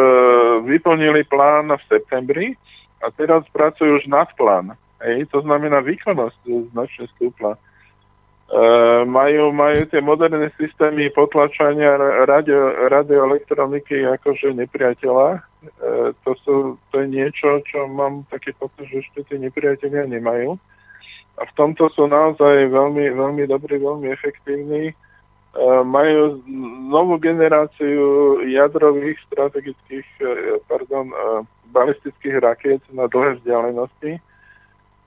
[0.66, 2.46] vyplnili plán v septembri
[3.02, 4.74] a teraz pracujú už nad plán.
[5.02, 7.58] Hej, to znamená výkonnosť značne stúpla.
[8.52, 11.96] Uh, majú, majú tie moderné systémy potlačania
[12.28, 15.40] radio, radioelektroniky akože nepriateľa.
[15.40, 20.60] Uh, to, sú, to je niečo, čo mám taký pocit, že ešte tie nepriateľia nemajú.
[21.40, 24.92] A v tomto sú naozaj veľmi, veľmi dobrí, veľmi efektívni.
[25.52, 26.40] Uh, majú
[26.88, 30.08] novú generáciu jadrových strategických,
[30.64, 31.12] pardon,
[31.72, 34.16] balistických rakiet na dlhé vzdialenosti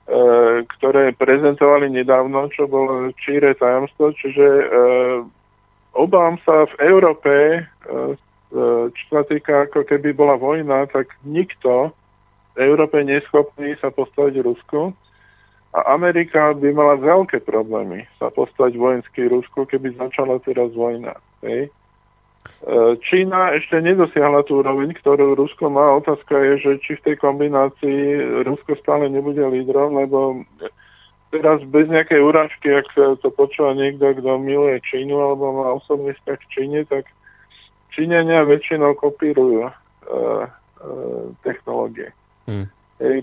[0.06, 0.22] E,
[0.78, 4.66] ktoré prezentovali nedávno, čo bolo číre tajomstvo, čiže e,
[5.98, 7.60] obám sa v Európe, e,
[8.94, 11.90] čo sa týka ako keby bola vojna, tak nikto
[12.54, 14.94] v Európe neschopný sa postaviť Rusku
[15.76, 21.20] a Amerika by mala veľké problémy sa postaviť vojenský Rusku, keby začala teraz vojna.
[21.44, 21.68] Hej?
[23.12, 26.00] Čína ešte nedosiahla tú úroveň, ktorú Rusko má.
[26.00, 28.00] Otázka je, že či v tej kombinácii
[28.48, 30.46] Rusko stále nebude lídrom, lebo
[31.34, 32.88] teraz bez nejakej úražky, ak
[33.20, 37.04] to počúva niekto, kto miluje Čínu alebo má osobný vzťah k Číne, tak
[37.92, 39.72] Číňania väčšinou kopírujú uh,
[40.08, 42.16] uh, technológie.
[42.48, 42.70] Hmm.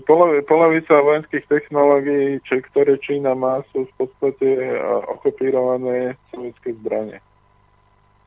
[0.05, 7.17] Polovi, polovica vojenských technológií, či, ktoré Čína má, sú v podstate uh, okopírované sovietské zbranie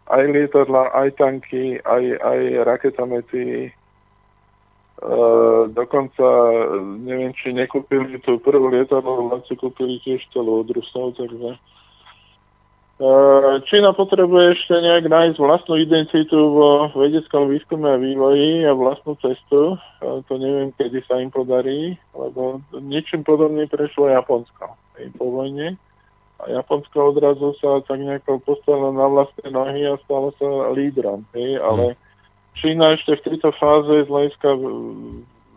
[0.06, 3.47] aj lietadla, aj tanky, aj, aj raketomety.
[3.66, 3.70] E,
[5.74, 6.27] dokonca
[7.02, 11.59] neviem, či nekúpili tú prvú lietadlo, si kúpili tiež celú od Rusov, takže e,
[13.68, 19.77] Čína potrebuje ešte nejak nájsť vlastnú identitu vo vedeckom výskume a vývoji a vlastnú cestu.
[20.01, 24.81] E, to neviem, kedy sa im podarí, lebo niečím podobne prešlo Japonsko
[25.20, 25.77] po vojne
[26.40, 31.24] a Japonsko odrazu sa tak nejako postavilo na vlastné nohy a stalo sa lídrom.
[31.32, 31.60] Hej?
[31.60, 31.98] Ale mm.
[32.56, 34.48] Čína ešte v tejto fáze z hľadiska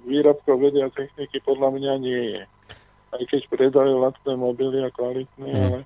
[0.08, 2.42] výrobkov vedy a techniky podľa mňa nie je.
[3.16, 5.64] Aj keď predajú lacné mobily a kvalitné, mm.
[5.72, 5.80] ale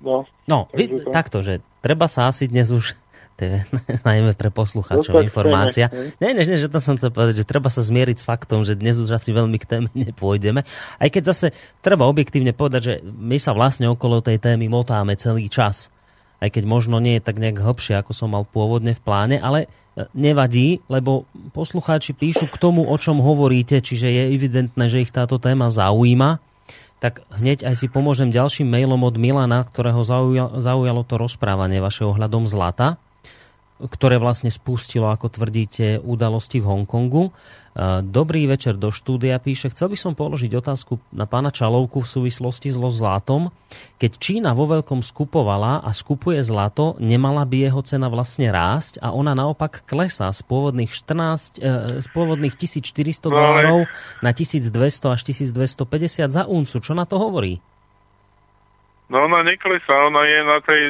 [0.00, 1.08] No, no vy, to...
[1.08, 2.96] takto, že treba sa asi dnes už
[3.36, 3.60] to je
[4.00, 5.92] najmä pre poslucháčov informácia.
[6.24, 8.80] Nie, nie, nie, že to som chcel povedať, že treba sa zmieriť s faktom, že
[8.80, 10.64] dnes už asi veľmi k téme nepôjdeme.
[10.96, 11.46] Aj keď zase
[11.84, 15.92] treba objektívne povedať, že my sa vlastne okolo tej témy motáme celý čas.
[16.40, 19.68] Aj keď možno nie je tak nejak hlbšie, ako som mal pôvodne v pláne, ale
[19.96, 21.24] e, nevadí, lebo
[21.56, 26.40] poslucháči píšu k tomu, o čom hovoríte, čiže je evidentné, že ich táto téma zaujíma
[26.96, 30.00] tak hneď aj si pomôžem ďalším mailom od Milana, ktorého
[30.56, 32.96] zaujalo to rozprávanie vašeho ohľadom zlata
[33.76, 37.36] ktoré vlastne spustilo, ako tvrdíte, udalosti v Hongkongu.
[37.76, 42.08] E, dobrý večer do štúdia píše, chcel by som položiť otázku na pána Čalovku v
[42.08, 43.52] súvislosti s zlatom.
[44.00, 49.12] Keď Čína vo veľkom skupovala a skupuje zlato, nemala by jeho cena vlastne rásť a
[49.12, 53.84] ona naopak klesá z pôvodných, 14, e, z pôvodných 1400 dolárov
[54.24, 56.80] na 1200 až 1250 za uncu.
[56.80, 57.60] Čo na to hovorí?
[59.06, 60.82] No ona neklesá, ona je na tej,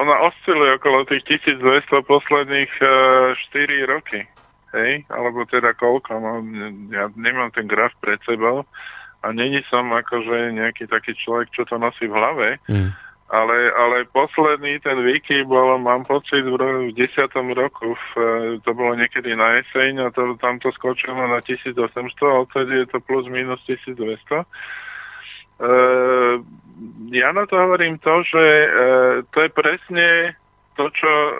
[0.00, 4.24] ona osciluje okolo tých 1200 posledných uh, e, 4 roky.
[4.70, 6.32] Hej, alebo teda koľko, no,
[6.94, 8.62] ja nemám ten graf pred sebou
[9.20, 12.90] a není som akože nejaký taký človek, čo to nosí v hlave, mm.
[13.34, 17.34] ale, ale posledný ten wiki bol, mám pocit, v, v 10.
[17.58, 18.26] roku, v, e,
[18.62, 21.74] to bolo niekedy na jeseň a to, tam to skočilo na 1800
[22.30, 24.46] a odtedy je to plus minus 1200.
[25.60, 26.40] Uh,
[27.12, 28.68] ja na to hovorím to, že e,
[29.28, 30.32] to je presne
[30.80, 31.32] to, čo e,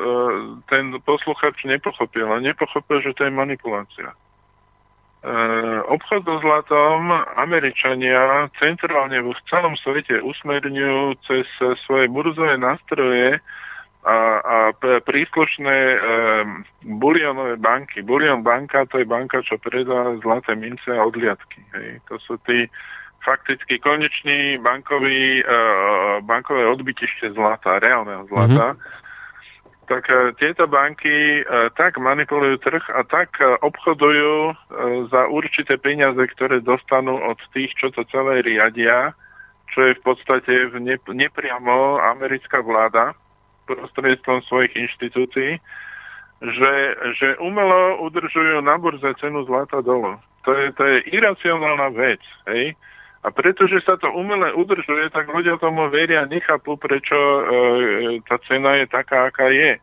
[0.68, 2.28] ten posluchač nepochopil.
[2.28, 4.12] A nepochopil, že to je manipulácia.
[4.12, 4.14] E,
[5.88, 7.08] obchod so zlatom
[7.40, 11.48] Američania centrálne v celom svete usmerňujú cez
[11.88, 13.40] svoje burzové nástroje
[14.04, 14.56] a, a
[15.04, 15.98] príslušné e,
[16.84, 18.04] bulionové banky.
[18.04, 21.60] Bulion banka to je banka, čo predá zlaté mince a odliadky.
[21.76, 22.00] Hej.
[22.08, 22.68] To sú tí
[23.20, 25.44] fakticky koneční bankový, e,
[26.24, 28.72] bankové odbytište zlata, reálneho zlata.
[28.72, 29.08] Mm-hmm.
[29.90, 34.54] Tak e, tieto banky e, tak manipulujú trh a tak e, obchodujú
[35.10, 39.10] za určité peniaze, ktoré dostanú od tých, čo to celé riadia,
[39.74, 43.18] čo je v podstate v ne, nepriamo americká vláda
[43.66, 45.58] prostredstvom svojich inštitúcií,
[46.40, 46.74] že,
[47.18, 50.14] že umelo udržujú na burze cenu zlata dolu.
[50.46, 52.22] To je, to je iracionálna vec.
[52.46, 52.78] Hej?
[53.20, 57.42] A pretože sa to umele udržuje, tak ľudia tomu veria, nechápu, prečo e,
[58.24, 59.76] tá cena je taká, aká je.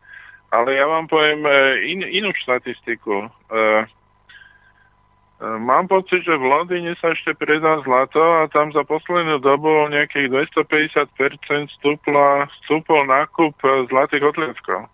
[0.50, 1.52] Ale ja vám poviem e,
[1.86, 3.14] in, inú štatistiku.
[3.22, 3.86] E, e,
[5.62, 10.34] mám pocit, že v Londýne sa ešte predá zlato a tam za poslednú dobu nejakých
[10.58, 14.90] 250% stúpla, stúpol nákup e, zlatých odlieskov.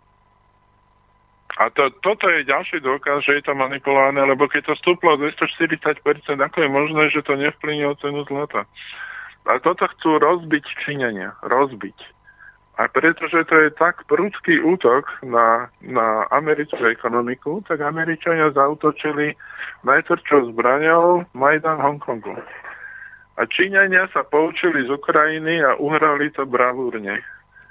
[1.54, 5.86] A to, toto je ďalší dôkaz, že je to manipulované, lebo keď to stúplo 240%,
[6.34, 8.66] ako je možné, že to nevplynie o cenu zlata?
[9.46, 11.36] A toto chcú rozbiť činenia.
[11.46, 11.94] Rozbiť.
[12.74, 19.38] A pretože to je tak prudký útok na, na americkú ekonomiku, tak Američania zautočili
[19.86, 22.34] najtvrdšou zbraňou Majdan Hongkongu.
[23.38, 27.22] A Číňania sa poučili z Ukrajiny a uhrali to bravúrne.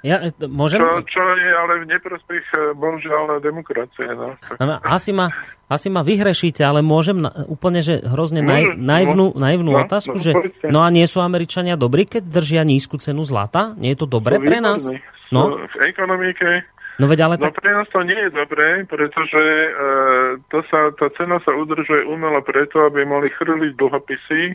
[0.04, 0.84] Ja, e, môžem?
[0.84, 4.04] Čo, čo je ale v neprospech, e, bohužiaľ, demokracie.
[4.12, 4.36] No.
[4.84, 5.32] Asi, ma,
[5.64, 10.22] asi ma vyhrešíte, ale môžem na, úplne, že hrozne naj, naivnú, naivnú no, otázku, no,
[10.22, 10.36] že
[10.68, 13.72] no a nie sú Američania dobrí, keď držia nízku cenu zlata?
[13.80, 14.84] Nie je to dobré no, pre nás?
[15.32, 15.56] No.
[15.56, 15.64] no.
[15.64, 17.58] V ekonomike No veď ale no tak...
[17.58, 19.68] pre nás to nie je dobré, pretože e,
[20.46, 24.54] to sa, tá cena sa udržuje umelo preto, aby mohli chrliť dlhopisy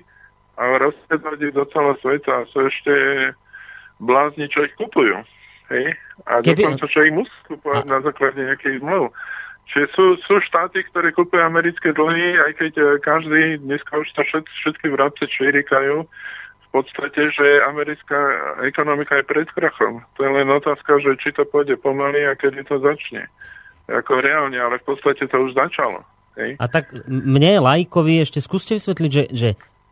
[0.56, 2.94] a rozpredať ich do celého sveta a sú ešte
[4.00, 5.20] blázni, čo ich kupujú.
[5.70, 5.98] Hej?
[6.26, 6.66] A Keby...
[6.66, 7.90] dokonca ich musí kúpovať a...
[7.90, 9.14] na základe nejakých zmluv.
[9.70, 14.26] Čiže sú, sú štáty, ktoré kúpujú americké dlhy, aj keď e, každý, dneska už to
[14.26, 16.10] všet, všetky vrabce čvirikajú,
[16.70, 18.18] v podstate, že americká
[18.62, 20.06] ekonomika je pred krachom.
[20.18, 23.26] To je len otázka, že či to pôjde pomaly a kedy to začne.
[23.90, 26.06] Ako reálne, ale v podstate to už začalo.
[26.38, 26.62] Hej?
[26.62, 29.50] A tak mne, lajkovi, ešte skúste vysvetliť, že, že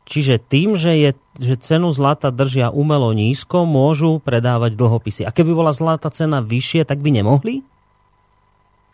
[0.07, 5.27] Čiže tým, že, je, že cenu zlata držia umelo nízko, môžu predávať dlhopisy.
[5.27, 7.59] A keby bola zlata cena vyššie, tak by nemohli?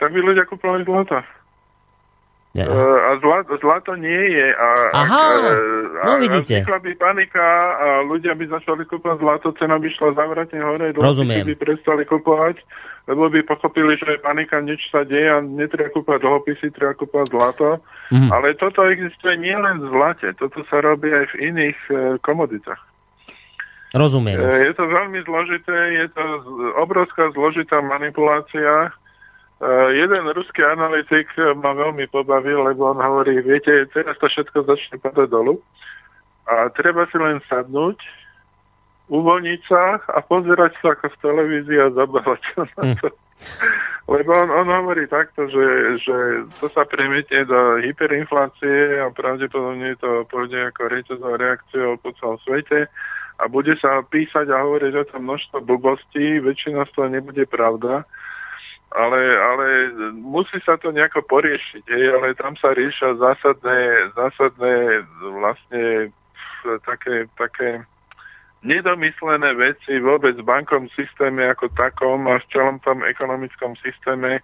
[0.02, 1.22] Tak by ľudia kúpovali zlata.
[2.54, 2.70] Ja.
[2.70, 4.48] Uh, a zlato, zlato nie je.
[4.54, 6.62] A, Aha, a, no vidíte.
[6.62, 7.42] A by panika
[7.82, 11.50] a ľudia by začali kúpovať zlato, cena by šla zavratne hore, Rozumiem.
[11.50, 12.62] by prestali kúpovať,
[13.10, 17.34] lebo by pochopili, že je panika, nič sa deje a netreba kúpať dlhopisy, treba kúpať
[17.34, 17.82] zlato.
[18.14, 18.30] Mm.
[18.30, 22.80] Ale toto existuje nielen v zlate, toto sa robí aj v iných uh, komoditách.
[23.98, 24.38] Rozumiem.
[24.38, 26.26] Uh, je to veľmi zložité, je to
[26.78, 28.94] obrovská zložitá manipulácia
[29.94, 35.28] jeden ruský analytik ma veľmi pobavil, lebo on hovorí, viete, teraz to všetko začne padať
[35.30, 35.62] dolu
[36.50, 38.00] a treba si len sadnúť,
[39.08, 42.98] uvoľniť sa a pozerať sa ako v televízii a zabávať sa na hm.
[43.00, 43.08] to.
[43.08, 43.22] Mm.
[44.04, 46.16] Lebo on, on hovorí takto, že, že
[46.60, 52.92] to sa premietne do hyperinflácie a pravdepodobne to pôjde ako reťazová reakcia po celom svete
[53.40, 58.04] a bude sa písať a hovoriť o tom množstvo blbostí, väčšina z toho nebude pravda
[58.94, 59.66] ale, ale
[60.14, 66.14] musí sa to nejako poriešiť, hej, ale tam sa riešia zásadné, zásadné vlastne
[66.86, 67.82] také, také
[68.64, 74.42] nedomyslené veci vôbec v bankom systéme ako takom a v celom tom ekonomickom systéme, e,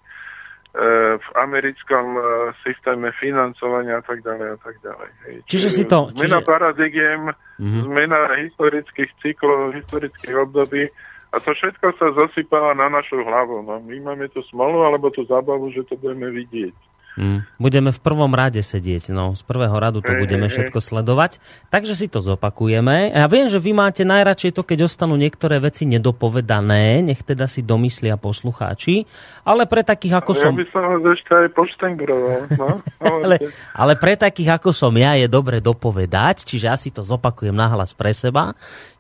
[1.16, 2.22] v americkom e,
[2.66, 5.10] systéme financovania a tak ďalej a tak ďalej.
[5.24, 5.36] Hej.
[5.48, 6.12] Čiže, si to...
[6.12, 6.50] Zmena čiže...
[6.50, 7.82] paradigiem, mm-hmm.
[7.88, 10.84] zmena historických cyklov, historických období,
[11.30, 13.62] a to všetko sa zasypáva na našu hlavu.
[13.62, 16.74] No, my máme tú smolu alebo tú zábavu, že to budeme vidieť.
[17.20, 17.44] Mm.
[17.60, 21.44] Budeme v prvom rade sedieť, no z prvého radu to hey, budeme hey, všetko sledovať.
[21.68, 23.12] Takže si to zopakujeme.
[23.12, 27.60] Ja viem, že vy máte najradšej to, keď ostanú niektoré veci nedopovedané, nech teda si
[27.60, 29.04] domyslia poslucháči,
[29.44, 30.54] ale pre takých ako ja som...
[30.56, 32.70] Ja by som vás ešte aj poštengroval, no.
[33.04, 33.36] ale,
[33.76, 37.92] ale pre takých ako som ja je dobre dopovedať, čiže ja si to zopakujem nahlas
[37.92, 38.56] pre seba.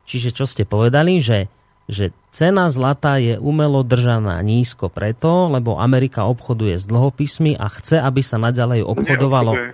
[0.09, 1.58] Čiže čo ste povedali, že
[1.89, 7.97] že cena zlata je umelo držaná nízko preto, lebo Amerika obchoduje s dlhopismi a chce,
[7.97, 9.73] aby sa naďalej obchodovalo...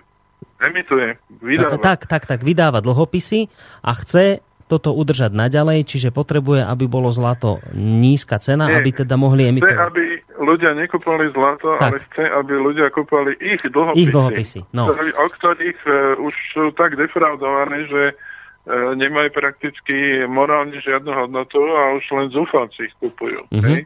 [0.55, 1.75] Emituje, vydáva.
[1.77, 3.51] Tak, tak, tak, vydáva dlhopisy
[3.83, 9.13] a chce toto udržať naďalej, čiže potrebuje, aby bolo zlato nízka cena, Nie, aby teda
[9.13, 9.77] mohli emitovať.
[9.77, 10.03] Chce, aby
[10.41, 11.85] ľudia nekúpali zlato, tak.
[11.85, 13.99] ale chce, aby ľudia kúpali ich dlhopisy.
[14.01, 14.89] Ich dlhopisy, no.
[14.89, 18.34] O ktorých uh, už sú tak defraudované, že E,
[18.73, 23.45] nemajú prakticky morálne žiadnu hodnotu a už len zúfalci ich kupujú.
[23.53, 23.65] Mm-hmm.
[23.69, 23.81] Hej?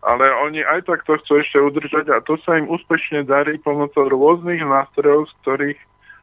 [0.00, 4.08] ale oni aj tak to chcú ešte udržať a to sa im úspešne darí pomocou
[4.08, 5.80] rôznych nástrojov, z ktorých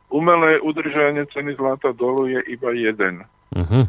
[0.10, 3.28] umelé udržanie ceny zlata dolu je iba jeden.
[3.54, 3.86] Uh-huh.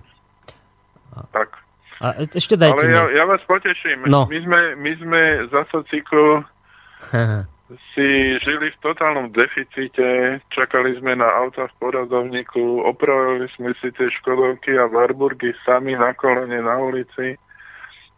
[1.32, 1.56] Tak.
[2.04, 4.06] A e, ešte dajte Ale ja, ja vás poteším.
[4.06, 4.28] No.
[4.28, 6.44] My, sme, my sme za sociku
[7.68, 8.08] si
[8.40, 14.72] žili v totálnom deficite, čakali sme na auta v poradovníku, opravili sme si tie škodovky
[14.80, 17.36] a Warburgy sami na kolene na ulici.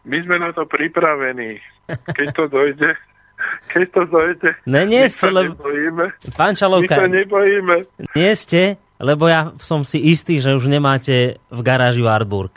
[0.07, 1.59] My sme na to pripravení.
[1.91, 2.95] Keď to dojde,
[3.75, 5.51] keď to dojde, ne, nie ste, my sa lebo...
[5.59, 6.05] nebojíme.
[6.39, 7.75] Pán Čalovka, my sa nebojíme.
[8.15, 12.55] Nie ste, lebo ja som si istý, že už nemáte v garáži Warburg.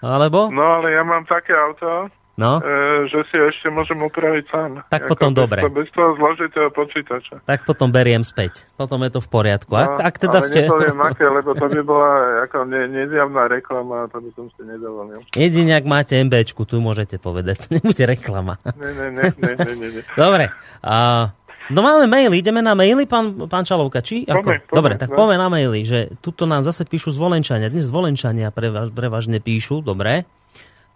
[0.00, 0.48] Alebo?
[0.48, 2.08] No ale ja mám také auto,
[2.38, 2.62] no?
[2.62, 4.70] e, že si ešte môžem upraviť sám.
[4.86, 5.60] Tak potom bez dobre.
[5.66, 7.42] To, bez toho zložitého počítača.
[7.42, 8.62] Tak potom beriem späť.
[8.78, 9.74] Potom je to v poriadku.
[9.74, 10.60] No, ak, ak teda ale ste...
[10.70, 12.12] nepoviem aké, lebo to by bola
[12.46, 15.20] ako ne, nezjavná reklama a to by som si nedovolil.
[15.34, 17.66] Jedine, ak máte MBčku, tu môžete povedať.
[17.74, 18.62] Nebude reklama.
[18.78, 20.02] Ne, ne, ne, ne, ne, ne.
[20.14, 20.54] Dobre.
[20.86, 21.28] A
[21.68, 24.24] No máme maily, ideme na maily, pán, pán Čalovka, či?
[24.24, 24.40] Ako?
[24.40, 25.20] Pome, pome, dobre, tak no.
[25.20, 27.68] poďme na maily, že tuto nám zase píšu z Volenčania.
[27.68, 30.24] Dnes z Volenčania prevaž, prevažne píšu, dobre.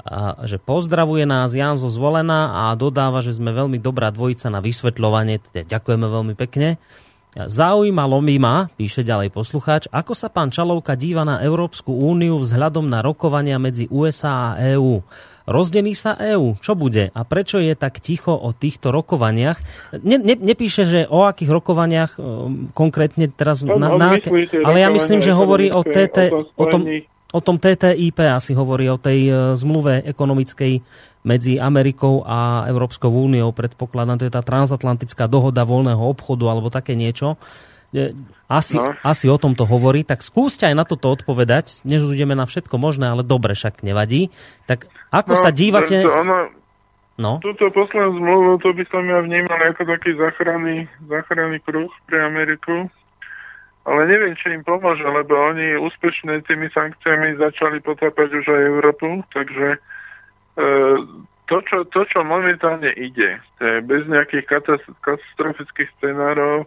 [0.03, 4.59] A, že pozdravuje nás Jan zo Zvolena a dodáva, že sme veľmi dobrá dvojica na
[4.59, 5.39] vysvetľovanie.
[5.39, 6.83] Teda ďakujeme veľmi pekne.
[7.33, 12.85] Zaujímalo mi ma, píše ďalej poslucháč, ako sa pán Čalovka díva na Európsku úniu vzhľadom
[12.85, 15.01] na rokovania medzi USA a EÚ.
[15.49, 16.61] Rozdení sa EÚ.
[16.61, 17.11] Čo bude?
[17.17, 19.59] A prečo je tak ticho o týchto rokovaniach?
[20.05, 23.65] Ne, ne, nepíše, že o akých rokovaniach um, konkrétne teraz...
[23.65, 24.21] No, na, na,
[24.63, 26.85] ale ja myslím, že hovorí o, TT, o, tom,
[27.33, 30.85] o tom TTIP, asi hovorí o tej uh, zmluve ekonomickej
[31.23, 33.55] medzi Amerikou a Európskou úniou.
[33.55, 37.39] Predpokladám, to je tá transatlantická dohoda voľného obchodu alebo také niečo.
[38.49, 38.97] Asi, no.
[39.05, 42.81] asi o tom to hovorí, tak skúste aj na toto odpovedať, než ideme na všetko
[42.81, 44.33] možné, ale dobre, však nevadí.
[44.65, 46.01] Tak ako no, sa dívate...
[46.01, 46.39] To, ono,
[47.21, 47.33] no?
[47.45, 52.89] Túto poslednú zmluvu, to by som ja vnímal ako taký záchranný, záchranný kruh pre Ameriku.
[53.83, 59.27] Ale neviem, či im pomôže, lebo oni úspešne tými sankciami začali potápať už aj Európu,
[59.35, 59.79] takže e,
[61.51, 64.47] to, čo, to, čo momentálne ide, to je bez nejakých
[65.03, 66.63] katastrofických scenárov,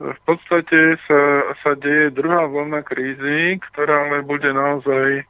[0.00, 1.20] v podstate sa,
[1.60, 5.24] sa deje druhá vlna krízy, ktorá ale bude naozaj e,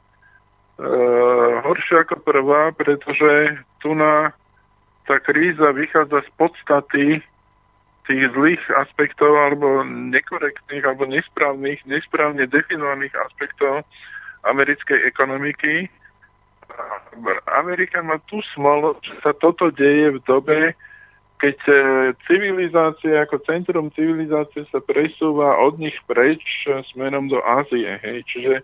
[1.59, 4.31] horšia ako prvá, pretože tu na
[5.03, 7.19] tá kríza vychádza z podstaty
[8.09, 13.85] tých zlých aspektov alebo nekorektných alebo nesprávnych, nesprávne definovaných aspektov
[14.45, 15.89] americkej ekonomiky.
[17.51, 20.59] Amerika má tú smolu, že sa toto deje v dobe,
[21.41, 21.73] keď e,
[22.29, 27.97] civilizácia ako centrum civilizácie sa presúva od nich preč e, smerom do Ázie.
[28.05, 28.23] Hej.
[28.29, 28.55] Čiže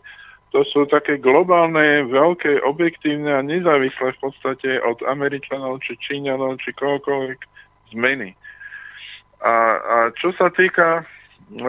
[0.54, 6.72] to sú také globálne, veľké, objektívne a nezávislé v podstate od Američanov, či Číňanov, či
[6.78, 7.40] kohokoľvek
[7.92, 8.38] zmeny.
[9.48, 11.08] A, a čo sa týka,
[11.56, 11.64] e,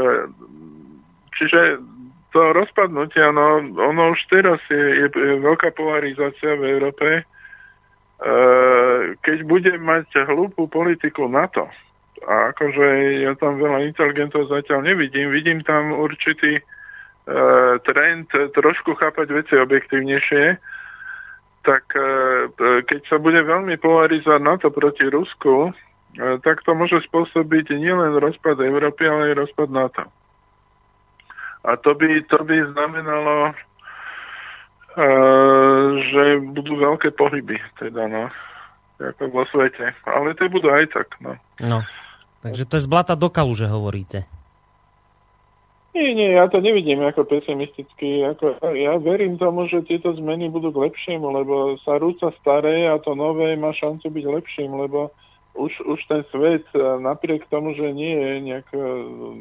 [1.39, 1.79] čiže
[2.35, 7.23] to rozpadnutie, no, ono už teraz je, je veľká polarizácia v Európe,
[8.19, 11.71] Eh, keď budem mať hlúpu politiku na to,
[12.27, 12.87] a akože
[13.23, 18.27] ja tam veľa inteligentov zatiaľ nevidím, vidím tam určitý uh, trend
[18.59, 20.59] trošku chápať veci objektívnejšie,
[21.63, 22.51] tak uh,
[22.91, 25.71] keď sa bude veľmi polarizovať na to proti Rusku,
[26.17, 30.05] tak to môže spôsobiť nielen rozpad Európy, ale aj rozpad NATO.
[31.67, 33.53] A to by, to by znamenalo
[35.99, 38.27] že budú veľké pohyby, teda no,
[38.99, 39.95] ako vo svete.
[40.03, 41.39] Ale to budú aj tak, no.
[41.63, 41.87] No,
[42.43, 44.27] takže to je z blata do kalu, že hovoríte.
[45.95, 48.23] Nie, nie, ja to nevidím ako pesimisticky.
[48.23, 53.03] Ako, ja verím tomu, že tieto zmeny budú k lepšiemu, lebo sa rúca staré a
[53.03, 55.11] to nové má šancu byť lepším, lebo
[55.59, 56.63] už, už ten svet
[57.03, 58.79] napriek tomu, že nie je nejak e,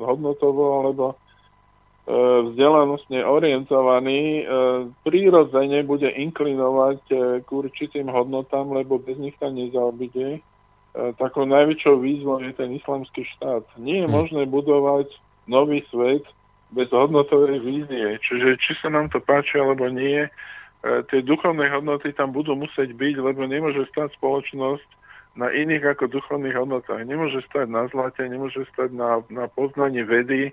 [0.02, 1.14] hodnotovo alebo
[2.08, 4.44] E, vzdelanostne orientovaný, e,
[5.04, 10.40] prírodzene bude inklinovať e, k určitým hodnotám, lebo bez nich tam nezaobide.
[10.98, 13.62] Takou najväčšou výzvou je ten islamský štát.
[13.78, 14.14] Nie je hm.
[14.18, 15.12] možné budovať
[15.46, 16.26] nový svet
[16.74, 18.18] bez hodnotovej vízie.
[18.24, 20.26] Čiže či sa nám to páči alebo nie,
[20.82, 24.90] tie duchovné hodnoty tam budú musieť byť, lebo nemôže stať spoločnosť
[25.38, 27.06] na iných ako duchovných hodnotách.
[27.06, 30.52] Nemôže stať na zlate, nemôže stať na, na poznanie vedy,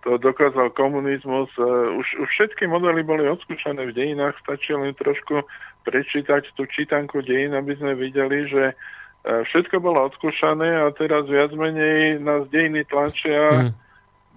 [0.00, 1.52] to dokázal komunizmus.
[1.58, 1.66] E,
[1.98, 5.44] už, už všetky modely boli odskúšané v dejinách, stačí len trošku
[5.84, 8.74] prečítať tú čítanku dejín, aby sme videli, že e,
[9.44, 13.89] všetko bolo odskúšané a teraz viac menej nás dejiny tlačia mm.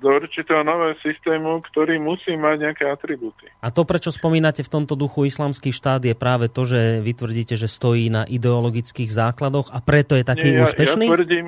[0.04, 3.48] Do určitého nového systému, ktorý musí mať nejaké atribúty.
[3.64, 7.56] A to, prečo spomínate v tomto duchu islamský štát, je práve to, že vy tvrdíte,
[7.56, 11.06] že stojí na ideologických základoch a preto je taký Nie, ja, úspešný?
[11.08, 11.48] Ja tvrdím,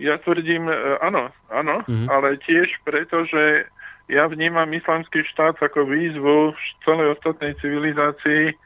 [0.00, 2.08] ja tvrdím, e, áno, áno, mm-hmm.
[2.08, 3.68] ale tiež preto, že
[4.08, 6.56] ja vnímam islamský štát ako výzvu
[6.88, 8.56] celej ostatnej civilizácii,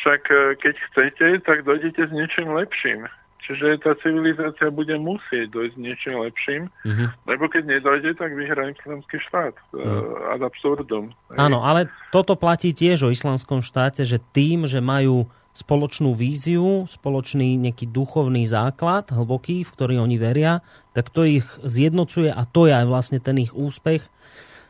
[0.00, 3.04] však e, keď chcete, tak dojdete s niečím lepším.
[3.48, 7.08] Čiže tá civilizácia bude musieť dojsť niečím lepším, uh-huh.
[7.24, 9.56] lebo keď nedojde, tak vyhrá islamský štát.
[9.72, 10.36] Uh-huh.
[10.36, 11.16] Ad absurdum.
[11.32, 17.56] Áno, ale toto platí tiež o islamskom štáte, že tým, že majú spoločnú víziu, spoločný
[17.56, 20.60] nejaký duchovný základ, hlboký, v ktorý oni veria,
[20.92, 24.04] tak to ich zjednocuje a to je aj vlastne ten ich úspech.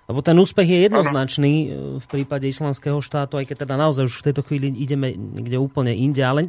[0.09, 2.01] Lebo ten úspech je jednoznačný ano.
[2.01, 5.93] v prípade islamského štátu, aj keď teda naozaj už v tejto chvíli ideme niekde úplne
[5.93, 6.49] inde, ale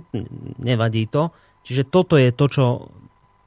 [0.55, 1.35] nevadí to.
[1.69, 2.65] Čiže toto je to, čo,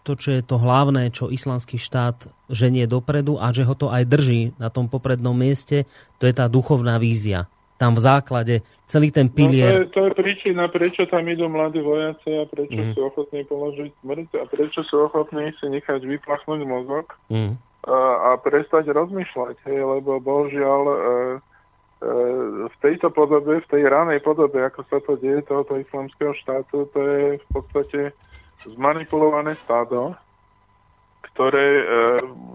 [0.06, 4.06] to, čo je to hlavné, čo islamský štát ženie dopredu a že ho to aj
[4.06, 5.90] drží na tom poprednom mieste,
[6.22, 7.50] to je tá duchovná vízia.
[7.82, 8.54] Tam v základe
[8.86, 9.74] celý ten pilier...
[9.74, 12.94] No to, je, to je príčina, prečo tam idú mladí vojaci a prečo mm.
[12.94, 17.58] sú ochotní položiť smrť a prečo sú ochotní si nechať vyplachnúť mozog mm.
[17.90, 20.96] a, a prestať rozmýšľať, hej, lebo bohužiaľ e,
[22.66, 26.98] v tejto podobe, v tej ranej podobe, ako sa to deje tohoto islamského štátu, to
[26.98, 28.00] je v podstate
[28.66, 30.18] zmanipulované stádo,
[31.32, 31.84] ktoré e,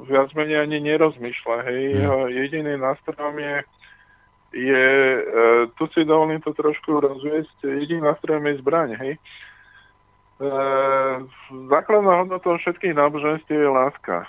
[0.06, 1.57] viac menej ani nerozmýšľa.
[1.64, 1.82] Hej.
[1.82, 1.98] Mm.
[2.03, 3.56] Jeho jediným nástrojom je,
[4.52, 5.22] je e,
[5.80, 8.90] tu si dovolím to trošku rozviesť, jediným nástrojom je zbraň.
[8.99, 9.14] Hej.
[9.15, 9.19] E,
[11.72, 14.28] základná hodnota všetkých náboženstiev je láska.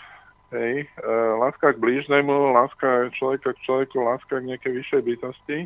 [0.48, 0.88] Hej.
[0.88, 5.58] E, láska k blížnemu, láska človeka k človeku, láska k nejakej vyššej bytosti.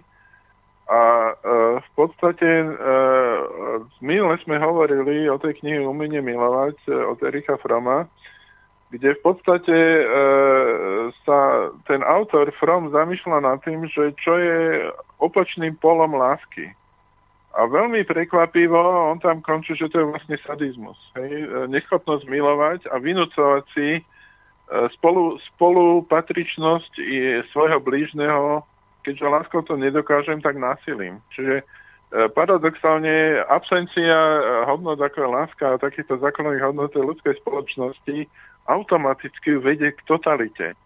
[0.91, 1.01] A
[1.31, 1.33] e,
[1.79, 2.69] v podstate e,
[4.03, 8.11] minule sme hovorili o tej knihe Umenie milovať e, od Ericha Froma,
[8.93, 9.79] kde v podstate
[11.25, 11.41] sa
[11.89, 14.85] ten autor From zamýšľa nad tým, že čo je
[15.17, 16.77] opačným polom lásky.
[17.57, 18.77] A veľmi prekvapivo,
[19.09, 21.01] on tam končí, že to je vlastne sadizmus.
[21.17, 21.33] Hej?
[21.73, 24.05] Neschopnosť milovať a vynúcovať si
[24.97, 26.93] spolu, spolupatričnosť
[27.53, 28.65] svojho blížneho
[29.03, 31.19] keďže láskou to nedokážem, tak násilím.
[31.35, 31.65] Čiže e,
[32.33, 34.41] paradoxálne absencia e,
[34.71, 38.31] hodnot ako je láska a takýchto základných hodnot ľudskej spoločnosti
[38.71, 40.79] automaticky vedie k totalite.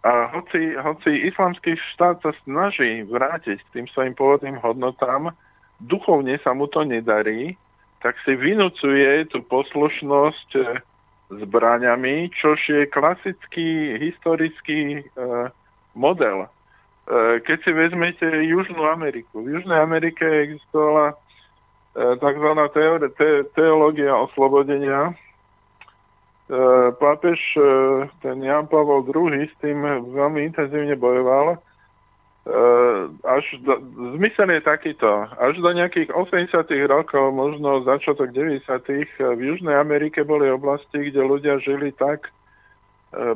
[0.00, 5.34] A hoci, hoci islamský štát sa snaží vrátiť k tým svojim pôvodným hodnotám,
[5.82, 7.58] duchovne sa mu to nedarí,
[8.00, 10.62] tak si vynúcuje tú poslušnosť e,
[11.30, 15.02] zbraňami, čož je klasický historický e,
[15.94, 16.50] model
[17.10, 19.42] E, keď si vezmete Južnú Ameriku.
[19.42, 21.14] V Južnej Amerike existovala e,
[22.22, 22.48] tzv.
[23.18, 25.10] Te- teológia oslobodenia.
[25.10, 25.14] E,
[26.94, 27.40] pápež,
[28.22, 29.82] ten Jan Pavel II s tým
[30.14, 31.58] veľmi intenzívne bojoval.
[33.20, 33.76] Až do,
[34.16, 35.28] zmysel je takýto.
[35.36, 36.56] Až do nejakých 80
[36.88, 38.64] rokov, možno začiatok 90
[39.36, 42.32] v Južnej Amerike boli oblasti, kde ľudia žili tak,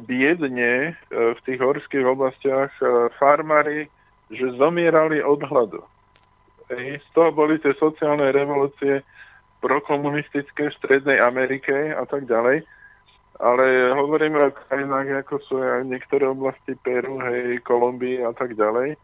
[0.07, 2.71] biedne e, v tých horských oblastiach
[3.19, 3.91] farmári,
[4.31, 5.83] že zomierali od hladu.
[6.71, 9.05] Z toho boli tie sociálne revolúcie
[9.61, 12.65] prokomunistické v Strednej Amerike a tak ďalej.
[13.43, 18.95] Ale hovoríme o krajinách, ako sú aj niektoré oblasti Peru, hej, Kolumbii a tak ďalej.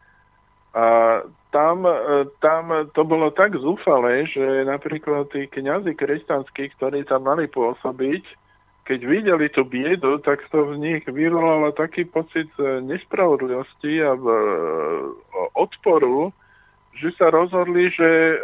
[0.71, 1.19] A
[1.51, 7.51] tam, e, tam to bolo tak zúfale, že napríklad tí kňazi kresťanskí, ktorí tam mali
[7.51, 8.23] pôsobiť,
[8.87, 14.21] keď videli tú biedu, tak to v nich vyvolalo taký pocit e, nespravodlivosti a e,
[15.59, 16.31] odporu,
[17.01, 18.35] že sa rozhodli, že e,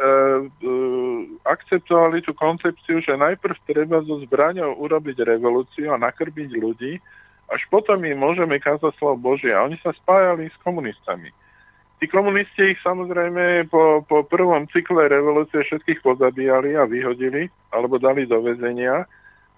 [1.45, 6.97] akceptovali tú koncepciu, že najprv treba so zbraňou urobiť revolúciu a nakrbiť ľudí,
[7.53, 9.53] až potom im môžeme kázať slovo Božie.
[9.53, 11.29] A oni sa spájali s komunistami.
[12.01, 18.25] Tí komunisti ich samozrejme po, po prvom cykle revolúcie všetkých pozabíjali a vyhodili, alebo dali
[18.25, 19.05] do väzenia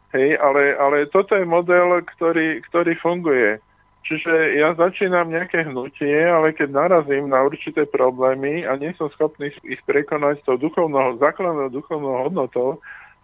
[0.09, 3.61] Hej, ale, ale toto je model, ktorý, ktorý funguje.
[4.07, 9.53] Čiže ja začínam nejaké hnutie, ale keď narazím na určité problémy a nie som schopný
[9.67, 12.79] ich prekonať tou duchovnou, základnou duchovnou hodnotou,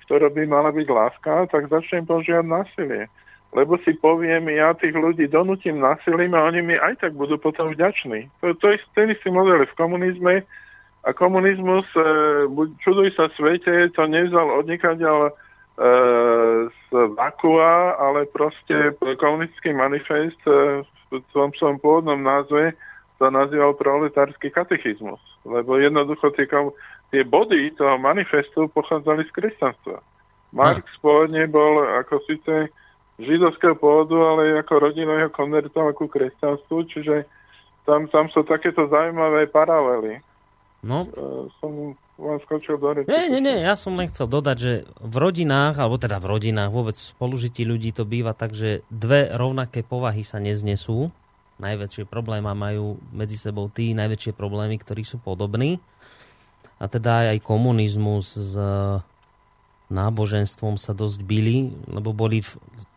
[0.06, 3.10] ktorá by mala byť láska, tak začnem používať násilie.
[3.56, 7.72] Lebo si poviem, ja tých ľudí donútim násilím a oni mi aj tak budú potom
[7.72, 8.28] vďační.
[8.44, 10.44] To, to je ten istý model v komunizme
[11.06, 12.04] a komunizmus, e,
[12.84, 15.28] čuduj sa svete, to nevzal od ale
[15.76, 22.72] z Vakua, ale proste komunistický manifest e, v tom svojom pôvodnom názve
[23.20, 26.48] sa nazýval proletársky katechizmus, lebo jednoducho tie,
[27.12, 30.00] tie body toho manifestu pochádzali z kresťanstva.
[30.56, 32.72] Marx pôvodne bol ako síce
[33.20, 37.28] židovského pôvodu, ale ako rodinového konvertova ku kresťanstvu, čiže
[37.84, 40.20] tam, tam sú takéto zaujímavé paralely.
[40.86, 41.10] No.
[41.18, 43.10] Uh, som vám skočil do reči.
[43.10, 46.70] Nie, nie, nie, ja som len chcel dodať, že v rodinách, alebo teda v rodinách,
[46.70, 51.10] vôbec v spolužití ľudí to býva tak, že dve rovnaké povahy sa neznesú.
[51.58, 55.82] Najväčšie problémy majú medzi sebou tí najväčšie problémy, ktorí sú podobní.
[56.78, 58.54] A teda aj komunizmus s
[59.88, 62.52] náboženstvom sa dosť byli, lebo boli, v,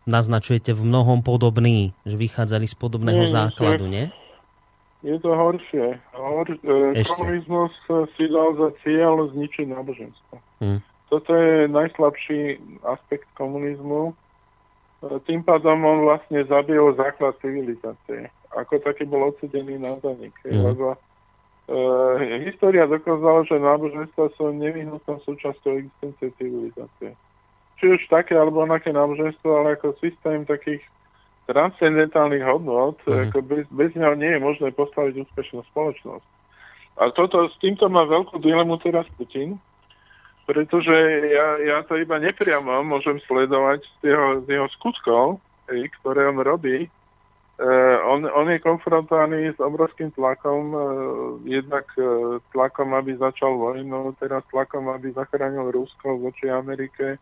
[0.05, 4.11] naznačujete, v mnohom podobní, že vychádzali z podobného nie, základu, nie?
[4.99, 5.95] Je to horšie.
[6.11, 7.71] Hor, e, komunizmus
[8.19, 10.35] si dal za cieľ zničiť náboženstvo.
[10.59, 10.83] Hmm.
[11.07, 14.11] Toto je najslabší aspekt komunizmu.
[14.11, 14.13] E,
[15.23, 18.27] tým pádom on vlastne zabil základ civilizácie.
[18.51, 20.35] Ako taký bol odsudený na zanik.
[20.43, 20.67] Hmm.
[20.67, 20.97] Lebo e,
[22.51, 27.15] história dokázala, že náboženstva sú nevyhnutnou súčasťou existencie civilizácie.
[27.79, 30.83] Či už také alebo onaké náboženstvo, ale ako systém takých
[31.49, 33.33] transcendentálnych hodnot, mm.
[33.33, 36.27] ako bez, bez neho nie je možné postaviť úspešnú spoločnosť.
[37.01, 39.57] A toto, s týmto má veľkú dilemu teraz Putin,
[40.45, 40.93] pretože
[41.29, 45.25] ja, ja to iba nepriamo môžem sledovať z jeho, z jeho skutkov,
[46.01, 46.89] ktoré on robí.
[47.59, 50.81] Uh, on, on je konfrontovaný s obrovským tlakom, uh,
[51.43, 57.19] jednak uh, tlakom, aby začal vojnu, teraz tlakom, aby zachránil Rusko voči Amerike,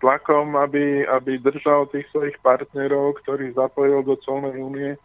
[0.00, 4.92] tlakom, aby, aby držal tých svojich partnerov, ktorých zapojil do colnej únie.
[4.96, 4.98] E,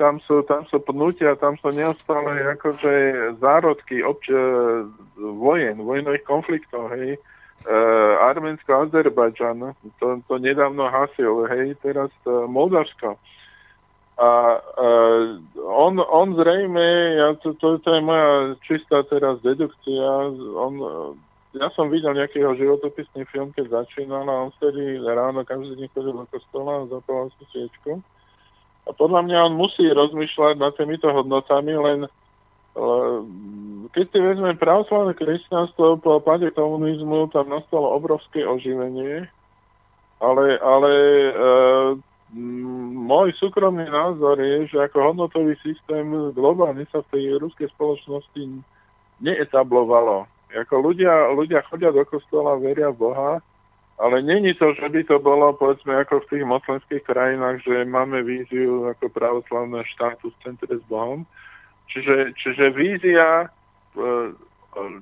[0.00, 2.92] tam, sú, tam sú pnutia, tam sú neustále akože
[3.36, 4.88] zárodky obč- e,
[5.20, 7.14] vojen, vojnových konfliktov, hej.
[7.14, 7.76] E,
[8.24, 13.20] Arménsko, Azerbajdžan, to, to nedávno hasil, hej, teraz to Moldavsko.
[14.16, 16.88] A uh, on, on zrejme,
[17.20, 20.08] ja, to, to, to je moja čistá teraz dedukcia,
[20.56, 20.72] on
[21.56, 25.88] ja som videl nejaký jeho životopisný film, keď začínal a on vtedy ráno každý deň
[25.92, 28.04] chodil do kostola a zapával si sviečku.
[28.86, 31.98] A podľa mňa on musí rozmýšľať nad týmito hodnotami, len
[33.96, 39.24] keď si vezme pravoslavné kresťanstvo po páde komunizmu, tam nastalo obrovské oživenie,
[40.20, 41.32] ale, ale e,
[43.00, 46.04] môj súkromný názor je, že ako hodnotový systém
[46.36, 48.60] globálne sa v tej ruskej spoločnosti
[49.24, 50.28] neetablovalo.
[50.54, 53.32] Ako ľudia, ľudia chodia do kostola, veria v Boha,
[53.96, 58.20] ale není to, že by to bolo, povedzme, ako v tých moslimských krajinách, že máme
[58.22, 61.24] víziu ako pravoslavného štátu v centre s Bohom.
[61.88, 63.48] Čiže, čiže vízia e,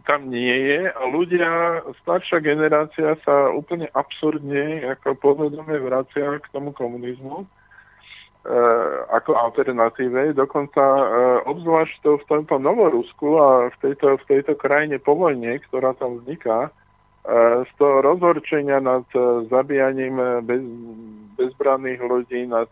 [0.07, 5.19] tam nie je a ľudia, staršia generácia sa úplne absurdne ako
[5.83, 7.43] vracia k tomu komunizmu
[9.09, 10.37] ako alternatíve.
[10.37, 11.05] Dokonca eh,
[11.49, 16.21] obzvlášť to v tomto Novorusku a v tejto, v tejto krajine po vojne, ktorá tam
[16.21, 19.09] vzniká, eh, z toho rozhorčenia nad
[19.49, 20.61] zabíjaním bez,
[21.41, 22.69] bezbranných ľudí, nad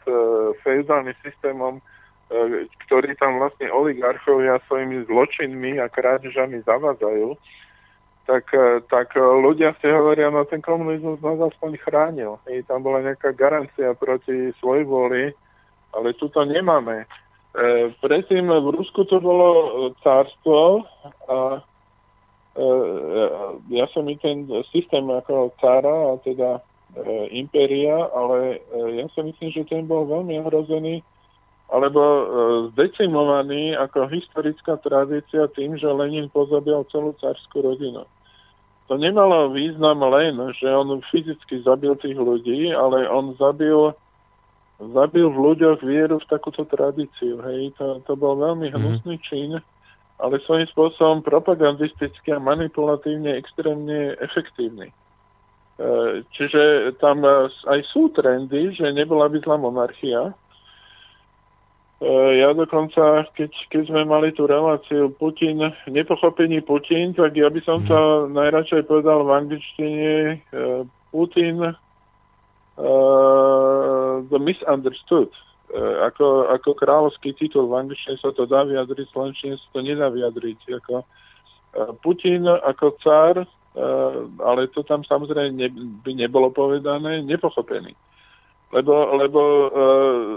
[0.63, 1.83] feudálnym systémom,
[2.87, 7.35] ktorý tam vlastne oligarchovia svojimi zločinmi a krádežami zavádzajú,
[8.25, 8.47] tak,
[8.87, 12.39] tak ľudia si hovoria, no ten komunizmus nás aspoň chránil.
[12.47, 15.35] I tam bola nejaká garancia proti svojvoli,
[15.93, 17.05] ale tu to nemáme.
[17.05, 17.07] E,
[18.01, 19.49] predtým v Rusku to bolo
[20.01, 20.89] cárstvo
[21.29, 21.61] a
[22.57, 22.65] e,
[23.77, 26.61] ja som i ten systém ako cára, a teda e,
[27.39, 31.05] impéria, ale e, ja si myslím, že ten bol veľmi ohrozený
[31.73, 32.25] alebo e,
[32.77, 38.05] zdecimovaný ako historická tradícia tým, že Lenin pozabil celú cárskú rodinu.
[38.93, 43.97] To nemalo význam len, že on fyzicky zabil tých ľudí, ale on zabil
[44.81, 47.39] zabil v ľuďoch vieru v takúto tradíciu.
[47.45, 47.77] Hej.
[47.79, 48.75] To, to bol veľmi mhm.
[48.75, 49.25] hnusný mm.
[49.27, 49.51] čin,
[50.23, 54.91] ale svojím spôsobom propagandisticky a manipulatívne extrémne efektívny.
[54.93, 54.95] E,
[56.31, 57.27] čiže tam
[57.67, 60.31] aj sú trendy, že nebola by zlá monarchia.
[60.31, 60.33] E,
[62.39, 67.83] ja dokonca, keď, keď sme mali tú reláciu Putin, nepochopení Putin, tak ja by som
[67.83, 67.99] to
[68.31, 68.39] mhm.
[68.39, 70.37] najradšej povedal v angličtine e,
[71.11, 71.75] Putin
[72.77, 75.33] The Misunderstood.
[75.73, 80.13] Uh, ako, ako kráľovský titul v angličtine sa to dá vyjadriť, slovenčine sa to nedá
[80.13, 80.61] vyjadriť.
[80.85, 83.37] Ako, uh, Putin ako cár,
[84.45, 85.73] ale to tam samozrejme ne,
[86.05, 87.97] by nebolo povedané, nepochopený.
[88.73, 90.37] Lebo, lebo uh,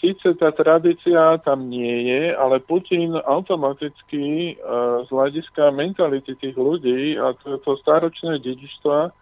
[0.00, 7.16] síce tá tradícia tam nie je, ale Putin automaticky uh, z hľadiska mentality tých ľudí
[7.16, 9.12] a to, to staročné dedičstva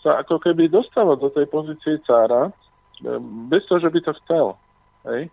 [0.00, 3.12] sa ako keby dostalo do tej pozície cára, e,
[3.48, 4.46] bez toho, že by to chcel.
[5.06, 5.32] Hej?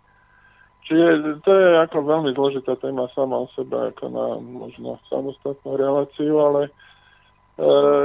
[0.88, 6.40] Čiže to je ako veľmi zložitá téma sama o sebe, ako na možno samostatnú reláciu,
[6.40, 6.72] ale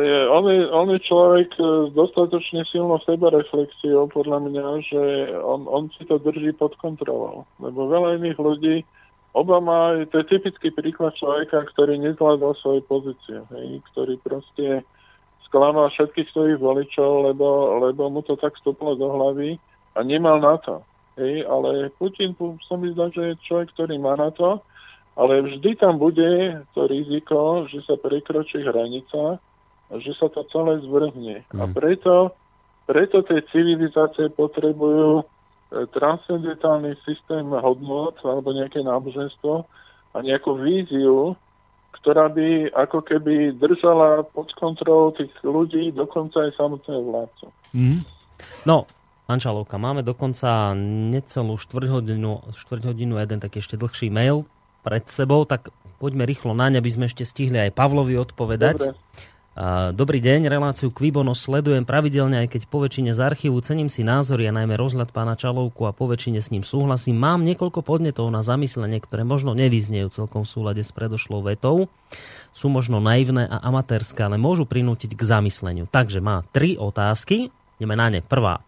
[0.03, 5.02] je, on, je, on je človek s dostatočne silnou sebareflexiou, podľa mňa, že
[5.45, 7.45] on, on si to drží pod kontrolou.
[7.61, 8.76] Lebo veľa iných ľudí,
[9.34, 14.85] Obama, to je typický príklad človeka, ktorý nezvládol svoju pozíciu, hej, ktorý proste
[15.53, 19.61] sklamal všetkých svojich voličov, lebo, lebo mu to tak stúplo do hlavy
[19.93, 20.81] a nemal na to.
[21.13, 22.34] Hej, ale Putin
[22.65, 24.65] som mi zdá, že je človek, ktorý má na to,
[25.13, 29.38] ale vždy tam bude to riziko, že sa prekročí hranica
[29.93, 31.45] a že sa to celé zvrhne.
[31.53, 31.61] Mm.
[31.61, 32.34] A preto,
[32.89, 35.21] preto tie civilizácie potrebujú
[35.93, 39.69] transcendentálny systém hodnot alebo nejaké náboženstvo
[40.13, 41.38] a nejakú víziu,
[42.02, 47.45] ktorá by ako keby držala pod kontrolou tých ľudí, dokonca aj samotného vládcu.
[47.78, 48.02] Mm.
[48.65, 48.90] No,
[49.24, 54.44] Ančalovka, máme dokonca necelú štvrťhodinu, štvrťhodinu jeden taký ešte dlhší mail
[54.84, 55.72] pred sebou, tak
[56.03, 58.91] poďme rýchlo naň, aby sme ešte stihli aj Pavlovi odpovedať.
[58.91, 58.99] Dobre.
[59.93, 64.49] Dobrý deň, reláciu Kvibono sledujem pravidelne, aj keď po väčšine z archívu cením si názory
[64.49, 67.21] a najmä rozhľad pána Čalovku a po väčšine s ním súhlasím.
[67.21, 71.85] Mám niekoľko podnetov na zamyslenie, ktoré možno nevyznejú celkom v súlade s predošlou vetou.
[72.49, 75.85] Sú možno naivné a amatérske, ale môžu prinútiť k zamysleniu.
[75.85, 77.53] Takže má tri otázky.
[77.77, 78.25] Ideme na ne.
[78.25, 78.65] Prvá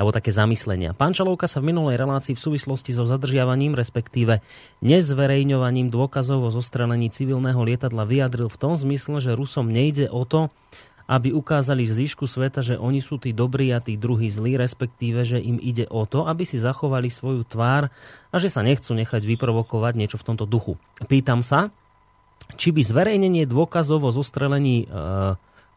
[0.00, 0.96] alebo také zamyslenia.
[0.96, 4.40] Pán Čalovka sa v minulej relácii v súvislosti so zadržiavaním, respektíve
[4.80, 10.48] nezverejňovaním dôkazov o zostrelení civilného lietadla vyjadril v tom zmysle, že Rusom nejde o to,
[11.04, 15.42] aby ukázali zvyšku sveta, že oni sú tí dobrí a tí druhí zlí, respektíve, že
[15.42, 17.92] im ide o to, aby si zachovali svoju tvár
[18.32, 20.80] a že sa nechcú nechať vyprovokovať niečo v tomto duchu.
[21.10, 21.68] Pýtam sa,
[22.54, 24.96] či by zverejnenie dôkazov o zostrelení e,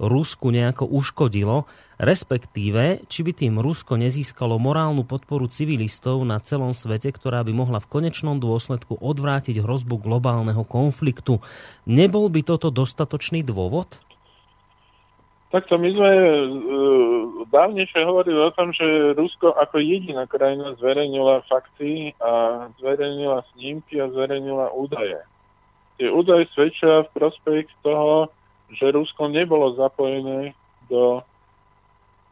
[0.02, 1.70] Rusku nejako uškodilo,
[2.02, 7.78] respektíve, či by tým Rusko nezískalo morálnu podporu civilistov na celom svete, ktorá by mohla
[7.78, 11.40] v konečnom dôsledku odvrátiť hrozbu globálneho konfliktu.
[11.86, 14.02] Nebol by toto dostatočný dôvod?
[15.53, 22.18] Takto my sme uh, dávnejšie hovorili o tom, že Rusko ako jediná krajina zverejnila fakty
[22.18, 25.22] a zverejnila snímky a zverejnila údaje.
[26.02, 28.34] Tie údaje svedčia v prospech toho,
[28.73, 30.53] že Rusko nebolo zapojené
[30.89, 31.21] do,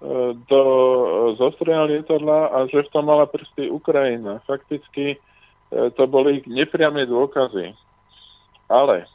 [0.01, 0.61] e, do
[1.37, 4.43] zostrojenia lietadla a že v tom mala prsty Ukrajina.
[4.45, 5.17] Fakticky e,
[5.71, 7.73] to boli nepriame dôkazy.
[8.69, 9.07] Ale e,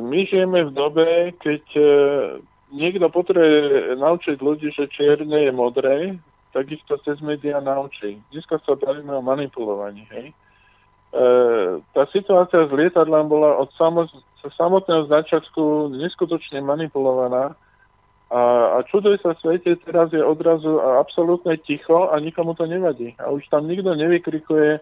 [0.00, 1.08] my žijeme v dobe,
[1.42, 1.64] keď
[2.74, 6.18] niekto potrebuje naučiť ľudí, že čierne je modré,
[6.54, 8.22] tak ich to cez médiá naučí.
[8.30, 10.30] Dneska sa bavíme o manipulovaní, hej?
[10.30, 10.34] E,
[11.94, 13.70] tá situácia s lietadlom bola od
[14.52, 17.56] samotného začiatku neskutočne manipulovaná
[18.34, 18.40] a,
[18.74, 23.14] a čuduj sa svete, teraz je odrazu absolútne ticho a nikomu to nevadí.
[23.22, 24.80] A už tam nikto nevykrikuje,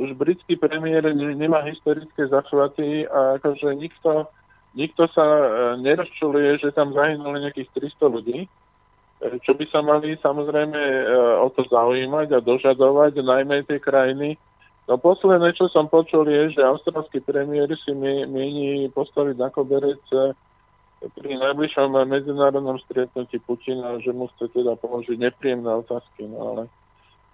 [0.00, 4.30] už britský premiér nemá historické zachvaty a akože nikto,
[4.72, 5.46] nikto sa e,
[5.84, 8.48] nerozčuluje, že tam zahynulo nejakých 300 ľudí, e,
[9.42, 10.80] čo by sa mali samozrejme
[11.44, 14.40] o to zaujímať a dožadovať, najmä tie krajiny,
[14.84, 20.00] No posledné, čo som počul, je, že austrálsky premiér si mieni postaviť na koberec
[21.12, 26.28] pri najbližšom medzinárodnom stretnutí Putina, že mu chce teda položiť nepríjemné otázky.
[26.28, 26.62] No ale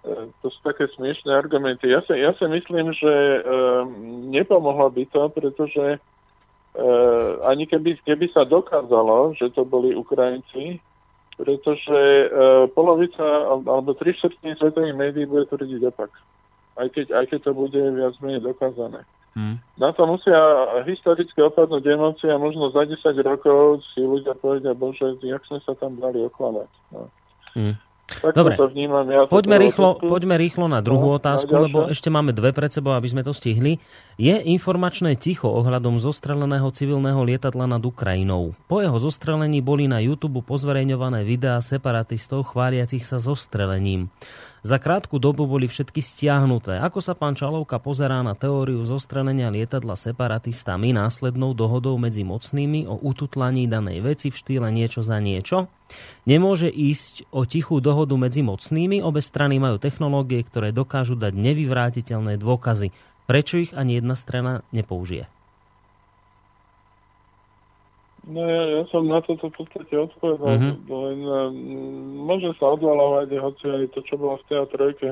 [0.03, 1.87] e, to sú také smiešné argumenty.
[1.87, 3.39] Ja si, ja si myslím, že e,
[4.31, 5.99] nepomohlo by to, pretože e,
[7.47, 10.83] ani keby, keby sa dokázalo, že to boli Ukrajinci,
[11.39, 12.27] pretože e,
[12.75, 13.23] polovica
[13.55, 16.11] alebo tri štvrtiny svetových médií bude tvrdiť opak
[16.77, 19.03] aj keď, aj keď to bude viac menej dokázané.
[19.31, 19.63] Hmm.
[19.79, 20.35] Na to musia
[20.83, 25.71] historicky opadnúť emócie a možno za 10 rokov si ľudia povedia, bože, jak sme sa
[25.79, 26.69] tam dali oklamať.
[26.91, 27.07] No.
[27.55, 27.75] Hmm.
[28.11, 32.11] Tak Dobre, to vnímam ja poďme, rýchlo, poďme rýchlo na druhú no, otázku, lebo ešte
[32.11, 33.79] máme dve pred sebou, aby sme to stihli.
[34.19, 38.51] Je informačné ticho ohľadom zostreleného civilného lietadla nad Ukrajinou.
[38.67, 44.11] Po jeho zostrelení boli na YouTube pozverejňované videá separatistov chváliacich sa zostrelením.
[44.61, 46.77] Za krátku dobu boli všetky stiahnuté.
[46.77, 52.93] Ako sa pán Čalovka pozerá na teóriu zostrelenia lietadla separatistami následnou dohodou medzi mocnými o
[53.01, 55.65] ututlaní danej veci v štýle niečo za niečo?
[56.29, 62.37] Nemôže ísť o tichú dohodu medzi mocnými, obe strany majú technológie, ktoré dokážu dať nevyvrátiteľné
[62.37, 62.93] dôkazy.
[63.25, 65.40] Prečo ich ani jedna strana nepoužije?
[68.21, 70.45] No ja, ja som na toto v podstate odpovedal.
[70.45, 70.73] Mm-hmm.
[70.85, 71.49] Len uh,
[72.21, 75.09] môže sa odvalovať, hoci aj to, čo bolo v tej trojke.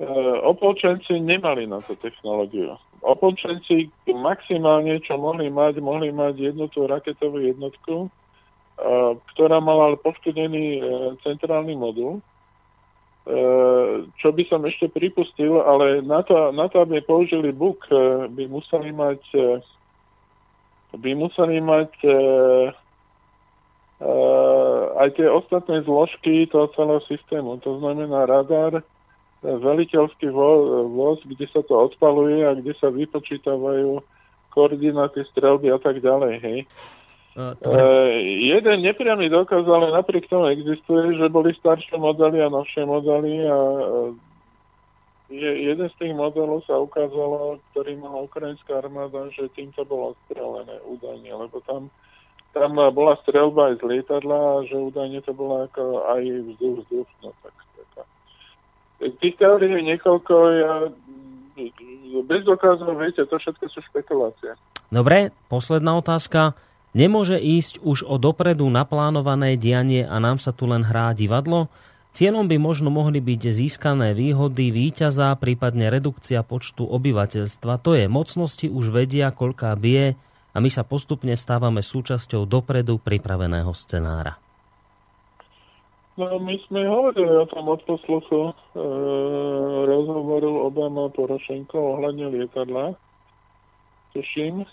[0.00, 2.80] Uh, opolčenci nemali na to technológiu.
[3.04, 10.64] Opolčenci maximálne, čo mohli mať, mohli mať jednu tú raketovú jednotku, uh, ktorá mala poškodený
[10.80, 10.84] uh,
[11.20, 17.52] centrálny modul, uh, čo by som ešte pripustil, ale na to, na to aby použili
[17.52, 19.60] BUK, uh, by museli mať uh,
[20.94, 22.16] by museli mať e,
[24.06, 24.12] e,
[25.02, 27.58] aj tie ostatné zložky toho celého systému.
[27.66, 28.84] To znamená radar,
[29.46, 34.00] veliteľský voz, kde sa to odpaluje a kde sa vypočítavajú
[34.50, 36.34] koordináty strelby a tak ďalej.
[36.40, 36.58] Hej.
[37.36, 38.08] Uh,
[38.40, 43.58] jeden nepriamy dokaz, ale napriek tomu existuje, že boli staršie modely a novšie modely a
[45.30, 50.78] je, jeden z tých modelov sa ukázalo, ktorý mala ukrajinská armáda, že týmto bolo strelené
[50.86, 51.90] údajne, lebo tam,
[52.54, 57.10] tam bola strelba aj z lietadla a že údajne to bolo ako aj vzduch, vzduch,
[57.26, 57.54] no tak,
[57.94, 58.08] tak.
[59.18, 60.72] Tých teórií je niekoľko, ja
[62.26, 64.52] bez dokázov, viete, to všetko sú špekulácie.
[64.92, 66.54] Dobre, posledná otázka.
[66.96, 71.68] Nemôže ísť už o dopredu naplánované dianie a nám sa tu len hrá divadlo?
[72.16, 77.76] Cieľom by možno mohli byť získané výhody víťaza, prípadne redukcia počtu obyvateľstva.
[77.84, 83.68] To je mocnosti už vedia, koľká bije a my sa postupne stávame súčasťou dopredu pripraveného
[83.76, 84.40] scenára.
[86.16, 88.52] No, my sme hovorili o tom odposluchu e,
[89.84, 92.96] rozhovoru Obama Porošenko ohľadne lietadla.
[94.16, 94.64] Tuším,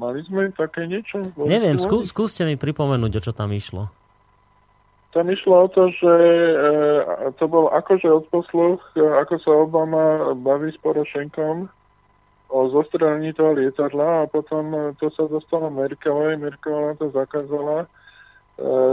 [0.00, 1.20] Mali sme také niečo?
[1.36, 3.92] Neviem, skú, skúste mi pripomenúť, o čo tam išlo.
[5.12, 10.72] Tam išlo o to, že e, to bol akože odposluch, e, ako sa Obama baví
[10.72, 11.68] s Porošenkom
[12.52, 17.84] o zostrelení toho lietadla a potom e, to sa dostalo Merkelovej, Merkelová to zakázala.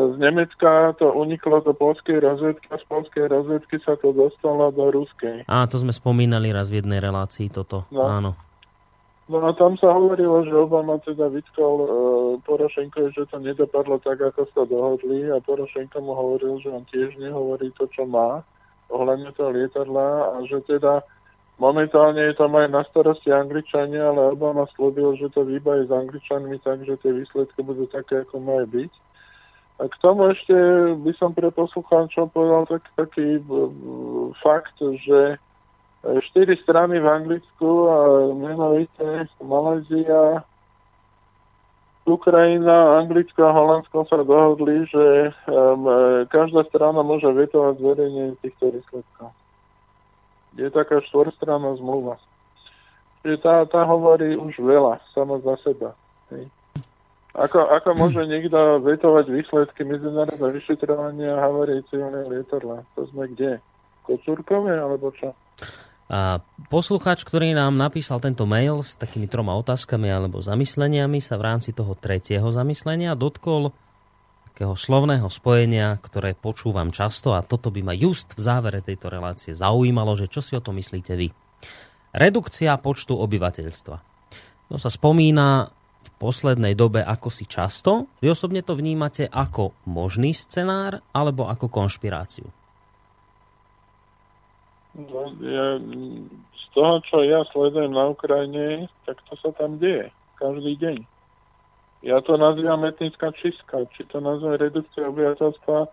[0.09, 4.87] Z Nemecka to uniklo do polskej rozvedky a z polskej rozvedky sa to dostalo do
[4.87, 5.43] ruskej.
[5.51, 8.07] Á, to sme spomínali raz v jednej relácii toto, no.
[8.07, 8.31] áno.
[9.29, 11.87] No a tam sa hovorilo, že Obama teda vytkol e,
[12.49, 17.13] Porošenko, že to nedopadlo tak, ako sa dohodli a Porošenko mu hovoril, že on tiež
[17.21, 18.41] nehovorí to, čo má
[18.89, 21.05] ohľadne toho lietadla a že teda
[21.61, 26.57] momentálne je tam aj na starosti Angličania, ale Obama slúbil, že to vybají s Angličanmi
[26.65, 28.91] tak, že tie výsledky budú také, ako majú byť.
[29.79, 30.57] A k tomu ešte
[31.05, 33.69] by som pre poslucháčov povedal tak, taký uh,
[34.43, 35.37] fakt, že
[36.01, 37.69] štyri strany v Anglicku
[38.39, 40.43] menovite Malézia,
[42.09, 45.85] Ukrajina, Anglicko a Holandsko sa dohodli, že um,
[46.33, 49.29] každá strana môže vetovať zverejnenie týchto výsledkov.
[50.57, 52.17] Je taká štvorstranná zmluva.
[53.21, 55.93] Čiže tá, tá hovorí už veľa sama za seba.
[56.33, 56.49] Hej.
[57.37, 62.81] Ako, ako môže niekto vetovať výsledky medzinárodného vyšetrovania havárie civilného lietadla?
[62.97, 63.61] To sme kde?
[64.01, 65.29] Kocúrkové alebo čo?
[66.09, 66.41] A
[66.73, 71.69] poslucháč, ktorý nám napísal tento mail s takými troma otázkami alebo zamysleniami, sa v rámci
[71.69, 73.69] toho tretieho zamyslenia dotkol
[74.49, 79.53] takého slovného spojenia, ktoré počúvam často a toto by ma just v závere tejto relácie
[79.53, 81.29] zaujímalo, že čo si o to myslíte vy.
[82.11, 83.95] Redukcia počtu obyvateľstva.
[84.73, 85.69] To sa spomína
[86.03, 88.09] v poslednej dobe ako si často.
[88.19, 92.49] Vy osobne to vnímate ako možný scenár alebo ako konšpiráciu?
[94.99, 95.79] No, ja,
[96.51, 100.97] z toho, čo ja sledujem na Ukrajine, tak to sa tam deje každý deň.
[102.03, 105.87] Ja to nazývam etnická čistka, či to nazvem redukcia obyvateľstva.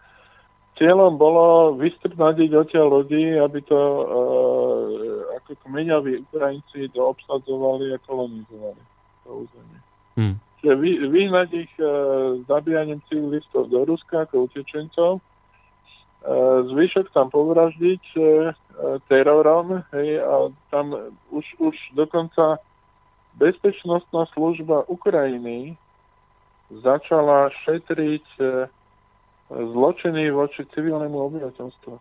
[0.78, 4.04] Cieľom bolo vystrnadiť odtiaľ ľudí, aby to uh,
[5.40, 8.82] ako kmeňaví Ukrajinci doobsadzovali a kolonizovali
[9.24, 9.78] to územie.
[10.14, 10.36] Hmm.
[10.62, 15.18] Čiže vy, vyhnať ich uh, zabíjaním civilistov do Ruska ako utečencov,
[16.66, 18.50] zvyšok tam povraždiť, uh,
[19.08, 20.92] terorom hej, a tam
[21.30, 22.58] už, už dokonca
[23.36, 25.76] bezpečnostná služba Ukrajiny
[26.82, 28.44] začala šetriť e,
[29.48, 31.94] zločiny voči civilnému obyvateľstvu.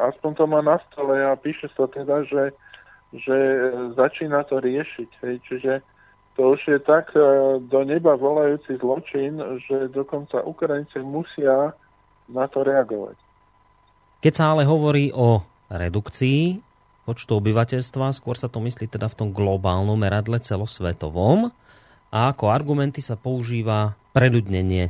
[0.00, 2.56] Aspoň to má na stole a píše sa teda, že,
[3.12, 3.36] že
[3.92, 5.10] začína to riešiť.
[5.20, 5.36] Hej.
[5.48, 5.72] Čiže
[6.34, 7.20] to už je tak e,
[7.60, 9.36] do neba volajúci zločin,
[9.68, 11.76] že dokonca Ukrajinci musia
[12.30, 13.23] na to reagovať.
[14.24, 16.56] Keď sa ale hovorí o redukcii
[17.04, 21.52] počtu obyvateľstva, skôr sa to myslí teda v tom globálnom meradle celosvetovom
[22.08, 24.88] a ako argumenty sa používa preľudnenie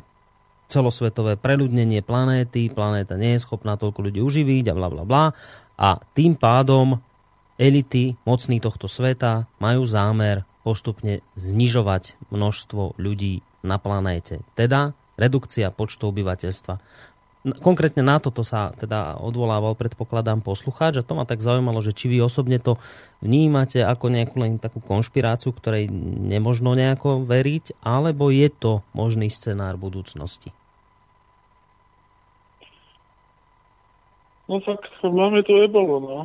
[0.70, 5.24] celosvetové preľudnenie planéty, planéta nie je schopná toľko ľudí uživiť a bla bla bla
[5.74, 7.02] a tým pádom
[7.58, 14.40] elity mocní tohto sveta majú zámer postupne znižovať množstvo ľudí na planéte.
[14.56, 16.74] Teda redukcia počtu obyvateľstva.
[17.44, 22.08] Konkrétne na toto sa teda odvolával, predpokladám, poslucháč a to ma tak zaujímalo, že či
[22.08, 22.80] vy osobne to
[23.20, 25.92] vnímate ako nejakú len takú konšpiráciu, ktorej
[26.24, 30.56] nemožno nejako veriť, alebo je to možný scenár budúcnosti?
[34.48, 36.16] No tak máme tu ebolu, no.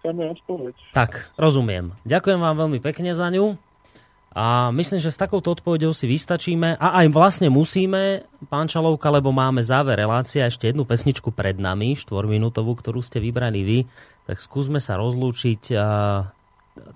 [0.00, 0.74] Tam je odpoveď.
[0.96, 1.92] Tak, rozumiem.
[2.08, 3.60] Ďakujem vám veľmi pekne za ňu.
[4.36, 9.32] A myslím, že s takouto odpovedou si vystačíme a aj vlastne musíme, pán Čalovka, lebo
[9.32, 13.78] máme záver relácia, ešte jednu pesničku pred nami, štvorminútovú, ktorú ste vybrali vy,
[14.28, 15.88] tak skúsme sa rozlúčiť a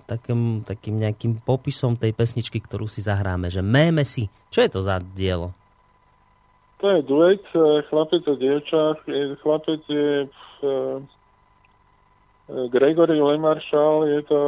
[0.05, 4.29] takým, takým nejakým popisom tej pesničky, ktorú si zahráme, že méme si.
[4.53, 5.51] Čo je to za dielo?
[6.79, 8.99] To je duet e, chlapec a dievča.
[9.39, 10.27] Chlapec je e,
[12.69, 14.39] Gregory Lemaršal, je to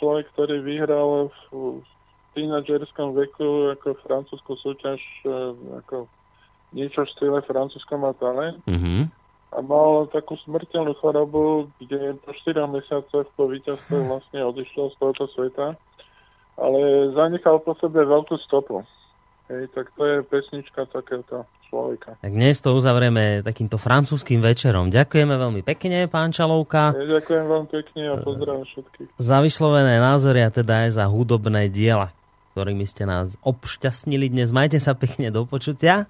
[0.00, 1.84] človek, ktorý vyhral v
[2.34, 6.10] tínadžerskom veku ako francúzsku súťaž, e, ako
[6.74, 8.58] niečo v štýle Francúzsko má talent.
[8.66, 9.00] Mm-hmm.
[9.54, 15.30] A mal takú smrteľnú chorobu, kde po 4 mesiacoch po víťazstve vlastne odišiel z tohoto
[15.30, 15.78] sveta.
[16.58, 18.82] Ale zanechal po sebe veľkú stopu.
[19.46, 22.18] Hej, tak to je pesnička takéhoto človeka.
[22.18, 24.90] Tak dnes to uzavrieme takýmto francúzským večerom.
[24.90, 26.96] Ďakujeme veľmi pekne, pán Čalovka.
[26.96, 29.08] Ja, ďakujem veľmi pekne a pozdravujem všetkých.
[29.20, 32.10] Za vyslovené názory a teda aj za hudobné diela
[32.54, 34.54] ktorými ste nás obšťastnili dnes.
[34.54, 36.06] Majte sa pekne do počutia.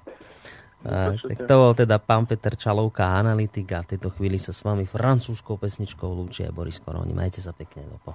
[0.85, 4.61] A, tak to bol teda pán Peter Čalovka, analytik a v tejto chvíli sa s
[4.61, 7.17] vami francúzskou pesničkou lúči aj Boris Koroni.
[7.17, 8.13] Majte sa pekne do po.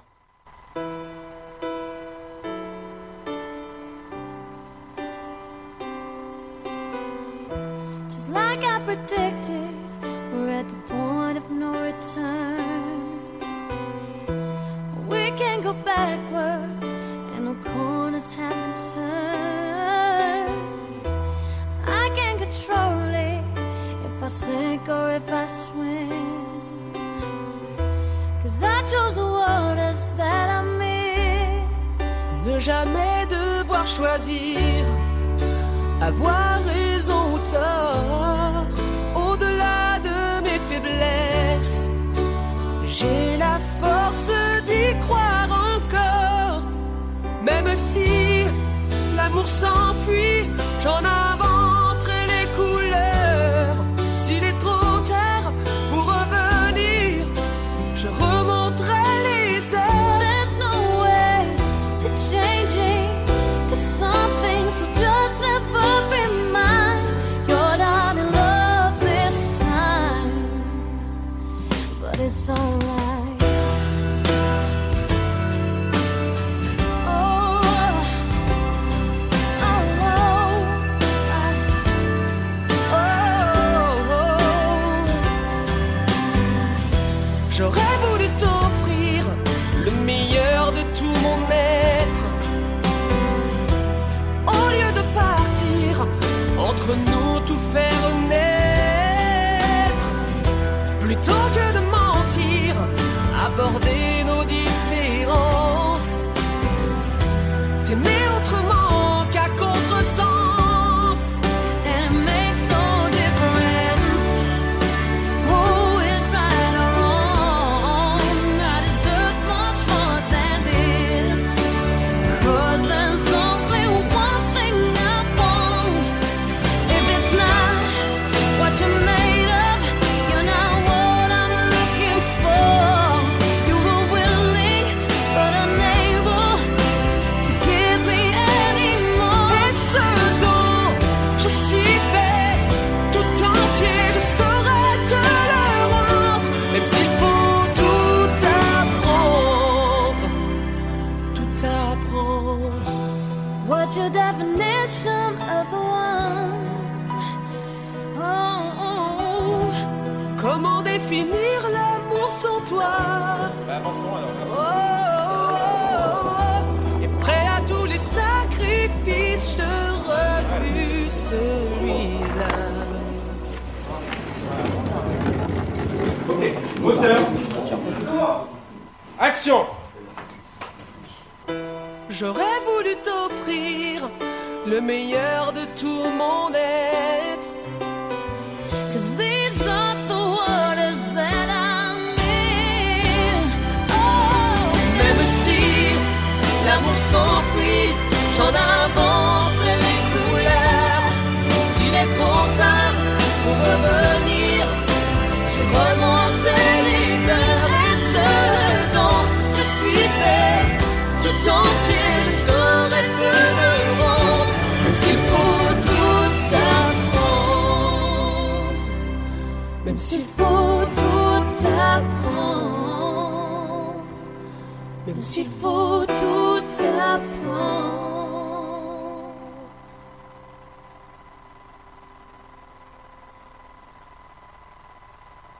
[8.14, 9.74] Just like I predicted,
[10.38, 13.10] we're at the point of no return.
[15.10, 16.39] We can go backwards
[50.80, 51.09] 说那